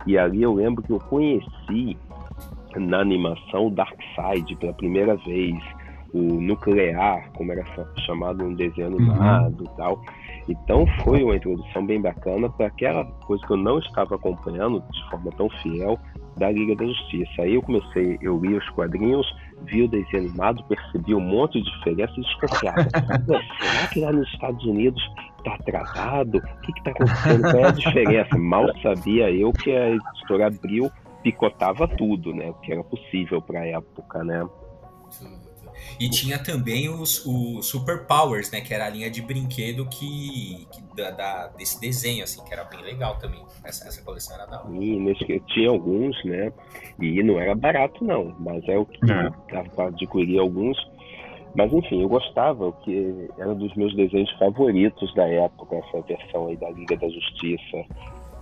E 0.06 0.16
ali 0.16 0.42
eu 0.42 0.54
lembro 0.54 0.82
que 0.82 0.92
eu 0.92 0.98
conheci 0.98 1.96
na 2.76 3.00
animação 3.00 3.70
Darkseid 3.70 4.56
pela 4.56 4.72
primeira 4.72 5.16
vez, 5.16 5.56
o 6.12 6.40
Nuclear, 6.40 7.30
como 7.32 7.52
era 7.52 7.64
chamado 8.04 8.44
um 8.44 8.54
desenho 8.54 8.88
animado 8.88 9.60
uhum. 9.60 9.72
e 9.72 9.76
tal. 9.76 10.02
Então 10.48 10.86
foi 11.02 11.22
uma 11.22 11.36
introdução 11.36 11.86
bem 11.86 12.00
bacana 12.00 12.50
para 12.50 12.66
aquela 12.66 13.04
coisa 13.26 13.46
que 13.46 13.52
eu 13.52 13.56
não 13.56 13.78
estava 13.78 14.16
acompanhando 14.16 14.82
de 14.90 15.10
forma 15.10 15.30
tão 15.32 15.48
fiel 15.62 15.98
da 16.36 16.50
Liga 16.50 16.74
da 16.76 16.84
Justiça. 16.84 17.42
Aí 17.42 17.54
eu 17.54 17.62
comecei, 17.62 18.18
eu 18.20 18.38
li 18.38 18.54
os 18.54 18.68
quadrinhos, 18.70 19.26
vi 19.64 19.82
o 19.82 19.88
desenho 19.88 20.18
animado, 20.18 20.64
percebi 20.64 21.14
um 21.14 21.20
monte 21.20 21.62
de 21.62 21.70
diferença 21.70 22.12
e 22.16 22.22
desconfiava. 22.22 22.82
Será 23.60 23.86
que 23.92 24.00
lá 24.00 24.12
nos 24.12 24.28
Estados 24.28 24.64
Unidos 24.64 25.02
está 25.38 25.54
atrasado? 25.54 26.38
O 26.38 26.60
que 26.60 26.78
está 26.78 26.90
acontecendo? 26.90 27.42
Qual 27.42 27.64
é 27.64 27.68
a 27.68 27.72
diferença? 27.72 28.38
Mal 28.38 28.66
sabia 28.82 29.30
eu 29.30 29.52
que 29.52 29.70
a 29.70 29.90
editora 29.90 30.46
Abril 30.46 30.90
picotava 31.22 31.86
tudo, 31.88 32.34
né? 32.34 32.50
O 32.50 32.54
que 32.54 32.72
era 32.72 32.82
possível 32.82 33.40
para 33.40 33.60
a 33.60 33.66
época, 33.66 34.24
né? 34.24 34.46
E 35.98 36.08
tinha 36.08 36.38
também 36.38 36.88
os, 36.88 37.24
os 37.26 37.66
Super 37.66 38.06
Powers, 38.06 38.50
né? 38.50 38.60
Que 38.60 38.74
era 38.74 38.86
a 38.86 38.88
linha 38.88 39.10
de 39.10 39.22
brinquedo 39.22 39.86
que, 39.86 40.66
que 40.72 40.82
da, 40.96 41.10
da, 41.10 41.48
desse 41.48 41.80
desenho, 41.80 42.24
assim, 42.24 42.42
que 42.44 42.52
era 42.52 42.64
bem 42.64 42.82
legal 42.82 43.16
também. 43.18 43.42
Essa, 43.64 43.88
essa 43.88 44.02
coleção 44.02 44.34
era 44.36 44.46
da 44.46 44.62
hora. 44.62 44.74
E 44.74 45.40
tinha 45.48 45.70
alguns, 45.70 46.16
né? 46.24 46.52
E 47.00 47.22
não 47.22 47.38
era 47.38 47.54
barato, 47.54 48.04
não. 48.04 48.34
Mas 48.38 48.66
é 48.68 48.76
o 48.78 48.86
que 48.86 48.98
dava 49.06 49.68
para 49.74 49.86
adquirir 49.88 50.38
alguns. 50.38 50.76
Mas 51.54 51.72
enfim, 51.72 52.00
eu 52.00 52.08
gostava, 52.08 52.72
que 52.84 53.28
era 53.38 53.50
um 53.50 53.56
dos 53.56 53.74
meus 53.74 53.94
desenhos 53.94 54.30
favoritos 54.38 55.14
da 55.14 55.28
época, 55.28 55.76
essa 55.76 56.00
versão 56.02 56.46
aí 56.46 56.56
da 56.56 56.70
Liga 56.70 56.96
da 56.96 57.08
Justiça. 57.08 57.84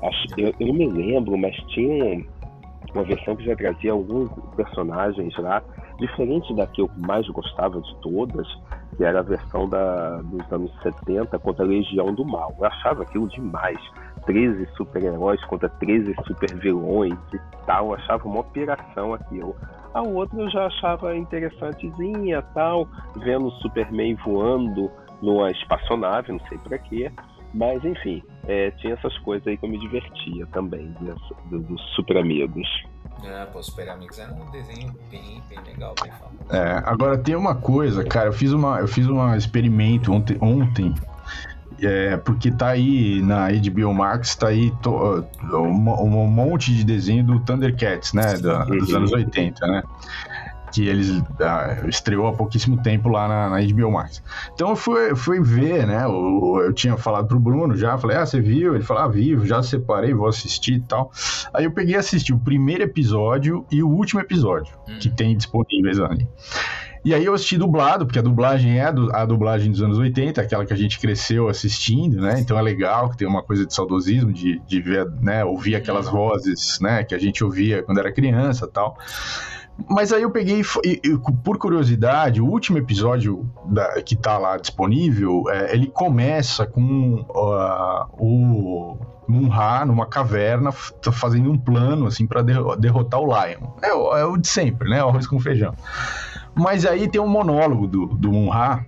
Acho, 0.03 0.27
eu, 0.39 0.55
eu 0.61 0.67
não 0.69 0.75
me 0.75 0.89
lembro, 0.89 1.37
mas 1.37 1.57
tinha 1.69 2.25
uma 2.95 3.05
versão 3.05 3.37
que 3.37 3.45
já 3.45 3.57
trazia 3.57 3.93
alguns 3.93 4.31
personagens 4.57 5.37
lá 5.39 5.63
Diferente 6.01 6.55
da 6.55 6.67
que 6.67 6.81
eu 6.81 6.91
mais 6.97 7.29
gostava 7.29 7.79
de 7.79 7.95
todas, 7.97 8.49
que 8.97 9.05
era 9.05 9.19
a 9.19 9.23
versão 9.23 9.69
da, 9.69 10.23
dos 10.23 10.51
anos 10.51 10.73
70 10.83 11.39
contra 11.39 11.63
a 11.63 11.69
Legião 11.69 12.15
do 12.15 12.25
Mal. 12.25 12.55
Eu 12.59 12.65
achava 12.65 13.03
aquilo 13.03 13.29
demais. 13.29 13.79
13 14.25 14.67
super-heróis 14.77 15.45
contra 15.45 15.69
13 15.69 16.15
super-vilões 16.27 17.19
e 17.35 17.39
tal. 17.67 17.89
Eu 17.89 17.95
achava 17.97 18.27
uma 18.27 18.41
operação 18.41 19.13
aquilo. 19.13 19.55
A 19.93 20.01
outra 20.01 20.41
eu 20.41 20.49
já 20.49 20.67
achava 20.67 21.15
interessantezinha, 21.15 22.41
tal, 22.55 22.89
vendo 23.17 23.49
o 23.49 23.53
Superman 23.61 24.15
voando 24.25 24.91
numa 25.21 25.51
espaçonave, 25.51 26.33
não 26.33 26.41
sei 26.49 26.57
para 26.57 26.79
quê. 26.79 27.13
Mas 27.53 27.85
enfim, 27.85 28.23
é, 28.47 28.71
tinha 28.73 28.95
essas 28.95 29.17
coisas 29.19 29.47
aí 29.47 29.57
que 29.57 29.65
eu 29.65 29.69
me 29.69 29.79
divertia 29.79 30.47
também, 30.47 30.95
do, 31.51 31.61
dos 31.61 31.81
Super 31.95 32.19
Amigos. 32.19 32.69
É, 33.25 33.45
pô, 33.47 33.63
Super 33.63 33.89
Amigos 33.91 34.19
era 34.19 34.33
um 34.33 34.51
desenho 34.51 34.95
bem, 35.11 35.43
bem 35.49 35.59
legal, 35.67 35.95
bem 36.03 36.13
famoso. 36.13 36.37
É, 36.51 36.83
agora 36.85 37.19
tem 37.19 37.35
uma 37.35 37.55
coisa, 37.55 38.05
cara, 38.05 38.29
eu 38.29 38.33
fiz 38.33 38.53
uma, 38.53 38.79
eu 38.81 38.89
fiz 38.89 39.07
um 39.07 39.35
experimento 39.35 40.13
ontem, 40.13 40.39
ontem 40.41 40.95
é, 41.83 42.17
porque 42.19 42.51
tá 42.51 42.69
aí 42.69 43.23
na 43.23 43.49
HBO 43.51 43.95
Max, 43.95 44.35
tá 44.35 44.49
aí 44.49 44.71
to, 44.83 45.25
um, 45.53 45.91
um, 45.91 46.27
monte 46.27 46.75
de 46.75 46.85
desenho 46.85 47.25
do 47.25 47.41
Thundercats, 47.41 48.13
né, 48.13 48.37
da, 48.39 48.65
dos 48.65 48.95
anos 48.95 49.13
80, 49.13 49.67
né? 49.67 49.83
Que 50.73 50.87
eles 50.87 51.23
ah, 51.41 51.85
estreou 51.89 52.27
há 52.27 52.33
pouquíssimo 52.33 52.83
tempo 52.83 53.09
lá 53.09 53.29
na, 53.29 53.51
na 53.51 53.67
HBO 53.67 53.93
Max. 53.93 54.23
Então 54.55 54.71
eu 54.71 54.77
fui, 54.77 55.15
fui 55.15 55.41
ver, 55.41 55.87
né? 55.87 56.05
Eu, 56.05 56.63
eu 56.65 56.73
tinha 56.73 56.97
falado 56.97 57.27
pro 57.27 57.41
Bruno 57.41 57.77
já, 57.77 57.97
falei, 57.99 58.17
ah, 58.17 58.27
você 58.27 58.41
viu? 58.41 58.75
Ele 58.75 58.85
falou, 58.85 59.03
ah, 59.03 59.09
vivo, 59.09 59.47
já 59.47 59.63
separei, 59.63 60.15
vou 60.15 60.29
assistir 60.29 60.75
e 60.75 60.81
tal. 60.81 61.11
Aí 61.53 61.65
eu 61.65 61.73
peguei 61.73 61.95
e 61.95 61.99
assisti 61.99 62.33
o 62.33 62.39
primeiro 62.39 62.83
episódio 62.83 63.67
e 63.71 63.83
o 63.83 63.89
último 63.89 64.21
episódio 64.21 64.73
hum. 64.89 64.99
que 65.01 65.09
tem 65.09 65.37
disponíveis 65.37 65.99
ali. 66.01 66.29
E 67.03 67.15
aí 67.15 67.25
eu 67.25 67.33
assisti 67.33 67.57
dublado, 67.57 68.05
porque 68.05 68.19
a 68.19 68.23
dublagem 68.23 68.79
é 68.79 68.85
a 68.85 69.25
dublagem 69.25 69.71
dos 69.71 69.83
anos 69.83 69.99
80, 69.99 70.41
aquela 70.41 70.67
que 70.67 70.73
a 70.73 70.77
gente 70.77 70.99
cresceu 71.01 71.49
assistindo, 71.49 72.21
né? 72.21 72.39
Então 72.39 72.59
é 72.59 72.63
legal 72.63 73.09
que 73.09 73.17
tem 73.17 73.27
uma 73.27 73.43
coisa 73.43 73.65
de 73.65 73.75
saudosismo, 73.75 74.31
de, 74.33 74.61
de 74.67 74.81
ver, 74.83 75.11
né, 75.23 75.43
ouvir 75.43 75.75
aquelas 75.77 76.07
uhum. 76.07 76.13
vozes, 76.13 76.79
né, 76.79 77.03
que 77.03 77.15
a 77.15 77.19
gente 77.19 77.43
ouvia 77.43 77.83
quando 77.83 77.99
era 77.99 78.13
criança 78.13 78.69
tal. 78.69 78.99
Mas 79.89 80.13
aí 80.13 80.23
eu 80.23 80.31
peguei, 80.31 80.63
por 81.43 81.59
curiosidade, 81.59 82.41
o 82.41 82.47
último 82.47 82.79
episódio 82.79 83.51
da, 83.65 84.03
que 84.03 84.15
tá 84.15 84.37
lá 84.37 84.57
disponível, 84.57 85.45
é, 85.49 85.73
ele 85.73 85.87
começa 85.87 86.67
com 86.67 87.25
uh, 87.29 88.07
o 88.19 88.99
Munra 89.27 89.87
numa 89.87 90.07
caverna 90.07 90.73
fazendo 90.73 91.51
um 91.51 91.59
plano 91.59 92.07
assim 92.07 92.27
para 92.27 92.43
derrotar 92.43 93.21
o 93.21 93.27
Lion. 93.27 93.69
É, 93.83 93.89
é, 93.89 94.25
o 94.25 94.37
de 94.37 94.49
sempre, 94.49 94.91
né? 94.91 95.03
O 95.03 95.09
arroz 95.09 95.27
com 95.27 95.39
feijão. 95.39 95.75
Mas 96.55 96.85
aí 96.85 97.09
tem 97.09 97.21
um 97.21 97.29
monólogo 97.29 97.87
do, 97.87 98.07
do 98.07 98.33
Munra 98.33 98.85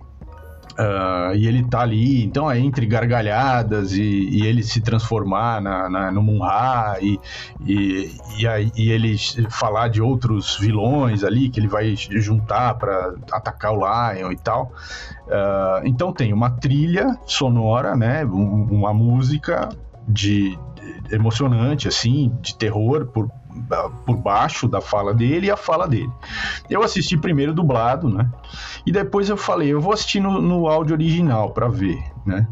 Uh, 0.73 1.35
e 1.35 1.47
ele 1.47 1.63
tá 1.63 1.81
ali, 1.81 2.23
então 2.23 2.49
é 2.49 2.59
entre 2.59 2.87
gargalhadas 2.87 3.93
e, 3.93 4.01
e 4.01 4.45
ele 4.45 4.63
se 4.63 4.81
transformar 4.81 5.61
na, 5.61 5.87
na 5.87 6.11
no 6.11 6.23
Munra 6.23 6.97
e, 6.99 7.19
e, 7.63 8.11
e, 8.39 8.47
aí, 8.47 8.71
e 8.75 8.89
ele 8.89 9.15
falar 9.49 9.87
de 9.89 10.01
outros 10.01 10.57
vilões 10.57 11.23
ali 11.23 11.49
que 11.49 11.59
ele 11.59 11.67
vai 11.67 11.95
juntar 11.95 12.73
para 12.73 13.13
atacar 13.31 13.71
o 13.71 13.77
Lion 13.77 14.31
e 14.31 14.37
tal. 14.37 14.73
Uh, 15.27 15.85
então 15.85 16.11
tem 16.11 16.33
uma 16.33 16.49
trilha 16.49 17.19
sonora, 17.27 17.95
né, 17.95 18.25
uma 18.25 18.93
música 18.93 19.69
de, 20.07 20.57
emocionante 21.11 21.87
assim, 21.87 22.35
de 22.41 22.57
terror 22.57 23.05
por 23.07 23.29
por 24.05 24.17
baixo 24.17 24.67
da 24.67 24.81
fala 24.81 25.13
dele 25.13 25.47
e 25.47 25.51
a 25.51 25.57
fala 25.57 25.87
dele. 25.87 26.11
Eu 26.69 26.83
assisti 26.83 27.17
primeiro 27.17 27.53
dublado, 27.53 28.09
né? 28.09 28.29
E 28.85 28.91
depois 28.91 29.29
eu 29.29 29.37
falei, 29.37 29.69
eu 29.69 29.81
vou 29.81 29.93
assistir 29.93 30.19
no, 30.19 30.41
no 30.41 30.67
áudio 30.67 30.95
original 30.95 31.51
para 31.51 31.67
ver, 31.67 32.01
né? 32.25 32.47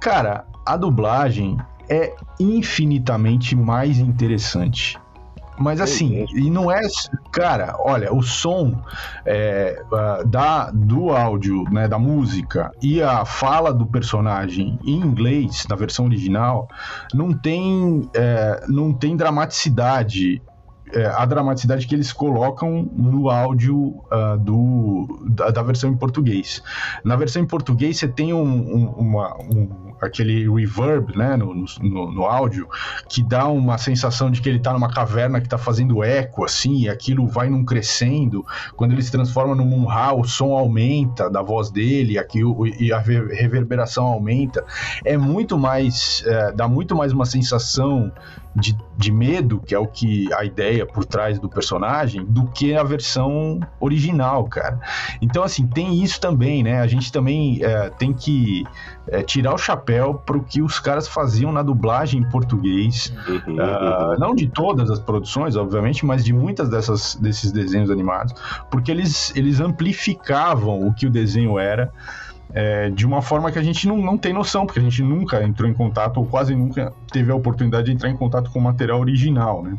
Cara, 0.00 0.46
a 0.64 0.76
dublagem 0.76 1.58
é 1.88 2.14
infinitamente 2.38 3.56
mais 3.56 3.98
interessante. 3.98 4.98
Mas 5.60 5.78
assim, 5.78 6.26
e 6.34 6.50
não 6.50 6.70
é. 6.70 6.80
Cara, 7.30 7.76
olha, 7.78 8.12
o 8.14 8.22
som 8.22 8.82
é, 9.26 9.82
da, 10.26 10.70
do 10.70 11.10
áudio, 11.10 11.64
né, 11.70 11.86
da 11.86 11.98
música 11.98 12.72
e 12.82 13.02
a 13.02 13.26
fala 13.26 13.72
do 13.72 13.84
personagem 13.84 14.78
em 14.82 14.96
inglês, 14.96 15.66
na 15.68 15.76
versão 15.76 16.06
original, 16.06 16.66
não 17.12 17.34
tem, 17.34 18.08
é, 18.14 18.64
não 18.68 18.90
tem 18.90 19.14
dramaticidade 19.14 20.40
é, 20.92 21.06
a 21.06 21.24
dramaticidade 21.24 21.86
que 21.86 21.94
eles 21.94 22.12
colocam 22.12 22.88
no 22.96 23.30
áudio 23.30 24.02
uh, 24.10 24.38
do, 24.38 25.24
da, 25.30 25.50
da, 25.50 25.62
versão 25.62 25.90
em 25.90 25.96
português. 25.96 26.62
Na 27.04 27.16
versão 27.16 27.42
em 27.42 27.46
português 27.46 27.98
você 27.98 28.08
tem 28.08 28.32
um, 28.32 28.42
um, 28.42 28.86
uma, 28.90 29.36
um, 29.38 29.94
aquele 30.00 30.48
reverb 30.50 31.16
né, 31.16 31.36
no, 31.36 31.54
no, 31.54 32.12
no, 32.12 32.24
áudio 32.24 32.68
que 33.08 33.22
dá 33.22 33.48
uma 33.48 33.78
sensação 33.78 34.30
de 34.30 34.40
que 34.40 34.48
ele 34.48 34.58
está 34.58 34.72
numa 34.72 34.92
caverna 34.92 35.40
que 35.40 35.46
está 35.46 35.58
fazendo 35.58 36.02
eco, 36.02 36.44
assim, 36.44 36.80
e 36.80 36.88
aquilo 36.88 37.26
vai 37.26 37.48
num 37.48 37.64
crescendo. 37.64 38.44
Quando 38.76 38.92
ele 38.92 39.02
se 39.02 39.10
transforma 39.10 39.54
no 39.54 39.64
Munra, 39.64 40.14
o 40.14 40.24
som 40.24 40.56
aumenta 40.56 41.30
da 41.30 41.42
voz 41.42 41.70
dele 41.70 42.18
aqui, 42.18 42.42
o, 42.44 42.66
e 42.66 42.92
a 42.92 42.98
reverberação 42.98 44.06
aumenta. 44.06 44.64
É 45.04 45.16
muito 45.16 45.58
mais, 45.58 46.22
é, 46.26 46.52
dá 46.52 46.66
muito 46.66 46.96
mais 46.96 47.12
uma 47.12 47.26
sensação 47.26 48.12
de, 48.54 48.76
de 48.96 49.12
medo, 49.12 49.60
que 49.64 49.74
é 49.74 49.78
o 49.78 49.86
que 49.86 50.32
a 50.34 50.44
ideia 50.44 50.84
por 50.84 51.04
trás 51.04 51.38
do 51.38 51.48
personagem, 51.48 52.24
do 52.24 52.46
que 52.46 52.74
a 52.74 52.82
versão 52.82 53.60
original, 53.78 54.44
cara. 54.44 54.80
Então, 55.22 55.42
assim, 55.42 55.66
tem 55.66 56.02
isso 56.02 56.20
também, 56.20 56.62
né? 56.62 56.80
A 56.80 56.86
gente 56.86 57.12
também 57.12 57.62
é, 57.62 57.90
tem 57.90 58.12
que 58.12 58.64
é, 59.06 59.22
tirar 59.22 59.54
o 59.54 59.58
chapéu 59.58 60.14
pro 60.14 60.42
que 60.42 60.60
os 60.62 60.80
caras 60.80 61.06
faziam 61.06 61.52
na 61.52 61.62
dublagem 61.62 62.20
em 62.20 62.28
português. 62.28 63.12
Uhum, 63.28 63.54
uh, 63.54 64.18
não 64.18 64.34
de 64.34 64.48
todas 64.48 64.90
as 64.90 64.98
produções, 64.98 65.54
obviamente, 65.56 66.04
mas 66.04 66.24
de 66.24 66.32
muitas 66.32 66.68
dessas, 66.68 67.14
desses 67.14 67.52
desenhos 67.52 67.90
animados, 67.90 68.34
porque 68.70 68.90
eles, 68.90 69.34
eles 69.36 69.60
amplificavam 69.60 70.86
o 70.86 70.92
que 70.92 71.06
o 71.06 71.10
desenho 71.10 71.58
era 71.58 71.92
é, 72.52 72.90
de 72.90 73.06
uma 73.06 73.22
forma 73.22 73.50
que 73.50 73.58
a 73.58 73.62
gente 73.62 73.86
não, 73.86 73.96
não 73.96 74.18
tem 74.18 74.32
noção, 74.32 74.66
porque 74.66 74.80
a 74.80 74.82
gente 74.82 75.02
nunca 75.02 75.42
entrou 75.42 75.68
em 75.68 75.74
contato, 75.74 76.18
ou 76.18 76.26
quase 76.26 76.54
nunca 76.54 76.92
teve 77.12 77.30
a 77.30 77.34
oportunidade 77.34 77.86
de 77.86 77.92
entrar 77.92 78.10
em 78.10 78.16
contato 78.16 78.50
com 78.50 78.58
o 78.58 78.62
material 78.62 79.00
original, 79.00 79.62
né? 79.62 79.78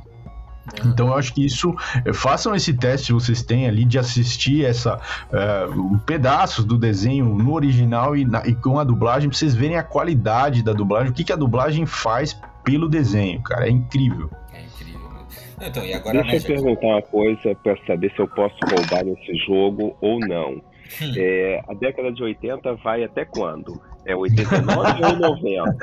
É. 0.74 0.88
Então 0.88 1.08
eu 1.08 1.16
acho 1.16 1.34
que 1.34 1.44
isso 1.44 1.76
façam 2.14 2.56
esse 2.56 2.74
teste 2.74 3.12
vocês 3.12 3.42
têm 3.42 3.68
ali 3.68 3.84
de 3.84 3.98
assistir 3.98 4.64
essa 4.64 4.96
uh, 4.98 6.00
pedaços 6.00 6.64
do 6.64 6.78
desenho 6.78 7.26
no 7.26 7.54
original 7.54 8.16
e, 8.16 8.24
na, 8.24 8.46
e, 8.46 8.54
com 8.54 8.78
a 8.78 8.84
dublagem 8.84 9.28
pra 9.28 9.38
vocês 9.38 9.56
verem 9.56 9.78
a 9.78 9.84
qualidade 9.84 10.64
da 10.64 10.72
dublagem, 10.72 11.12
o 11.12 11.14
que, 11.14 11.24
que 11.24 11.34
a 11.34 11.36
dublagem 11.36 11.86
faz 11.86 12.40
pelo 12.64 12.88
desenho, 12.88 13.42
cara, 13.42 13.68
é 13.68 13.72
incrível. 13.72 14.30
É 14.54 14.62
incrível. 14.62 15.10
Então, 15.60 15.84
e 15.84 15.94
agora, 15.94 16.22
Deixa 16.24 16.48
né, 16.48 16.56
eu 16.56 16.64
perguntar 16.64 16.88
uma 16.88 17.02
coisa 17.02 17.56
para 17.56 17.76
saber 17.86 18.12
se 18.12 18.20
eu 18.20 18.28
posso 18.28 18.56
roubar 18.64 19.08
esse 19.08 19.36
jogo 19.46 19.96
ou 20.00 20.20
não. 20.20 20.62
Hum. 21.02 21.14
É, 21.16 21.64
a 21.68 21.74
década 21.74 22.12
de 22.12 22.24
80 22.24 22.76
vai 22.76 23.04
até 23.04 23.26
quando? 23.26 23.82
É 24.06 24.16
89 24.16 25.06
ou 25.06 25.16
90? 25.16 25.78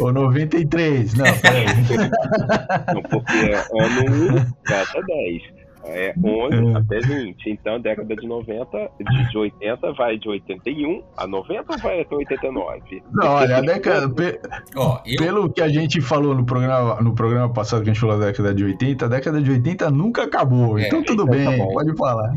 Ou 0.00 0.12
93, 0.12 1.14
não, 1.14 1.24
peraí. 1.38 1.66
não, 2.94 3.02
porque 3.02 3.32
é 3.32 3.56
ano 3.56 4.36
1 4.36 4.68
vai 4.68 4.82
até 4.82 5.02
10. 5.02 5.61
É 5.84 6.14
11 6.22 6.54
é. 6.54 6.76
até 6.76 7.00
20. 7.00 7.50
Então, 7.50 7.80
década 7.80 8.14
de 8.14 8.26
90, 8.26 8.90
de 9.30 9.38
80 9.38 9.92
vai 9.92 10.18
de 10.18 10.28
81 10.28 11.02
a 11.16 11.26
90 11.26 11.72
ou 11.72 11.78
vai 11.78 12.00
até 12.00 12.14
89? 12.14 13.02
Não, 13.12 13.28
olha, 13.28 13.56
a 13.56 13.60
década. 13.60 14.08
Pe, 14.08 14.40
oh, 14.76 14.98
eu... 15.04 15.16
Pelo 15.18 15.52
que 15.52 15.60
a 15.60 15.68
gente 15.68 16.00
falou 16.00 16.34
no 16.34 16.44
programa, 16.44 17.00
no 17.00 17.14
programa 17.14 17.52
passado 17.52 17.82
que 17.82 17.90
a 17.90 17.92
gente 17.92 18.00
falou 18.00 18.18
da 18.18 18.26
década 18.26 18.54
de 18.54 18.64
80, 18.64 19.04
a 19.04 19.08
década 19.08 19.42
de 19.42 19.50
80 19.50 19.90
nunca 19.90 20.24
acabou. 20.24 20.78
É, 20.78 20.86
então 20.86 21.02
tudo 21.02 21.22
então 21.24 21.34
bem, 21.34 21.58
tá 21.58 21.64
pode 21.72 21.96
falar. 21.96 22.32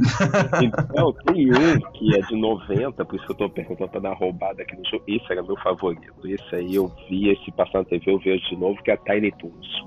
Então, 0.61 1.13
tem 1.13 1.51
um 1.51 1.79
que 1.91 2.15
é 2.15 2.21
de 2.21 2.35
90, 2.35 3.05
por 3.05 3.15
isso 3.15 3.25
que 3.25 3.31
eu 3.31 3.37
tô 3.37 3.49
perguntando 3.49 3.89
pra 3.89 3.99
dar 3.99 4.13
roubada 4.13 4.61
aqui 4.61 4.75
no 4.75 4.85
jogo. 4.85 5.03
Esse 5.07 5.31
era 5.31 5.43
meu 5.43 5.57
favorito. 5.57 6.13
Esse 6.25 6.55
aí 6.55 6.75
eu 6.75 6.91
vi, 7.09 7.29
esse 7.29 7.51
passar 7.51 7.79
na 7.79 7.85
TV, 7.85 8.11
eu 8.11 8.19
vejo 8.19 8.43
de 8.49 8.55
novo, 8.55 8.81
que 8.83 8.91
é 8.91 8.93
a 8.93 8.97
Tiny 8.97 9.31
Toons. 9.33 9.85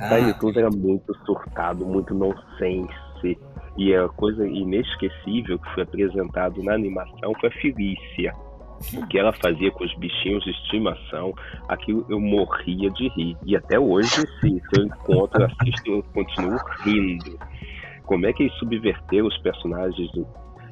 Ah, 0.00 0.32
Toons 0.34 0.56
era 0.56 0.70
muito 0.70 1.14
surtado, 1.26 1.84
muito 1.84 2.14
nonsense. 2.14 3.38
E 3.76 3.94
a 3.94 4.08
coisa 4.08 4.46
inesquecível 4.46 5.58
que 5.58 5.74
foi 5.74 5.82
apresentado 5.82 6.62
na 6.62 6.74
animação 6.74 7.32
foi 7.40 7.48
a 7.48 7.52
Felícia. 7.52 8.32
O 8.94 9.06
que 9.08 9.18
ela 9.18 9.32
fazia 9.32 9.72
com 9.72 9.84
os 9.84 9.94
bichinhos 9.96 10.44
de 10.44 10.50
estimação, 10.50 11.34
aquilo 11.68 12.06
eu 12.08 12.20
morria 12.20 12.90
de 12.90 13.08
rir. 13.08 13.36
E 13.44 13.56
até 13.56 13.78
hoje, 13.78 14.08
se, 14.08 14.48
se 14.48 14.80
eu 14.80 14.84
encontro, 14.84 15.44
assisto, 15.44 15.90
eu 15.90 16.02
continuo 16.14 16.58
rindo. 16.84 17.38
Como 18.04 18.24
é 18.24 18.32
que 18.32 18.44
eles 18.44 18.54
subverteram 18.54 19.26
os 19.26 19.36
personagens 19.38 20.10
do, 20.12 20.26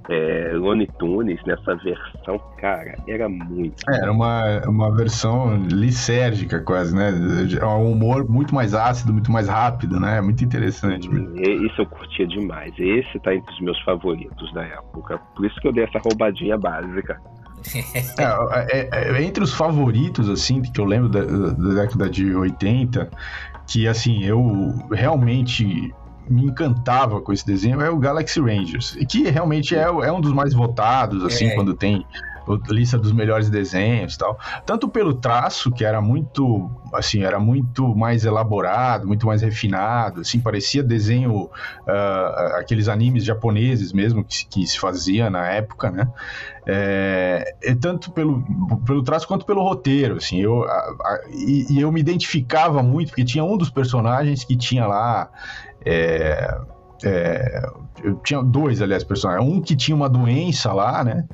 é, 0.09 0.53
Looney 0.55 0.89
Tunes 0.99 1.41
nessa 1.45 1.75
versão, 1.77 2.39
cara, 2.59 2.97
era 3.09 3.29
muito. 3.29 3.83
É, 3.89 4.03
era 4.03 4.13
uma, 4.13 4.61
uma 4.67 4.95
versão 4.95 5.57
lisérgica 5.67 6.61
quase, 6.61 6.95
né? 6.95 7.13
É 7.61 7.67
um 7.67 7.93
humor 7.93 8.29
muito 8.29 8.55
mais 8.55 8.75
ácido, 8.75 9.13
muito 9.13 9.31
mais 9.33 9.49
rápido, 9.49 9.99
né? 9.99 10.21
Muito 10.21 10.45
interessante. 10.45 11.09
Isso 11.09 11.81
eu 11.81 11.87
curtia 11.87 12.27
demais. 12.27 12.73
Esse 12.79 13.19
tá 13.21 13.35
entre 13.35 13.53
os 13.53 13.61
meus 13.61 13.81
favoritos 13.83 14.53
da 14.53 14.65
época. 14.65 15.19
Por 15.35 15.47
isso 15.47 15.61
que 15.61 15.67
eu 15.67 15.73
dei 15.73 15.85
essa 15.85 15.99
roubadinha 15.99 16.57
básica. 16.57 17.21
É, 18.17 18.79
é, 18.79 19.19
é, 19.19 19.23
entre 19.23 19.43
os 19.43 19.53
favoritos, 19.53 20.29
assim, 20.29 20.63
que 20.63 20.81
eu 20.81 20.85
lembro 20.85 21.09
da, 21.09 21.25
da 21.25 21.83
década 21.83 22.09
de 22.09 22.33
80, 22.33 23.11
que, 23.67 23.89
assim, 23.89 24.23
eu 24.23 24.73
realmente 24.93 25.93
me 26.29 26.45
encantava 26.45 27.21
com 27.21 27.33
esse 27.33 27.47
desenho 27.47 27.81
é 27.81 27.91
o 27.91 27.99
Galaxy 27.99 28.41
Rangers, 28.41 28.97
que 29.09 29.29
realmente 29.29 29.75
é, 29.75 29.83
é 29.83 30.13
um 30.13 30.21
dos 30.21 30.33
mais 30.33 30.53
votados, 30.55 31.25
assim, 31.25 31.47
é. 31.47 31.55
quando 31.55 31.75
tem 31.75 32.05
lista 32.69 32.97
dos 32.97 33.13
melhores 33.13 33.51
desenhos 33.51 34.15
e 34.15 34.19
tal. 34.19 34.39
Tanto 34.65 34.89
pelo 34.89 35.15
traço, 35.15 35.71
que 35.73 35.85
era 35.85 36.01
muito, 36.01 36.71
assim, 36.93 37.23
era 37.23 37.41
muito 37.41 37.95
mais 37.97 38.25
elaborado, 38.25 39.07
muito 39.07 39.27
mais 39.27 39.43
refinado, 39.43 40.21
assim, 40.21 40.39
parecia 40.39 40.83
desenho, 40.83 41.45
uh, 41.45 42.57
aqueles 42.59 42.89
animes 42.89 43.25
japoneses 43.25 43.93
mesmo 43.93 44.25
que, 44.25 44.47
que, 44.47 44.67
se 44.67 44.79
fazia 44.79 45.29
na 45.29 45.47
época, 45.49 45.91
né? 45.91 46.09
É, 46.69 47.55
tanto 47.81 48.11
pelo, 48.11 48.43
pelo 48.85 49.01
traço 49.01 49.29
quanto 49.29 49.47
pelo 49.47 49.63
roteiro, 49.63 50.17
assim, 50.17 50.41
eu, 50.41 50.65
a, 50.65 50.75
a, 50.75 51.21
e, 51.31 51.75
e, 51.75 51.81
eu 51.81 51.93
me 51.93 52.01
identificava 52.01 52.83
muito, 52.83 53.11
porque 53.11 53.25
tinha 53.25 53.45
um 53.45 53.57
dos 53.57 53.71
personagens 53.71 54.43
que 54.43 54.57
tinha 54.57 54.85
lá, 54.85 55.31
é, 55.87 56.59
é, 57.05 57.63
eu 58.03 58.17
tinha 58.17 58.43
dois, 58.43 58.83
aliás, 58.83 59.05
personagens. 59.05 59.49
Um 59.49 59.61
que 59.61 59.77
tinha 59.77 59.95
uma 59.95 60.09
doença 60.09 60.73
lá, 60.73 61.05
né? 61.05 61.25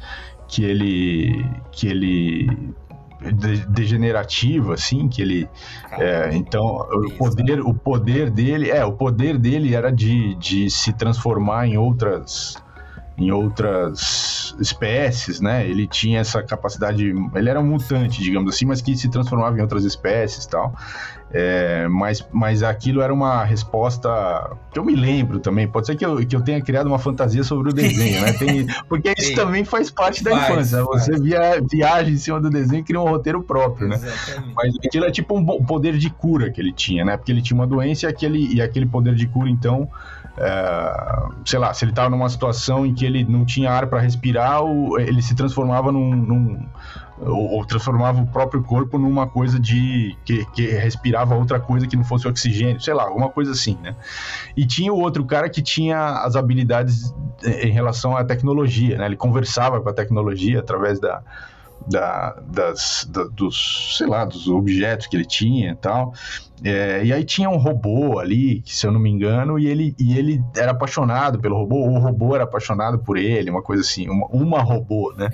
que 0.53 0.65
ele 0.65 1.47
que 1.73 1.89
ele 1.89 2.75
degenerativo 3.69 4.73
assim 4.73 5.09
que 5.09 5.23
ele 5.23 5.49
é, 5.93 6.31
então 6.35 6.87
o 6.93 7.13
poder 7.17 7.61
o 7.61 7.73
poder 7.73 8.29
dele 8.29 8.69
é 8.71 8.85
o 8.85 8.93
poder 8.93 9.39
dele 9.39 9.75
era 9.75 9.91
de, 9.91 10.35
de 10.35 10.69
se 10.69 10.93
transformar 10.93 11.67
em 11.67 11.79
outras 11.79 12.57
em 13.17 13.31
outras 13.31 14.55
espécies, 14.59 15.41
né? 15.41 15.69
Ele 15.69 15.87
tinha 15.87 16.21
essa 16.21 16.43
capacidade, 16.43 17.13
ele 17.35 17.49
era 17.49 17.61
um 17.61 17.67
mutante, 17.67 18.23
digamos 18.23 18.55
assim, 18.55 18.65
mas 18.65 18.81
que 18.81 18.97
se 18.97 19.11
transformava 19.11 19.57
em 19.59 19.61
outras 19.61 19.85
espécies, 19.85 20.47
tal. 20.47 20.75
É, 21.35 21.89
mas, 21.89 22.27
mas 22.31 22.63
aquilo 22.63 23.01
era 23.01 23.13
uma 23.13 23.43
resposta 23.43 24.55
que 24.71 24.79
eu 24.79 24.85
me 24.85 24.95
lembro 24.95 25.41
também. 25.41 25.67
Pode 25.67 25.87
ser 25.87 25.97
que 25.97 26.05
eu, 26.05 26.17
que 26.27 26.37
eu 26.37 26.43
tenha 26.43 26.61
criado 26.61 26.89
uma 26.89 26.99
fantasia 26.99 27.43
sobre 27.43 27.71
o 27.71 27.73
desenho, 27.73 28.21
né? 28.21 28.33
Tem, 28.35 28.67
porque 28.87 29.15
isso 29.17 29.35
também 29.35 29.65
faz 29.65 29.91
parte 29.91 30.23
da 30.23 30.33
faz, 30.33 30.51
infância. 30.51 30.85
Faz. 30.85 31.07
Você 31.07 31.19
via, 31.19 31.63
viaja 31.71 32.11
em 32.11 32.19
cima 32.19 32.39
do 32.39 32.51
desenho 32.51 32.81
e 32.81 32.85
cria 32.85 33.01
um 33.01 33.09
roteiro 33.09 33.43
próprio, 33.43 33.89
né? 33.89 33.97
Exatamente. 33.97 34.55
Mas 34.55 34.75
aquilo 34.87 35.07
é 35.07 35.11
tipo 35.11 35.39
um 35.39 35.65
poder 35.65 35.97
de 35.97 36.11
cura 36.11 36.51
que 36.51 36.61
ele 36.61 36.73
tinha, 36.73 37.03
né? 37.03 37.17
Porque 37.17 37.33
ele 37.33 37.41
tinha 37.41 37.59
uma 37.59 37.67
doença 37.67 38.05
e 38.05 38.09
aquele, 38.09 38.55
e 38.55 38.61
aquele 38.61 38.85
poder 38.85 39.15
de 39.15 39.27
cura, 39.27 39.49
então. 39.49 39.89
É, 40.35 41.23
sei 41.45 41.59
lá, 41.59 41.75
se 41.75 41.85
ele 41.85 41.93
estava 41.93 42.09
numa 42.09 42.29
situação 42.29 42.87
em 42.87 42.95
que 42.95 43.05
ele 43.05 43.23
não 43.23 43.45
tinha 43.45 43.71
ar 43.71 43.87
para 43.87 44.01
respirar, 44.01 44.63
ele 44.99 45.21
se 45.21 45.35
transformava 45.35 45.93
num, 45.93 46.15
num 46.15 46.67
ou, 47.25 47.65
transformava 47.65 48.21
o 48.21 48.27
próprio 48.27 48.63
corpo 48.63 48.99
numa 48.99 49.27
coisa 49.27 49.59
de 49.59 50.17
que, 50.25 50.45
que, 50.53 50.67
respirava 50.67 51.35
outra 51.35 51.61
coisa 51.61 51.87
que 51.87 51.97
não 51.97 52.05
fosse 52.05 52.27
oxigênio, 52.27 52.81
sei 52.81 52.95
lá, 52.95 53.05
alguma 53.05 53.29
coisa 53.29 53.53
assim, 53.53 53.79
né? 53.83 53.95
E 54.57 54.67
tinha 54.67 54.93
o 54.93 54.99
outro 54.99 55.25
cara 55.25 55.49
que 55.49 55.63
tinha 55.63 55.99
as 56.25 56.37
habilidades 56.37 57.15
em 57.45 57.71
relação 57.71 58.17
à 58.17 58.25
tecnologia, 58.25 58.99
né? 58.99 59.07
Ele 59.07 59.17
conversava 59.17 59.81
com 59.81 59.89
a 59.89 59.93
tecnologia 59.93 60.61
através 60.61 60.99
da, 61.01 61.23
da, 61.87 62.41
das, 62.47 63.09
da, 63.11 63.25
dos, 63.25 63.97
sei 63.99 64.07
lá, 64.07 64.25
dos 64.25 64.49
objetos 64.49 65.07
que 65.07 65.17
ele 65.17 65.25
tinha 65.25 65.73
e 65.73 65.77
tal. 65.77 66.13
É, 66.65 67.05
e 67.05 67.13
aí 67.13 67.25
tinha 67.25 67.51
um 67.51 67.57
robô 67.57 68.21
ali, 68.21 68.61
que, 68.61 68.75
se 68.75 68.87
eu 68.87 68.93
não 68.93 69.01
me 69.01 69.11
engano, 69.11 69.59
e 69.59 69.67
ele, 69.67 69.97
e 69.99 70.17
ele 70.17 70.41
era 70.57 70.71
apaixonado 70.71 71.41
pelo 71.41 71.57
robô, 71.57 71.77
ou 71.77 71.97
o 71.97 71.99
robô 71.99 72.37
era 72.37 72.45
apaixonado 72.45 73.01
por 73.01 73.17
ele, 73.17 73.51
uma 73.51 73.63
coisa 73.63 73.83
assim, 73.83 74.09
uma, 74.09 74.27
uma 74.29 74.63
robô, 74.63 75.13
né? 75.17 75.29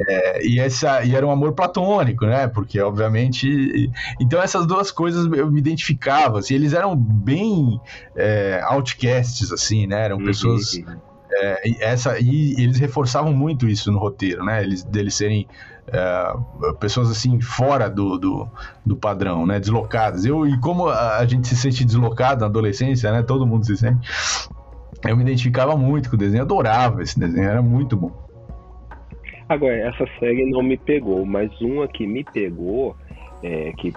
É, 0.00 0.44
e, 0.44 0.58
essa, 0.58 1.04
e 1.04 1.14
era 1.14 1.24
um 1.24 1.30
amor 1.30 1.52
platônico, 1.52 2.26
né? 2.26 2.48
Porque, 2.48 2.80
obviamente. 2.80 3.90
Então, 4.20 4.42
essas 4.42 4.66
duas 4.66 4.90
coisas 4.90 5.30
eu 5.32 5.50
me 5.50 5.60
identificava, 5.60 6.40
assim, 6.40 6.54
eles 6.54 6.72
eram 6.72 6.96
bem 6.96 7.80
é, 8.16 8.60
outcasts, 8.64 9.52
assim, 9.52 9.86
né? 9.86 10.06
Eram 10.06 10.16
uhum. 10.16 10.24
É, 11.30 11.60
essa, 11.80 12.18
e 12.18 12.52
eles 12.62 12.78
reforçavam 12.78 13.32
muito 13.32 13.68
isso 13.68 13.92
no 13.92 13.98
roteiro, 13.98 14.44
né? 14.44 14.62
Eles, 14.62 14.82
deles 14.82 15.14
serem 15.14 15.46
é, 15.86 16.34
pessoas 16.80 17.10
assim 17.10 17.40
fora 17.40 17.88
do, 17.88 18.18
do, 18.18 18.48
do, 18.84 18.96
padrão, 18.96 19.46
né? 19.46 19.60
Deslocadas. 19.60 20.24
Eu, 20.24 20.46
e 20.46 20.58
como 20.60 20.88
a, 20.88 21.24
gente 21.26 21.46
se 21.48 21.56
sente 21.56 21.84
deslocado 21.84 22.40
na 22.40 22.46
adolescência, 22.46 23.12
né? 23.12 23.22
Todo 23.22 23.46
mundo 23.46 23.66
se 23.66 23.76
sente. 23.76 24.08
Eu 25.06 25.16
me 25.16 25.22
identificava 25.22 25.76
muito 25.76 26.10
com 26.10 26.16
o 26.16 26.18
desenho, 26.18 26.42
adorava 26.42 27.02
esse 27.02 27.18
desenho, 27.18 27.48
era 27.48 27.62
muito 27.62 27.96
bom. 27.96 28.12
Agora, 29.48 29.76
essa 29.76 30.04
série 30.18 30.50
não 30.50 30.62
me 30.62 30.76
pegou, 30.76 31.24
mas 31.24 31.50
uma 31.60 31.88
que 31.88 32.06
me 32.06 32.24
pegou, 32.24 32.94
é, 33.42 33.72
que 33.72 33.94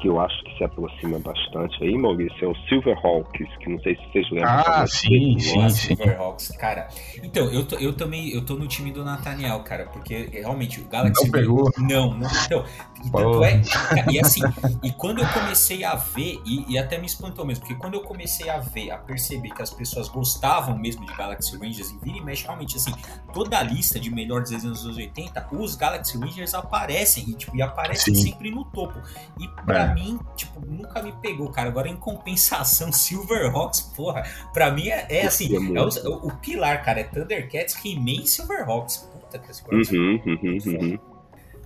que 0.00 0.08
eu 0.08 0.20
acho 0.20 0.42
que 0.44 0.56
se 0.56 0.64
aproxima 0.64 1.18
bastante 1.18 1.82
aí, 1.84 1.96
Maurício, 1.96 2.44
é 2.44 2.48
o 2.48 2.54
Silverhawks, 2.68 3.48
que 3.58 3.68
não 3.68 3.80
sei 3.80 3.96
se 3.96 4.02
vocês 4.10 4.30
lembram. 4.30 4.50
Ah, 4.50 4.86
sim, 4.86 5.38
sim, 5.38 5.68
sim. 5.68 5.96
Silverhawks, 5.96 6.48
cara. 6.52 6.88
Então, 7.22 7.46
eu, 7.50 7.64
tô, 7.64 7.76
eu 7.76 7.92
também, 7.92 8.30
eu 8.30 8.44
tô 8.44 8.54
no 8.54 8.66
time 8.66 8.90
do 8.92 9.04
Nathaniel, 9.04 9.60
cara, 9.60 9.86
porque 9.86 10.28
realmente 10.32 10.80
o 10.80 10.84
Galaxy... 10.84 11.24
Não 11.24 11.30
pegou? 11.30 11.70
Não, 11.78 12.14
não, 12.14 12.28
então, 12.46 12.64
e 13.04 13.10
tanto 13.10 13.44
é, 13.44 13.62
e 14.10 14.20
assim, 14.20 14.40
e 14.82 14.92
quando 14.92 15.20
eu 15.20 15.28
comecei 15.28 15.84
a 15.84 15.94
ver, 15.94 16.40
e, 16.44 16.72
e, 16.72 16.78
até 16.78 16.98
me 16.98 17.06
espantou 17.06 17.46
mesmo, 17.46 17.64
porque 17.64 17.80
quando 17.80 17.94
eu 17.94 18.02
comecei 18.02 18.48
a 18.50 18.58
ver, 18.58 18.90
a 18.90 18.98
perceber 18.98 19.50
que 19.50 19.62
as 19.62 19.70
pessoas 19.70 20.08
gostavam 20.08 20.76
mesmo 20.78 21.06
de 21.06 21.14
Galaxy 21.14 21.56
Rangers, 21.56 21.90
e 21.90 21.98
vira 22.04 22.18
e 22.18 22.20
mexe, 22.20 22.44
realmente, 22.44 22.76
assim, 22.76 22.92
toda 23.32 23.58
a 23.58 23.62
lista 23.62 23.98
de 23.98 24.10
melhores 24.10 24.50
desenhos 24.50 24.78
dos 24.78 24.86
anos 24.86 24.96
80, 24.98 25.48
os 25.52 25.76
Galaxy 25.76 26.18
Rangers 26.18 26.52
aparecem, 26.52 27.24
e, 27.28 27.34
tipo, 27.34 27.56
e 27.56 27.62
aparecem 27.62 28.14
Sim. 28.14 28.30
sempre 28.30 28.50
no 28.50 28.64
topo. 28.66 29.00
E 29.38 29.48
pra 29.64 29.84
é. 29.84 29.94
mim, 29.94 30.18
tipo, 30.36 30.60
nunca 30.66 31.02
me 31.02 31.12
pegou, 31.12 31.50
cara. 31.50 31.68
Agora, 31.68 31.88
em 31.88 31.96
compensação, 31.96 32.92
Silverhawks, 32.92 33.80
porra, 33.96 34.24
pra 34.52 34.70
mim 34.70 34.88
é, 34.88 35.06
é 35.08 35.26
assim, 35.26 35.54
é 35.54 35.80
o, 35.80 36.26
o, 36.26 36.36
pilar, 36.36 36.84
cara, 36.84 37.00
é 37.00 37.04
Thundercats, 37.04 37.82
He-Man 37.82 38.22
e 38.22 38.26
Silverhawks. 38.26 39.08
Puta 39.12 39.38
que 39.38 39.50
esse 39.50 39.62
uhum, 39.70 40.20
uhum, 40.26 40.58
uhum. 40.66 41.09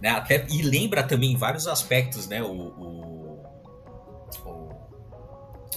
Né? 0.04 0.10
Até, 0.10 0.46
e 0.50 0.60
lembra 0.60 1.02
também 1.02 1.34
vários 1.34 1.66
aspectos, 1.66 2.28
né? 2.28 2.42
O, 2.42 2.52
o, 2.52 3.42
o, 4.44 4.68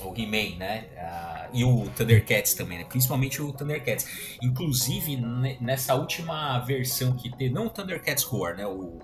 o 0.04 0.14
He-Man, 0.18 0.58
né? 0.58 0.90
E 1.54 1.64
o 1.64 1.90
Thundercats 1.92 2.54
também, 2.54 2.80
né? 2.80 2.84
Principalmente 2.84 3.42
o 3.42 3.54
Thundercats. 3.54 4.38
Inclusive, 4.44 5.16
nessa 5.62 5.96
última 5.96 6.60
versão 6.60 7.16
que 7.16 7.30
teve, 7.38 7.54
não 7.54 7.68
o 7.68 7.70
Thundercats 7.70 8.26
Core, 8.26 8.58
né? 8.58 8.68
O, 8.68 9.00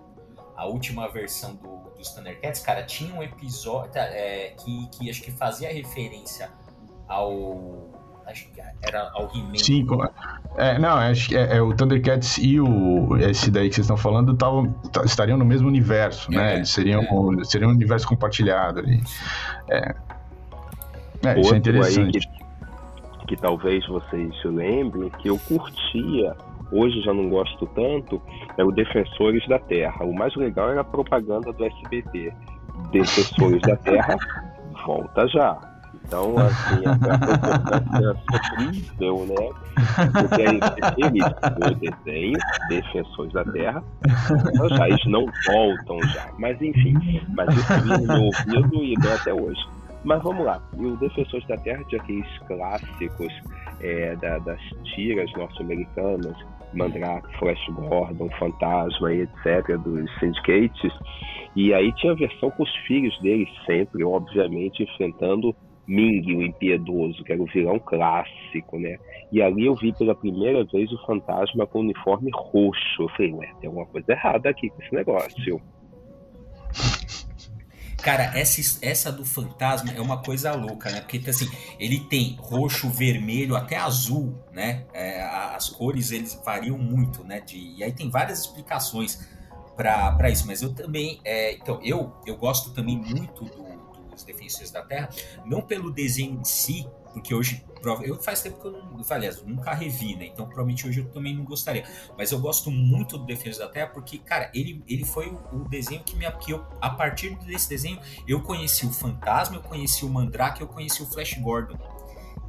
a 0.58 0.66
última 0.66 1.08
versão 1.08 1.56
do, 1.56 1.90
dos 1.98 2.10
Thundercats, 2.10 2.60
cara, 2.62 2.84
tinha 2.84 3.16
um 3.16 3.24
episódio 3.24 3.94
é, 3.96 4.50
que, 4.50 4.90
que 4.90 5.10
acho 5.10 5.22
que 5.22 5.32
fazia 5.32 5.72
referência 5.72 6.52
ao. 7.08 7.93
Acho 8.26 8.50
que 8.50 8.62
era 8.82 9.10
ao 9.14 9.30
He-Man. 9.34 9.56
Sim, 9.56 9.86
é, 10.58 10.78
não, 10.78 10.96
acho 10.96 11.30
que 11.30 11.38
é, 11.38 11.58
é, 11.58 11.62
o 11.62 11.74
Thundercats 11.74 12.38
e 12.38 12.60
o 12.60 13.18
esse 13.18 13.50
daí 13.50 13.70
que 13.70 13.76
vocês 13.76 13.86
estão 13.86 13.98
falando 13.98 14.36
tavam, 14.36 14.76
estariam 15.04 15.38
no 15.38 15.46
mesmo 15.46 15.68
universo, 15.68 16.32
né? 16.32 16.54
É, 16.54 16.56
Eles 16.58 16.70
seriam, 16.70 17.02
é. 17.02 17.44
seriam 17.44 17.72
um 17.72 17.74
universo 17.74 18.08
compartilhado 18.08 18.80
ali. 18.80 19.02
É, 19.70 19.96
é 21.26 21.40
isso 21.40 21.54
é 21.54 21.58
interessante. 21.58 22.20
Que, 22.20 23.28
que 23.28 23.38
talvez 23.38 23.86
vocês 23.88 24.42
se 24.42 24.48
lembrem 24.48 25.10
que 25.22 25.30
eu 25.30 25.40
curtia 25.40 26.36
hoje 26.74 27.02
já 27.02 27.14
não 27.14 27.30
gosto 27.30 27.66
tanto, 27.68 28.22
é 28.58 28.64
o 28.64 28.72
Defensores 28.72 29.48
da 29.48 29.60
Terra. 29.60 30.04
O 30.04 30.14
mais 30.14 30.36
legal 30.36 30.72
era 30.72 30.82
a 30.82 30.84
propaganda 30.84 31.54
do 31.54 31.66
SBT. 31.66 32.34
Defensores 32.92 33.62
da 33.62 33.76
Terra, 33.78 34.18
volta 34.86 35.28
já. 35.28 35.73
Então, 36.06 36.36
assim, 36.38 36.84
a 36.86 38.00
é 38.00 38.14
sofrível, 38.32 39.26
né? 39.26 39.50
Porque 40.22 40.42
eles, 40.42 41.26
o 41.58 41.76
desenho, 41.76 42.38
Defensores 42.70 43.34
da 43.34 43.44
Terra, 43.46 43.84
já, 44.78 44.88
eles 44.90 45.06
não 45.06 45.26
voltam 45.48 46.02
já. 46.10 46.30
Mas, 46.38 46.62
enfim, 46.62 46.94
mas 47.36 47.56
isso 47.56 47.82
vinha 47.82 47.98
no 48.00 48.26
ouvido 48.26 48.84
e 48.84 48.96
deu 48.96 49.14
até 49.14 49.34
hoje. 49.34 49.62
Mas 50.04 50.22
vamos 50.22 50.46
lá, 50.46 50.62
e 50.78 50.86
o 50.86 50.98
Defensores 50.98 51.48
da 51.48 51.58
Terra 51.58 51.84
tinha 51.88 52.02
aqueles 52.02 52.38
clássicos 52.48 53.34
é, 53.80 54.16
da, 54.18 54.38
das 54.40 54.60
tiras 54.96 55.32
norte-americanas, 55.34 56.36
Mandrake, 56.74 57.28
Flash 57.38 57.66
Gordon, 57.70 58.30
Fantasma 58.38 59.14
etc., 59.14 59.78
dos 59.78 60.10
syndicates. 60.20 60.92
E 61.56 61.74
aí 61.74 61.94
tinha 61.94 62.14
a 62.14 62.16
versão 62.16 62.50
com 62.52 62.64
os 62.64 62.76
filhos 62.88 63.18
dele 63.22 63.48
sempre, 63.66 64.04
obviamente, 64.04 64.84
enfrentando 64.84 65.56
Ming, 65.88 66.36
o 66.36 66.42
impiedoso, 66.42 67.24
que 67.24 67.34
era 67.34 67.42
o 67.42 67.46
vilão 67.46 67.80
clássico, 67.80 68.80
né? 68.80 68.98
E 69.32 69.42
ali 69.42 69.66
eu 69.66 69.76
vi 69.76 69.92
pela 69.94 70.16
primeira 70.16 70.64
vez 70.64 70.92
o 70.92 71.06
fantasma 71.06 71.68
com 71.68 71.80
o 71.80 71.82
uniforme 71.82 72.32
roxo. 72.34 73.04
Eu 73.04 73.10
falei, 73.10 73.34
ué, 73.34 73.52
tem 73.60 73.68
alguma 73.68 73.86
coisa 73.86 74.12
errada 74.12 74.50
aqui 74.50 74.70
com 74.70 74.82
esse 74.82 74.94
negócio. 74.94 75.62
Cara, 78.04 78.38
essa, 78.38 78.80
essa 78.86 79.12
do 79.14 79.24
fantasma 79.24 79.90
é 79.92 80.02
uma 80.02 80.22
coisa 80.22 80.54
louca, 80.54 80.92
né? 80.92 81.00
Porque 81.00 81.22
assim, 81.30 81.50
ele 81.80 82.02
tem 82.02 82.36
roxo, 82.38 82.90
vermelho, 82.90 83.56
até 83.56 83.78
azul, 83.78 84.38
né? 84.52 84.84
É, 84.94 85.22
as 85.24 85.70
cores 85.70 86.12
eles 86.12 86.38
variam 86.44 86.78
muito, 86.78 87.24
né? 87.24 87.40
De, 87.40 87.58
e 87.58 87.82
aí 87.82 87.94
tem 87.94 88.10
várias 88.10 88.42
explicações 88.42 89.26
para 89.78 90.30
isso, 90.30 90.46
mas 90.46 90.62
eu 90.62 90.74
também. 90.74 91.22
É, 91.24 91.54
então, 91.54 91.80
eu, 91.82 92.14
eu 92.26 92.36
gosto 92.36 92.72
também 92.72 92.98
muito 92.98 93.46
do, 93.46 93.64
dos 94.14 94.24
Defensores 94.24 94.72
da 94.72 94.82
Terra, 94.82 95.10
não 95.46 95.62
pelo 95.62 95.92
desenho 95.92 96.40
em 96.40 96.44
si, 96.44 96.88
porque 97.14 97.34
hoje 97.34 97.64
eu 98.04 98.22
faz 98.22 98.42
tempo 98.42 98.60
que 98.60 98.68
eu 98.68 98.72
não, 98.72 98.80
eu 98.80 99.46
nunca 99.46 99.74
revi, 99.74 100.16
né? 100.16 100.26
Então 100.26 100.46
provavelmente 100.46 100.88
hoje 100.88 101.02
eu 101.02 101.10
também 101.10 101.36
não 101.36 101.44
gostaria. 101.44 101.86
Mas 102.18 102.32
eu 102.32 102.40
gosto 102.40 102.72
muito 102.72 103.18
do 103.18 103.26
Defesa 103.26 103.60
da 103.60 103.70
Terra 103.70 103.88
porque, 103.88 104.18
cara, 104.18 104.50
ele, 104.54 104.84
ele 104.88 105.06
foi 105.06 105.28
o, 105.28 105.64
o 105.64 105.70
desenho 105.70 106.04
que 106.04 106.16
me 106.16 106.24
que 106.34 106.52
eu, 106.52 106.66
a 106.82 106.90
partir 106.90 107.36
desse 107.40 107.70
desenho 107.70 108.00
eu 108.28 108.42
conheci 108.42 108.86
o 108.86 108.92
Fantasma, 108.92 109.58
eu 109.58 109.62
conheci 109.62 110.06
o 110.06 110.10
Mandrake, 110.10 110.62
eu 110.62 110.68
conheci 110.68 111.04
o 111.04 111.06
Flash 111.06 111.34
Gordon. 111.36 111.78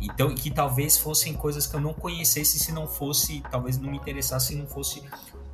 Então, 0.00 0.34
que 0.34 0.50
talvez 0.50 0.98
fossem 0.98 1.32
coisas 1.34 1.66
que 1.66 1.74
eu 1.74 1.80
não 1.80 1.94
conhecesse 1.94 2.58
se 2.58 2.72
não 2.72 2.86
fosse, 2.86 3.42
talvez 3.50 3.78
não 3.78 3.90
me 3.90 3.96
interessasse 3.96 4.48
se 4.48 4.54
não 4.54 4.66
fosse 4.66 5.02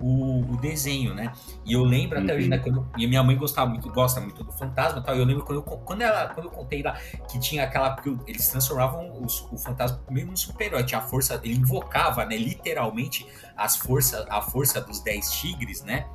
o, 0.00 0.52
o 0.52 0.56
desenho, 0.56 1.14
né? 1.14 1.32
E 1.64 1.74
eu 1.74 1.84
lembro 1.84 2.18
até 2.18 2.34
hoje, 2.34 2.48
né? 2.48 2.56
Uhum. 2.56 2.62
Quando, 2.62 2.90
e 2.96 3.06
minha 3.06 3.22
mãe 3.22 3.36
gostava 3.36 3.68
muito, 3.68 3.90
gosta 3.90 4.20
muito 4.20 4.42
do 4.42 4.50
fantasma 4.50 5.00
e 5.00 5.02
tal. 5.02 5.14
E 5.14 5.18
eu 5.18 5.24
lembro 5.24 5.44
quando 5.44 5.58
eu, 5.58 5.62
quando, 5.62 6.02
ela, 6.02 6.28
quando 6.28 6.46
eu 6.46 6.50
contei 6.50 6.82
lá 6.82 6.92
que 7.30 7.38
tinha 7.38 7.64
aquela. 7.64 7.96
que 7.96 8.16
eles 8.26 8.48
transformavam 8.48 9.22
os, 9.22 9.46
o 9.52 9.58
fantasma 9.58 10.00
mesmo 10.10 10.30
num 10.30 10.36
super-herói. 10.36 10.82
Tinha 10.84 11.00
a 11.00 11.02
força, 11.02 11.38
ele 11.44 11.54
invocava, 11.54 12.24
né? 12.24 12.36
Literalmente 12.36 13.26
as 13.56 13.76
força, 13.76 14.26
a 14.30 14.40
força 14.40 14.80
dos 14.80 15.00
10 15.00 15.30
tigres, 15.32 15.82
né? 15.82 16.06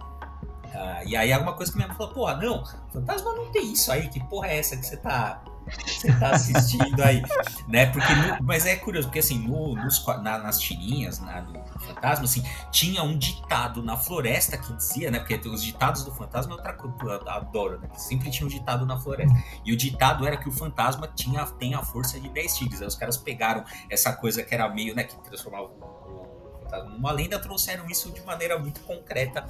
Uh, 0.66 1.08
e 1.08 1.16
aí 1.16 1.32
alguma 1.32 1.54
coisa 1.54 1.72
que 1.72 1.78
minha 1.78 1.88
mãe 1.88 1.96
falou, 1.96 2.14
porra, 2.14 2.36
não, 2.36 2.66
fantasma 2.92 3.34
não 3.34 3.50
tem 3.52 3.72
isso 3.72 3.90
aí, 3.92 4.10
que 4.10 4.22
porra 4.26 4.48
é 4.48 4.58
essa 4.58 4.76
que 4.76 4.86
você 4.86 4.98
tá 4.98 5.42
você 5.86 6.12
tá 6.14 6.32
assistindo 6.32 7.02
aí, 7.04 7.24
né? 7.68 7.88
Porque 7.88 8.14
no, 8.14 8.44
mas 8.44 8.66
é 8.66 8.76
curioso, 8.76 9.08
porque 9.08 9.20
assim, 9.20 9.40
no, 9.40 9.76
nos, 9.76 10.06
na, 10.06 10.38
nas 10.38 10.60
tirinhas 10.60 11.20
na, 11.20 11.42
do 11.42 11.54
Fantasma, 11.80 12.26
assim, 12.26 12.44
tinha 12.72 13.04
um 13.04 13.18
ditado 13.18 13.82
na 13.82 13.98
floresta 13.98 14.58
que 14.58 14.74
dizia, 14.74 15.12
né? 15.12 15.20
Porque 15.20 15.36
os 15.48 15.64
ditados 15.64 16.04
do 16.04 16.12
Fantasma 16.12 16.54
é 16.54 16.56
outra 16.56 16.74
coisa, 16.74 16.96
eu 17.02 17.30
adoro, 17.30 17.80
né? 17.80 17.90
Sempre 17.96 18.30
tinha 18.30 18.46
um 18.46 18.50
ditado 18.50 18.86
na 18.86 19.00
floresta. 19.00 19.36
E 19.64 19.74
o 19.74 19.78
ditado 19.78 20.26
era 20.26 20.38
que 20.38 20.48
o 20.48 20.52
fantasma 20.52 21.08
tinha, 21.08 21.46
tem 21.46 21.74
a 21.74 21.84
força 21.84 22.20
de 22.20 22.30
10 22.30 22.56
tigres. 22.56 22.82
Aí 22.82 22.88
os 22.88 22.96
caras 22.96 23.18
pegaram 23.18 23.64
essa 23.90 24.14
coisa 24.14 24.44
que 24.44 24.54
era 24.54 24.68
meio, 24.70 24.96
né? 24.96 25.04
Que 25.04 25.16
transformava 25.24 25.66
o 25.66 26.60
fantasma 26.64 26.90
numa 26.90 27.12
lenda, 27.12 27.40
trouxeram 27.40 27.86
isso 27.88 28.12
de 28.12 28.22
maneira 28.22 28.60
muito 28.60 28.82
concreta 28.82 29.46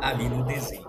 ali 0.00 0.28
no 0.28 0.44
desenho. 0.44 0.86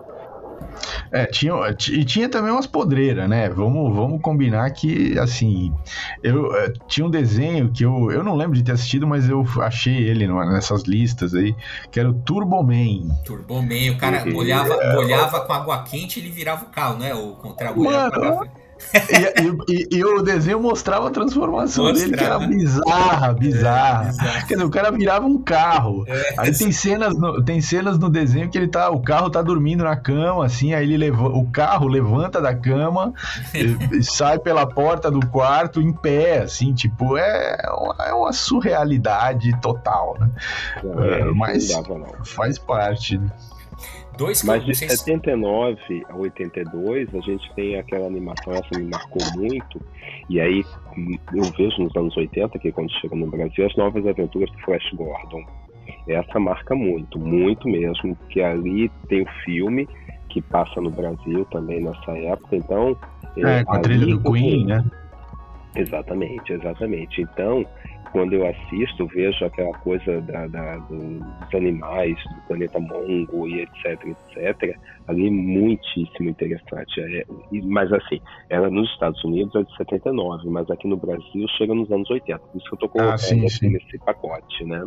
É, 1.12 1.26
tinha, 1.26 1.54
e 1.92 2.04
tinha 2.04 2.30
também 2.30 2.52
umas 2.52 2.68
podreiras, 2.68 3.30
né? 3.30 3.50
Vamos, 3.50 3.96
vamos 3.96 4.22
combinar 4.22 4.70
que, 4.72 5.18
assim, 5.20 5.74
eu 6.24 6.56
é, 6.56 6.74
tinha 6.88 7.06
um 7.06 7.10
desenho 7.10 7.72
que 7.72 7.84
eu, 7.84 8.12
eu 8.12 8.24
não 8.24 8.36
lembro 8.36 8.56
de 8.56 8.64
ter 8.64 8.74
assistido, 8.74 9.08
mas 9.08 9.30
eu 9.30 9.46
achei 9.62 9.96
ele 9.96 10.28
nessas 10.28 10.84
listas 10.84 11.34
aí, 11.34 11.56
que 11.92 12.00
era 12.00 12.10
o 12.10 12.14
Turboman. 12.14 13.10
Turboman, 13.26 13.92
o 13.92 13.98
cara 13.98 14.26
molhava, 14.26 14.76
molhava 14.94 15.42
com 15.42 15.54
água 15.54 15.84
quente 15.84 16.20
e 16.20 16.24
ele 16.24 16.32
virava 16.32 16.66
o 16.66 16.70
carro, 16.70 16.98
né? 16.98 17.14
O 17.14 17.34
contra 17.34 17.74
Mano, 17.74 18.48
e, 19.68 19.74
e, 19.74 19.98
e, 19.98 20.06
o 20.06 20.22
desenho 20.22 20.60
mostrava 20.60 21.08
a 21.08 21.12
transformação 21.12 21.86
mostrava. 21.86 22.06
dele, 22.06 22.18
que 22.18 22.24
era 22.24 22.40
bizarra, 22.40 23.34
bizarra. 23.34 24.10
É, 24.10 24.42
Quer 24.46 24.54
dizer, 24.56 24.64
o 24.64 24.70
cara 24.70 24.92
virava 24.92 25.26
um 25.26 25.42
carro. 25.42 26.04
É, 26.08 26.36
aí 26.38 26.56
tem 26.56 26.72
cenas, 26.72 27.18
no, 27.18 27.44
tem 27.44 27.62
cenas 27.62 27.98
no 27.98 28.10
desenho 28.10 28.50
que 28.50 28.58
ele 28.58 28.68
tá, 28.68 28.90
o 28.90 29.02
carro 29.02 29.30
tá 29.30 29.42
dormindo 29.42 29.84
na 29.84 29.96
cama, 29.96 30.46
assim, 30.46 30.74
aí 30.74 30.84
ele 30.84 30.98
leva, 30.98 31.28
o 31.28 31.50
carro 31.50 31.88
levanta 31.88 32.42
da 32.42 32.56
cama, 32.56 33.14
e, 33.54 34.04
sai 34.04 34.40
pela 34.40 34.66
porta 34.66 35.10
do 35.10 35.26
quarto 35.28 35.82
em 35.82 35.94
pé, 35.94 36.40
assim, 36.40 36.74
tipo, 36.74 37.18
é, 37.18 37.58
é 38.06 38.14
uma 38.14 38.32
surrealidade 38.32 39.60
total, 39.62 40.18
né? 40.20 40.30
É, 40.84 41.26
mas 41.26 41.72
faz 42.24 42.58
parte. 42.58 43.20
Dois 44.18 44.44
Mas 44.44 44.66
de 44.66 44.76
79 44.76 46.06
a 46.10 46.16
82, 46.16 47.14
a 47.14 47.20
gente 47.20 47.54
tem 47.54 47.78
aquela 47.78 48.08
animação, 48.08 48.54
essa 48.54 48.80
me 48.80 48.86
marcou 48.86 49.22
muito, 49.36 49.80
e 50.30 50.42
aí 50.42 50.66
eu 51.34 51.44
vejo 51.58 51.84
nos 51.84 51.96
anos 51.96 52.18
80, 52.18 52.58
que 52.58 52.70
é 52.70 52.72
quando 52.72 52.92
chega 53.00 53.16
no 53.16 53.28
Brasil, 53.28 53.66
as 53.66 53.76
novas 53.76 54.06
aventuras 54.08 54.50
do 54.52 54.60
Flash 54.60 54.92
Gordon. 54.94 55.46
Essa 56.08 56.40
marca 56.40 56.74
muito, 56.76 57.20
muito 57.20 57.68
mesmo, 57.68 58.16
porque 58.16 58.42
ali 58.42 58.90
tem 59.08 59.22
o 59.22 59.28
filme 59.46 59.88
que 60.30 60.42
passa 60.42 60.82
no 60.82 60.90
Brasil 60.90 61.46
também 61.46 61.82
nessa 61.84 62.12
época, 62.12 62.56
então... 62.56 62.98
É, 63.38 63.64
com 63.64 63.74
a 63.74 63.80
trilha 63.80 64.08
do 64.08 64.32
Queen, 64.32 64.66
né? 64.66 64.84
Exatamente, 65.76 66.54
exatamente. 66.54 67.22
Então, 67.22 67.66
quando 68.12 68.34
eu 68.34 68.48
assisto, 68.48 69.06
vejo 69.08 69.46
aquela 69.46 69.74
coisa 69.80 70.22
da, 70.22 70.48
da, 70.48 70.78
dos 70.78 71.54
animais, 71.54 72.16
do 72.24 72.42
planeta 72.48 72.80
Mongo 72.80 73.48
e 73.48 73.62
etc, 73.62 74.16
etc, 74.36 74.80
ali 75.08 75.30
muitíssimo 75.30 76.30
interessante. 76.30 77.00
É, 77.02 77.26
mas 77.64 77.92
assim, 77.92 78.20
ela 78.50 78.70
nos 78.70 78.90
Estados 78.92 79.24
Unidos 79.24 79.54
é 79.56 79.64
de 79.64 79.78
79, 79.78 80.50
mas 80.50 80.70
aqui 80.70 80.88
no 80.88 80.98
Brasil 80.98 81.48
chega 81.58 81.74
nos 81.74 81.92
anos 81.92 82.10
80. 82.10 82.40
Por 82.40 82.58
isso 82.58 82.70
que 82.70 82.76
eu 82.76 82.80
tô 82.80 82.90
colocando 82.90 83.14
ah, 83.14 83.18
sim, 83.18 83.48
sim. 83.50 83.70
nesse 83.70 83.98
pacote, 84.00 84.64
né? 84.64 84.86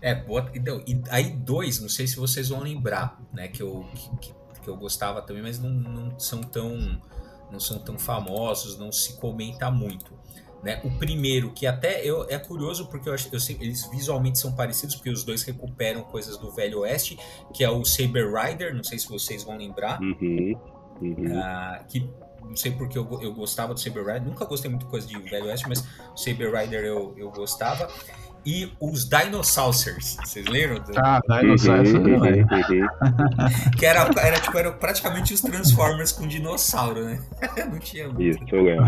É, 0.00 0.16
boa, 0.16 0.50
então, 0.52 0.82
e 0.86 1.00
aí 1.10 1.30
dois, 1.30 1.80
não 1.80 1.88
sei 1.88 2.08
se 2.08 2.16
vocês 2.16 2.48
vão 2.48 2.60
lembrar, 2.60 3.20
né, 3.32 3.46
que 3.46 3.62
eu, 3.62 3.86
que, 4.20 4.34
que 4.60 4.68
eu 4.68 4.76
gostava 4.76 5.22
também, 5.22 5.42
mas 5.42 5.60
não, 5.62 5.70
não 5.70 6.18
são 6.18 6.40
tão 6.40 7.00
não 7.52 7.60
são 7.60 7.78
tão 7.78 7.98
famosos, 7.98 8.78
não 8.78 8.90
se 8.90 9.14
comenta 9.14 9.70
muito. 9.70 10.12
Né? 10.62 10.80
O 10.84 10.90
primeiro, 10.92 11.50
que 11.50 11.66
até 11.66 12.04
eu, 12.04 12.24
é 12.28 12.38
curioso 12.38 12.86
porque 12.86 13.08
eu, 13.08 13.14
eu 13.32 13.40
sei, 13.40 13.56
eles 13.60 13.84
visualmente 13.90 14.38
são 14.38 14.52
parecidos, 14.52 14.94
porque 14.94 15.10
os 15.10 15.24
dois 15.24 15.42
recuperam 15.42 16.02
coisas 16.02 16.36
do 16.38 16.52
Velho 16.52 16.80
Oeste, 16.80 17.18
que 17.52 17.64
é 17.64 17.70
o 17.70 17.84
Saber 17.84 18.32
Rider, 18.32 18.74
não 18.74 18.84
sei 18.84 18.98
se 18.98 19.08
vocês 19.08 19.42
vão 19.42 19.58
lembrar. 19.58 20.00
Uhum, 20.00 20.56
uhum. 21.00 21.14
Uh, 21.14 21.84
que 21.88 22.08
não 22.40 22.56
sei 22.56 22.72
porque 22.72 22.96
eu, 22.96 23.06
eu 23.20 23.32
gostava 23.34 23.74
do 23.74 23.80
Saber 23.80 24.04
Rider, 24.04 24.24
nunca 24.24 24.44
gostei 24.44 24.70
muito 24.70 24.84
de 24.84 24.90
coisa 24.90 25.06
de 25.06 25.18
Velho 25.18 25.46
Oeste, 25.46 25.68
mas 25.68 25.80
o 26.14 26.16
Saber 26.16 26.54
Rider 26.54 26.84
eu, 26.84 27.12
eu 27.16 27.30
gostava. 27.30 27.88
E 28.44 28.72
os 28.80 29.04
Dinosaurs, 29.08 30.16
vocês 30.24 30.46
lembram? 30.46 30.82
Ah, 30.96 31.20
Dinosaurs. 31.40 31.92
Uhum, 31.92 32.16
uhum. 32.18 33.70
que 33.78 33.86
era, 33.86 34.10
era, 34.18 34.40
tipo, 34.40 34.58
era 34.58 34.72
praticamente 34.72 35.32
os 35.32 35.40
Transformers 35.40 36.12
com 36.12 36.26
dinossauro, 36.26 37.04
né? 37.04 37.20
não 37.70 37.78
tinha 37.78 38.08
muito. 38.08 38.22
Isso, 38.22 38.40
eu 38.50 38.62
lembro. 38.62 38.86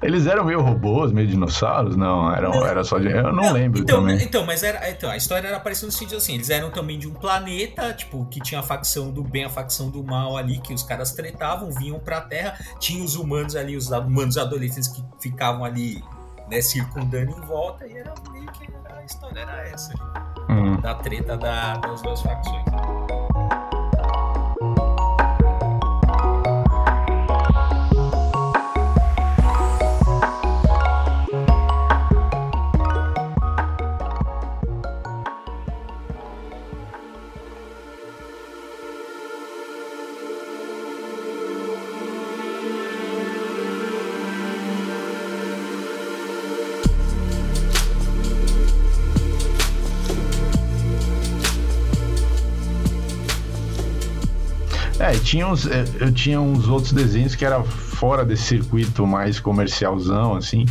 Eles 0.00 0.26
eram 0.26 0.44
meio 0.44 0.60
robôs, 0.60 1.10
meio 1.10 1.26
dinossauros? 1.26 1.96
Não, 1.96 2.32
eram, 2.32 2.64
era 2.64 2.84
só 2.84 2.98
de. 2.98 3.08
Eu 3.08 3.24
não, 3.24 3.32
não 3.32 3.52
lembro 3.52 3.80
então, 3.80 4.00
também. 4.00 4.22
Então, 4.22 4.46
mas 4.46 4.62
era. 4.62 4.88
Então, 4.88 5.10
a 5.10 5.16
história 5.16 5.48
era 5.48 5.58
parecida 5.58 5.86
no 5.86 5.92
sentido 5.92 6.16
assim: 6.16 6.34
eles 6.34 6.48
eram 6.48 6.70
também 6.70 6.98
de 6.98 7.08
um 7.08 7.12
planeta, 7.12 7.92
tipo, 7.92 8.24
que 8.26 8.40
tinha 8.40 8.60
a 8.60 8.62
facção 8.62 9.10
do 9.10 9.22
bem, 9.22 9.44
a 9.44 9.48
facção 9.48 9.90
do 9.90 10.02
mal 10.02 10.36
ali, 10.36 10.60
que 10.60 10.72
os 10.72 10.84
caras 10.84 11.12
tretavam, 11.12 11.70
vinham 11.72 11.98
pra 11.98 12.20
Terra, 12.20 12.56
tinha 12.78 13.02
os 13.02 13.16
humanos 13.16 13.56
ali, 13.56 13.76
os 13.76 13.90
humanos 13.90 14.38
adolescentes 14.38 14.88
que 14.88 15.02
ficavam 15.20 15.64
ali, 15.64 16.02
né, 16.50 16.60
circundando 16.60 17.30
em 17.30 17.40
volta, 17.42 17.86
e 17.86 17.96
era 17.96 18.14
meio 18.30 18.50
que 18.52 18.68
a 18.92 19.04
história 19.04 19.40
era 19.40 19.68
essa, 19.68 19.92
uhum. 20.48 20.80
da 20.80 20.94
treta 20.96 21.36
da, 21.36 21.76
das 21.76 22.02
duas 22.02 22.20
facções. 22.22 22.64
Tinha 55.28 55.46
uns, 55.46 55.66
é, 55.66 55.84
eu 56.00 56.10
tinha 56.10 56.40
uns 56.40 56.68
outros 56.68 56.90
desenhos 56.90 57.34
que 57.34 57.44
era 57.44 57.62
fora 57.62 58.24
desse 58.24 58.44
circuito 58.44 59.06
mais 59.06 59.38
comercialzão, 59.38 60.34
assim. 60.34 60.64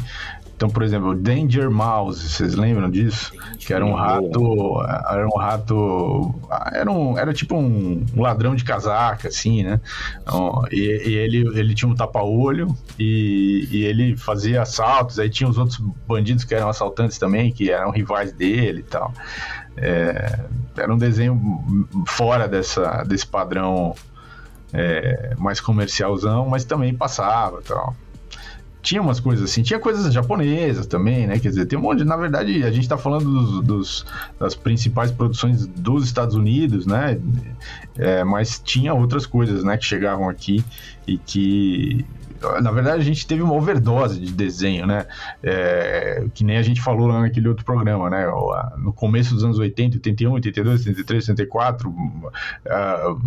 Então, 0.56 0.68
por 0.68 0.82
exemplo, 0.82 1.14
Danger 1.14 1.70
Mouse, 1.70 2.28
vocês 2.28 2.56
lembram 2.56 2.90
disso? 2.90 3.32
Que 3.60 3.72
era 3.72 3.86
um 3.86 3.94
rato, 3.94 4.82
era 5.12 5.28
um 5.28 5.38
rato, 5.38 6.34
era 6.74 6.92
um, 6.92 7.16
era 7.16 7.32
tipo 7.32 7.56
um, 7.56 8.04
ladrão 8.16 8.56
de 8.56 8.64
casaca, 8.64 9.28
assim, 9.28 9.62
né? 9.62 9.80
E, 10.72 10.80
e, 10.80 11.14
ele, 11.14 11.60
ele 11.60 11.76
tinha 11.76 11.88
um 11.88 11.94
tapa-olho 11.94 12.76
e, 12.98 13.68
e, 13.70 13.84
ele 13.84 14.18
fazia 14.18 14.64
assaltos. 14.64 15.20
Aí 15.20 15.30
tinha 15.30 15.48
os 15.48 15.60
outros 15.60 15.78
bandidos 16.08 16.44
que 16.44 16.56
eram 16.56 16.70
assaltantes 16.70 17.20
também, 17.20 17.52
que 17.52 17.70
eram 17.70 17.92
rivais 17.92 18.32
dele 18.32 18.80
e 18.80 18.90
tal. 18.90 19.14
É, 19.78 20.40
era 20.76 20.92
um 20.92 20.98
desenho 20.98 21.88
fora 22.08 22.48
dessa, 22.48 23.04
desse 23.04 23.28
padrão 23.28 23.94
é, 24.74 25.36
mais 25.38 25.60
comercialzão, 25.60 26.48
mas 26.48 26.64
também 26.64 26.94
passava 26.94 27.62
tal 27.62 27.96
tinha 28.88 29.02
umas 29.02 29.20
coisas 29.20 29.50
assim, 29.50 29.64
tinha 29.64 29.80
coisas 29.80 30.14
japonesas 30.14 30.88
também, 30.88 31.28
né? 31.28 31.38
Quer 31.40 31.50
dizer, 31.50 31.66
tem 31.66 31.78
um 31.78 31.82
monte, 31.82 32.06
na 32.06 32.16
verdade, 32.16 32.64
a 32.64 32.72
gente 32.72 32.84
está 32.84 32.98
falando 32.98 33.26
dos, 33.26 33.62
dos, 33.62 34.06
das 34.40 34.56
principais 34.56 35.12
produções 35.12 35.68
dos 35.68 36.06
Estados 36.06 36.36
Unidos, 36.36 36.86
né? 36.86 37.20
É, 37.98 38.24
mas 38.24 38.62
tinha 38.64 38.94
outras 38.94 39.26
coisas, 39.26 39.62
né, 39.62 39.76
que 39.76 39.84
chegavam 39.84 40.30
aqui 40.30 40.64
e 41.06 41.18
que 41.18 42.06
na 42.62 42.72
verdade, 42.72 43.02
a 43.02 43.04
gente 43.04 43.26
teve 43.26 43.42
uma 43.42 43.54
overdose 43.54 44.20
de 44.20 44.32
desenho, 44.32 44.86
né? 44.86 45.06
É, 45.42 46.26
que 46.34 46.44
nem 46.44 46.58
a 46.58 46.62
gente 46.62 46.82
falou 46.82 47.08
lá 47.08 47.22
naquele 47.22 47.48
outro 47.48 47.66
programa, 47.66 48.10
né? 48.10 48.26
No 48.78 48.94
começo 48.94 49.34
dos 49.34 49.44
anos 49.44 49.60
80, 49.60 49.98
81, 49.98 50.34
82, 50.34 50.88
83, 50.88 51.30
84, 51.30 51.90
uh, 51.90 53.20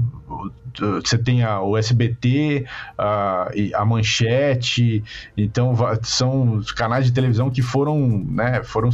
você 1.03 1.19
tem 1.19 1.43
a, 1.43 1.61
o 1.61 1.77
SBT, 1.77 2.65
uh, 2.99 3.77
a 3.77 3.85
Manchete, 3.85 5.03
então 5.37 5.75
são 6.03 6.57
os 6.57 6.71
canais 6.71 7.05
de 7.05 7.13
televisão 7.13 7.51
que 7.51 7.63
foram, 7.63 8.25
né? 8.29 8.63
Foram, 8.63 8.91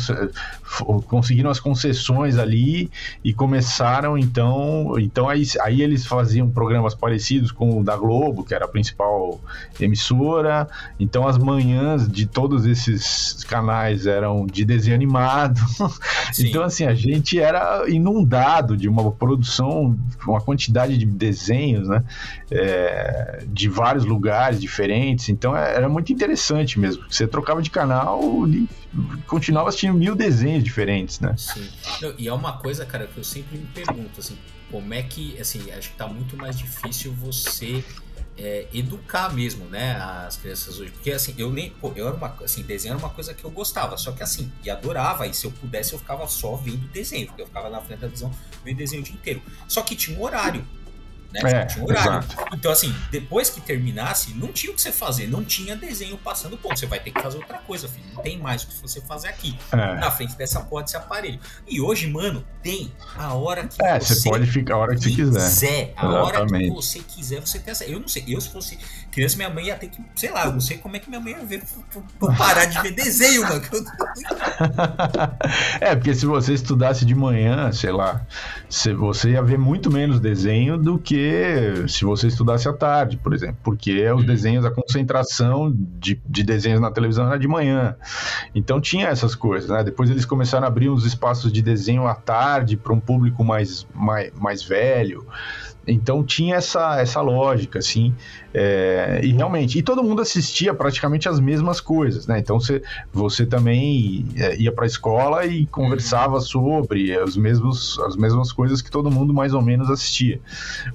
conseguiram 1.07 1.51
as 1.51 1.61
concessões 1.61 2.39
ali 2.39 2.91
e 3.23 3.33
começaram, 3.33 4.17
então, 4.17 4.95
então 4.99 5.29
aí, 5.29 5.43
aí 5.61 5.83
eles 5.83 6.07
faziam 6.07 6.49
programas 6.51 6.95
parecidos 6.95 7.53
com 7.53 7.81
o 7.81 7.85
da 7.85 7.97
Globo, 7.97 8.45
que 8.45 8.55
era 8.55 8.65
a 8.65 8.69
principal 8.69 9.41
emissora 9.79 10.06
emissora, 10.07 10.69
então 10.99 11.27
as 11.27 11.39
manhãs 11.39 12.09
de 12.09 12.27
todos 12.27 12.67
esses 12.67 13.43
canais 13.45 14.07
eram 14.07 14.47
de 14.47 14.65
desenho 14.65 14.95
animado. 14.95 15.61
então, 16.39 16.63
assim, 16.63 16.85
a 16.85 16.95
gente 16.95 17.39
era 17.39 17.89
inundado 17.89 18.77
de 18.77 18.89
uma 18.89 19.11
produção, 19.11 19.99
uma 20.27 20.41
quantidade 20.41 20.97
de 20.97 21.07
desenhos, 21.07 21.89
né? 21.89 22.03
É, 22.51 23.45
de 23.49 23.69
vários 23.69 24.05
lugares 24.05 24.61
diferentes. 24.61 25.29
Então, 25.29 25.57
é, 25.57 25.75
era 25.75 25.89
muito 25.89 26.13
interessante 26.13 26.79
mesmo. 26.79 27.05
Você 27.11 27.27
trocava 27.27 27.61
de 27.61 27.71
canal 27.71 28.47
e 28.49 28.69
continuava 29.27 29.69
assistindo 29.69 29.95
mil 29.95 30.15
desenhos 30.15 30.63
diferentes, 30.63 31.21
né? 31.21 31.35
Sim. 31.37 31.69
e 32.19 32.29
é 32.29 32.33
uma 32.33 32.53
coisa, 32.59 32.87
cara, 32.87 33.07
que 33.07 33.19
eu 33.19 33.25
sempre 33.25 33.59
me 33.59 33.67
pergunto, 33.67 34.21
assim, 34.21 34.37
como 34.71 34.95
é 34.95 35.03
que, 35.03 35.39
assim, 35.41 35.71
acho 35.71 35.91
que 35.91 35.97
tá 35.97 36.09
muito 36.09 36.37
mais 36.37 36.59
difícil 36.59 37.13
você 37.13 37.85
é, 38.39 38.67
educar 38.73 39.33
mesmo, 39.33 39.65
né, 39.67 39.97
as 39.97 40.37
crianças 40.37 40.79
hoje. 40.79 40.91
Porque 40.93 41.11
assim, 41.11 41.35
eu 41.39 41.51
nem, 41.51 41.71
pô, 41.71 41.93
eu 41.97 42.07
era 42.07 42.17
uma, 42.17 42.35
assim, 42.43 42.63
desenho 42.63 42.93
era 42.93 42.99
uma 42.99 43.11
coisa 43.11 43.35
que 43.35 43.45
eu 43.45 43.51
gostava, 43.51 43.97
só 43.97 44.13
que 44.13 44.23
assim, 44.23 44.53
e 44.63 44.71
adorava, 44.71 45.27
e 45.27 45.35
se 45.35 45.47
eu 45.47 45.51
pudesse 45.51 45.93
eu 45.93 45.99
ficava 45.99 46.27
só 46.29 46.57
vendo 46.57 46.87
desenho, 46.89 47.27
porque 47.27 47.43
eu 47.43 47.47
ficava 47.47 47.71
na 47.71 47.81
frente 47.81 48.01
da 48.01 48.09
visão 48.09 48.31
vendo 48.65 48.77
desenho 48.77 49.03
o 49.03 49.05
dia 49.05 49.15
inteiro. 49.15 49.43
Só 49.69 49.83
que 49.83 49.97
tinha 49.97 50.19
um 50.19 50.23
horário 50.23 50.67
né? 51.33 51.41
É, 51.45 51.67
tinha 51.67 51.85
um 51.85 51.89
horário. 51.89 52.11
Exato. 52.11 52.37
Então, 52.55 52.73
assim, 52.73 52.95
depois 53.11 53.51
que 53.51 53.61
terminasse, 53.61 54.35
não 54.35 54.53
tinha 54.53 54.73
o 54.73 54.75
que 54.75 54.83
você 54.83 54.93
fazer, 54.93 55.27
não 55.27 55.45
tinha 55.45 55.77
desenho 55.77 56.17
passando 56.19 56.57
ponto. 56.57 56.79
Você 56.79 56.87
vai 56.87 57.01
ter 57.01 57.11
que 57.11 57.21
fazer 57.21 57.39
outra 57.39 57.59
coisa, 57.59 57.89
filho. 57.89 58.05
Não 58.15 58.23
tem 58.23 58.39
mais 58.39 58.63
o 58.63 58.69
que 58.69 58.75
você 58.81 59.01
fazer 59.01 59.29
aqui, 59.29 59.57
é. 59.73 59.77
na 59.77 60.11
frente 60.11 60.37
dessa 60.37 60.61
porra 60.61 60.83
desse 60.83 60.97
aparelho. 60.97 61.39
E 61.67 61.81
hoje, 61.81 62.09
mano, 62.09 62.45
tem 62.63 62.93
a 63.17 63.35
hora 63.35 63.67
que 63.67 63.83
é, 63.83 64.01
você, 64.01 64.15
você 64.15 64.29
pode 64.29 64.47
ficar 64.47 64.75
a 64.75 64.79
hora 64.79 64.97
que 64.97 65.15
quiser. 65.15 65.17
quiser. 65.17 65.93
A 65.97 66.07
Exatamente. 66.07 66.25
hora 66.25 66.47
que 66.47 66.71
você 66.71 66.99
quiser, 67.01 67.41
você 67.41 67.59
tem 67.59 67.73
essa. 67.73 67.85
Eu 67.85 68.01
não 68.01 68.09
sei, 68.09 68.25
eu 68.29 68.41
se 68.41 68.51
fosse 68.51 68.79
criança, 69.11 69.37
minha 69.37 69.51
mãe 69.51 69.67
ia 69.67 69.77
ter 69.77 69.89
que, 69.89 70.03
sei 70.15 70.31
lá, 70.31 70.47
eu 70.47 70.53
não 70.53 70.61
sei 70.61 70.79
como 70.79 70.97
é 70.97 70.99
que 70.99 71.09
minha 71.09 71.21
mãe 71.21 71.33
ia 71.33 71.45
ver 71.45 71.63
pra 72.19 72.35
parar 72.35 72.65
de 72.67 72.81
ver 72.83 72.93
desenho, 72.93 73.43
mano. 73.43 73.63
é, 75.81 75.95
porque 75.95 76.15
se 76.15 76.27
você 76.27 76.55
estudasse 76.55 77.05
de 77.05 77.15
manhã, 77.15 77.71
sei 77.73 77.93
lá, 77.93 78.27
você 78.69 79.31
ia 79.31 79.43
ver 79.43 79.59
muito 79.59 79.91
menos 79.91 80.21
desenho 80.21 80.77
do 80.77 80.99
que 80.99 81.16
se 81.89 82.05
você 82.05 82.27
estudasse 82.27 82.69
à 82.69 82.73
tarde, 82.73 83.17
por 83.17 83.33
exemplo, 83.35 83.59
porque 83.63 84.09
os 84.11 84.21
uhum. 84.21 84.27
desenhos, 84.27 84.65
a 84.65 84.71
concentração 84.71 85.73
de, 85.75 86.21
de 86.29 86.43
desenhos 86.43 86.81
na 86.81 86.91
televisão 86.91 87.27
era 87.27 87.39
de 87.39 87.49
manhã. 87.49 87.97
Então 88.55 88.81
tinha 88.81 89.09
essas 89.09 89.35
coisas, 89.35 89.71
né? 89.71 89.83
Depois 89.85 90.11
eles 90.11 90.25
começaram 90.25 90.65
a 90.65 90.69
abrir 90.69 90.89
uns 90.89 91.05
espaços 91.05 91.53
de 91.53 91.63
desenho 91.63 92.07
à 92.07 92.15
tarde 92.15 92.77
para 92.77 92.93
um 92.93 93.01
público 93.01 93.45
mais, 93.45 93.87
mais, 93.95 94.33
mais 94.35 94.63
velho. 94.63 95.27
Então 95.87 96.25
tinha 96.25 96.57
essa, 96.57 97.01
essa 97.01 97.21
lógica, 97.21 97.79
assim, 97.79 98.13
é, 98.53 99.21
e 99.23 99.33
realmente, 99.33 99.79
e 99.79 99.83
todo 99.83 100.03
mundo 100.03 100.21
assistia 100.21 100.75
praticamente 100.75 101.29
as 101.29 101.39
mesmas 101.39 101.81
coisas, 101.81 102.27
né? 102.27 102.39
Então 102.39 102.59
você, 102.59 102.83
você 103.13 103.47
também 103.47 104.27
é, 104.37 104.57
ia 104.57 104.73
para 104.73 104.85
a 104.85 104.87
escola 104.87 105.45
e 105.47 105.67
conversava 105.67 106.41
sobre 106.41 107.17
os 107.19 107.37
mesmos, 107.37 107.99
as 108.01 108.17
mesmas 108.17 108.51
coisas 108.51 108.83
que 108.83 108.91
todo 108.91 109.11
mundo 109.11 109.33
mais 109.33 109.55
ou 109.55 109.63
menos 109.63 109.91
assistia. 109.91 110.41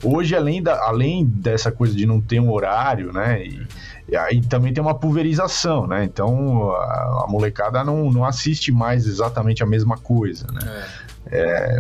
Hoje, 0.03 0.35
além, 0.35 0.61
da, 0.61 0.85
além 0.85 1.25
dessa 1.25 1.71
coisa 1.71 1.95
de 1.95 2.05
não 2.05 2.19
ter 2.19 2.39
um 2.39 2.51
horário, 2.51 3.13
né? 3.13 3.45
E, 3.45 3.67
e 4.09 4.15
aí 4.17 4.41
também 4.41 4.73
tem 4.73 4.83
uma 4.83 4.95
pulverização, 4.95 5.87
né? 5.87 6.03
Então 6.03 6.71
a, 6.71 7.23
a 7.23 7.25
molecada 7.29 7.83
não, 7.83 8.11
não 8.11 8.25
assiste 8.25 8.71
mais 8.71 9.07
exatamente 9.07 9.63
a 9.63 9.65
mesma 9.65 9.97
coisa, 9.97 10.47
né? 10.51 10.59
É. 10.65 11.10
É, 11.31 11.79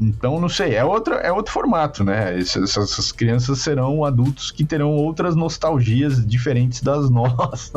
então, 0.00 0.40
não 0.40 0.48
sei, 0.48 0.76
é, 0.76 0.84
outra, 0.84 1.16
é 1.16 1.32
outro 1.32 1.52
formato, 1.52 2.04
né? 2.04 2.38
Essas, 2.38 2.76
essas, 2.76 3.10
crianças 3.10 3.58
serão 3.58 4.04
adultos 4.04 4.52
que 4.52 4.64
terão 4.64 4.92
outras 4.92 5.34
nostalgias 5.34 6.24
diferentes 6.24 6.80
das 6.80 7.10
nossas. 7.10 7.72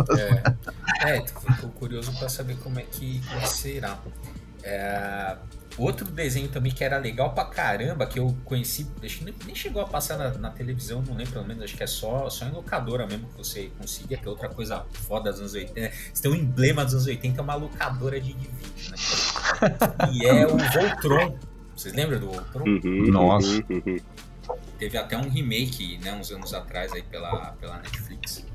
É, 1.01 1.15
é 1.15 1.21
tô 1.59 1.69
curioso 1.69 2.11
para 2.19 2.29
saber 2.29 2.55
como 2.57 2.79
é 2.79 2.83
que 2.83 3.19
será. 3.45 3.97
É, 4.63 5.37
outro 5.77 6.05
desenho 6.05 6.47
também 6.47 6.71
que 6.71 6.83
era 6.83 6.97
legal 6.97 7.33
pra 7.33 7.45
caramba, 7.45 8.05
que 8.05 8.19
eu 8.19 8.35
conheci, 8.43 8.87
acho 9.03 9.19
que 9.19 9.33
nem, 9.45 9.55
chegou 9.55 9.81
a 9.81 9.85
passar 9.85 10.17
na, 10.17 10.29
na, 10.31 10.49
televisão, 10.49 11.01
não 11.01 11.15
lembro, 11.15 11.33
pelo 11.33 11.45
menos, 11.45 11.63
acho 11.63 11.77
que 11.77 11.83
é 11.83 11.87
só, 11.87 12.29
só 12.29 12.45
em 12.45 12.51
locadora 12.51 13.05
mesmo 13.05 13.27
que 13.27 13.37
você 13.37 13.71
conseguia, 13.77 14.17
que 14.17 14.27
é 14.27 14.29
outra 14.29 14.49
coisa 14.49 14.85
foda 14.91 15.31
dos 15.31 15.39
anos 15.39 15.53
80. 15.53 15.93
Você 16.13 16.21
tem 16.21 16.31
um 16.31 16.35
emblema 16.35 16.83
dos 16.83 16.93
anos 16.93 17.07
80, 17.07 17.39
é 17.39 17.43
uma 17.43 17.55
locadora 17.55 18.19
de, 18.19 18.33
de 18.33 18.47
vídeo, 18.47 18.91
né? 18.91 18.97
e 20.13 20.25
é 20.25 20.47
o 20.47 20.57
Voltron. 20.57 21.37
Vocês 21.75 21.93
lembram 21.93 22.19
do 22.19 22.27
Voltron? 22.27 22.63
Uhum, 22.63 23.11
Nossa. 23.11 23.47
Uhum, 23.47 23.63
uhum. 23.69 23.97
Teve 24.79 24.97
até 24.97 25.17
um 25.17 25.29
remake, 25.29 25.97
né, 25.99 26.13
uns 26.13 26.31
anos 26.31 26.53
atrás 26.53 26.91
aí 26.93 27.03
pela, 27.03 27.51
pela 27.53 27.77
Netflix. 27.77 28.45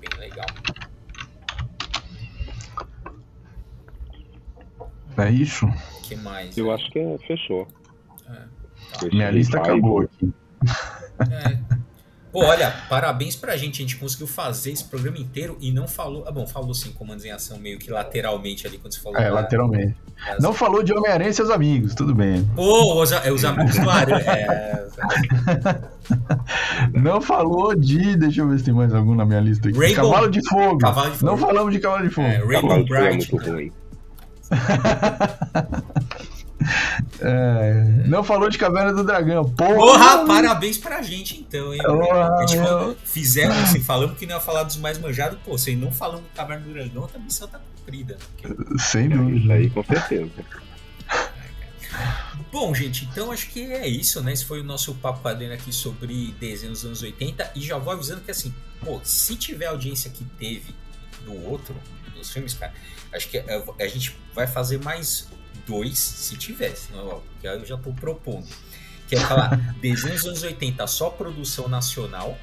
Bem 0.00 0.20
legal. 0.20 0.46
É 5.18 5.30
isso? 5.30 5.66
Que 6.08 6.16
mais? 6.16 6.56
Eu 6.56 6.72
acho 6.72 6.90
que 6.90 6.98
é, 6.98 7.18
fechou. 7.26 7.66
É, 8.28 8.32
tá. 8.32 9.06
Minha 9.12 9.30
lista 9.30 9.58
acabou 9.58 10.02
aqui. 10.02 10.32
É. 11.30 11.76
Pô, 12.36 12.44
olha, 12.44 12.70
parabéns 12.90 13.34
pra 13.34 13.56
gente. 13.56 13.76
A 13.76 13.86
gente 13.86 13.96
conseguiu 13.96 14.26
fazer 14.26 14.70
esse 14.70 14.84
programa 14.84 15.16
inteiro 15.16 15.56
e 15.58 15.72
não 15.72 15.88
falou. 15.88 16.22
Ah, 16.26 16.30
bom, 16.30 16.46
falou 16.46 16.74
sim, 16.74 16.92
comandos 16.92 17.24
em 17.24 17.30
ação, 17.30 17.58
meio 17.58 17.78
que 17.78 17.90
lateralmente 17.90 18.66
ali 18.66 18.76
quando 18.76 18.92
você 18.92 19.00
falou. 19.00 19.18
É, 19.18 19.24
da, 19.24 19.30
lateralmente. 19.30 19.96
Das... 20.26 20.42
Não 20.42 20.52
falou 20.52 20.82
de 20.82 20.92
Homem-Aranha 20.92 21.30
e 21.30 21.32
seus 21.32 21.48
amigos, 21.48 21.94
tudo 21.94 22.14
bem. 22.14 22.44
Pô, 22.54 23.02
os, 23.02 23.10
é, 23.10 23.32
os 23.32 23.42
amigos 23.42 23.78
do 23.78 23.88
Aranha. 23.88 24.30
É... 24.30 24.86
não 26.92 27.22
falou 27.22 27.74
de. 27.74 28.16
Deixa 28.16 28.42
eu 28.42 28.48
ver 28.50 28.58
se 28.58 28.66
tem 28.66 28.74
mais 28.74 28.92
algum 28.92 29.14
na 29.14 29.24
minha 29.24 29.40
lista 29.40 29.70
aqui. 29.70 29.78
Rainbow... 29.78 30.10
Cavalo 30.10 30.30
de 30.30 30.46
Fogo. 30.46 30.78
Cavalo 30.78 31.10
de 31.12 31.16
Fogo. 31.16 31.32
Não 31.32 31.38
falamos 31.38 31.72
de 31.72 31.80
Cavalo 31.80 32.06
de 32.06 32.14
Fogo. 32.14 32.28
É, 32.28 32.36
Rainbow 32.36 32.84
Bright. 32.84 33.06
É 33.06 33.32
muito 33.32 33.50
ruim. 33.50 33.72
É, 37.20 38.04
não 38.06 38.24
falou 38.24 38.48
de 38.48 38.58
Caverna 38.58 38.92
do 38.92 39.04
Dragão. 39.04 39.48
Porra, 39.50 39.74
Porra 39.74 40.26
parabéns 40.26 40.78
pra 40.78 41.02
gente 41.02 41.38
então, 41.38 41.72
hein? 41.72 41.80
Porra, 41.82 42.34
a 42.34 42.46
gente 42.46 42.60
fizemos 43.04 43.56
assim, 43.58 43.80
falamos 43.80 44.18
que 44.18 44.26
não 44.26 44.36
ia 44.36 44.40
falar 44.40 44.64
dos 44.64 44.76
mais 44.76 44.98
manjados, 44.98 45.38
pô, 45.44 45.56
vocês 45.56 45.78
não 45.78 45.92
falando 45.92 46.22
do 46.22 46.34
Caverna 46.34 46.64
do 46.64 46.72
Dragão, 46.72 47.08
a 47.14 47.18
missão 47.18 47.48
tá 47.48 47.58
cumprida. 47.58 48.18
Porque... 48.36 48.78
Sem 48.78 49.08
dúvida. 49.08 49.54
Aí, 49.54 49.70
com 49.70 49.84
certeza. 49.84 50.30
Bom, 52.52 52.74
gente, 52.74 53.06
então 53.06 53.32
acho 53.32 53.48
que 53.48 53.72
é 53.72 53.88
isso, 53.88 54.22
né? 54.22 54.32
Esse 54.32 54.44
foi 54.44 54.60
o 54.60 54.64
nosso 54.64 54.94
papo 54.94 55.22
quadrinho 55.22 55.52
aqui 55.52 55.72
sobre 55.72 56.34
desenhos 56.38 56.80
dos 56.80 56.86
anos 56.86 57.02
80. 57.02 57.52
E 57.54 57.60
já 57.60 57.78
vou 57.78 57.92
avisando 57.92 58.20
que, 58.20 58.30
assim, 58.30 58.54
pô, 58.84 59.00
se 59.02 59.36
tiver 59.36 59.66
audiência 59.66 60.10
que 60.10 60.24
teve 60.38 60.74
do 61.24 61.34
outro, 61.44 61.74
dos 62.14 62.30
filmes, 62.30 62.54
cara, 62.54 62.72
acho 63.12 63.28
que 63.28 63.38
a, 63.38 63.44
é, 63.78 63.84
a 63.84 63.88
gente 63.88 64.16
vai 64.34 64.46
fazer 64.46 64.78
mais 64.82 65.28
dois, 65.66 65.98
se 65.98 66.36
tivesse, 66.36 66.92
não, 66.92 67.22
que 67.40 67.46
eu 67.46 67.64
já 67.64 67.74
estou 67.74 67.92
propondo. 67.92 68.46
Que 69.08 69.16
é 69.16 69.20
falar 69.20 69.56
desenhos 69.80 70.22
dos 70.22 70.26
anos 70.26 70.42
80, 70.42 70.86
só 70.86 71.10
produção 71.10 71.68
nacional, 71.68 72.36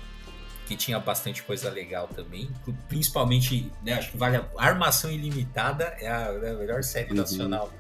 que 0.66 0.76
tinha 0.76 1.00
bastante 1.00 1.44
coisa 1.44 1.70
legal 1.70 2.08
também. 2.08 2.50
Principalmente, 2.88 3.72
né, 3.84 3.94
acho 3.94 4.12
que 4.12 4.18
vale 4.18 4.38
a 4.38 4.46
Armação 4.58 5.12
Ilimitada, 5.12 5.86
é 6.00 6.08
a, 6.08 6.32
é 6.42 6.52
a 6.52 6.54
melhor 6.54 6.84
série 6.84 7.12
uhum. 7.12 7.18
nacional 7.18 7.72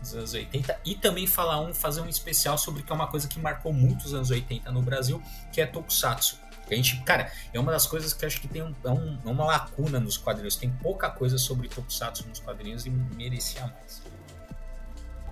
dos 0.00 0.14
anos 0.14 0.34
80. 0.34 0.80
E 0.84 0.94
também 0.94 1.26
falar 1.26 1.60
um, 1.60 1.74
fazer 1.74 2.00
um 2.00 2.08
especial 2.08 2.56
sobre 2.58 2.82
que 2.82 2.92
é 2.92 2.94
uma 2.94 3.06
coisa 3.06 3.28
que 3.28 3.38
marcou 3.38 3.72
muito 3.72 4.04
os 4.04 4.14
anos 4.14 4.30
80 4.30 4.70
no 4.72 4.82
Brasil, 4.82 5.22
que 5.52 5.60
é 5.60 5.66
Tokusatsu. 5.66 6.38
A 6.68 6.74
gente, 6.74 7.00
cara, 7.02 7.30
é 7.52 7.60
uma 7.60 7.70
das 7.70 7.86
coisas 7.86 8.12
que 8.12 8.26
acho 8.26 8.40
que 8.40 8.48
tem 8.48 8.62
um, 8.62 8.74
é 8.84 8.90
um, 8.90 9.18
é 9.24 9.28
uma 9.28 9.44
lacuna 9.44 10.00
nos 10.00 10.16
quadrinhos. 10.16 10.56
Tem 10.56 10.70
pouca 10.70 11.08
coisa 11.08 11.38
sobre 11.38 11.68
Tokusatsu 11.68 12.28
nos 12.28 12.40
quadrinhos 12.40 12.86
e 12.86 12.90
merecia 12.90 13.62
mais. 13.62 14.02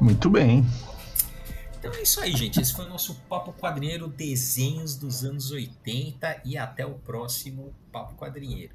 Muito 0.00 0.30
bem. 0.30 0.64
Então 1.78 1.92
é 1.92 2.02
isso 2.02 2.20
aí, 2.20 2.34
gente. 2.36 2.60
Esse 2.60 2.72
foi 2.72 2.86
o 2.86 2.88
nosso 2.88 3.14
Papo 3.28 3.52
Quadrinheiro 3.52 4.08
Desenhos 4.08 4.96
dos 4.96 5.24
anos 5.24 5.50
80 5.50 6.42
e 6.44 6.56
até 6.56 6.86
o 6.86 6.94
próximo 6.94 7.74
Papo 7.92 8.14
Quadrinheiro. 8.14 8.74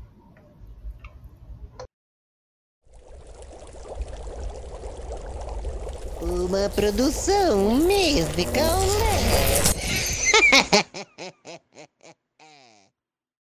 Uma 6.21 6.69
produção 6.69 7.75
mística, 7.75 8.61
né? 8.61 9.29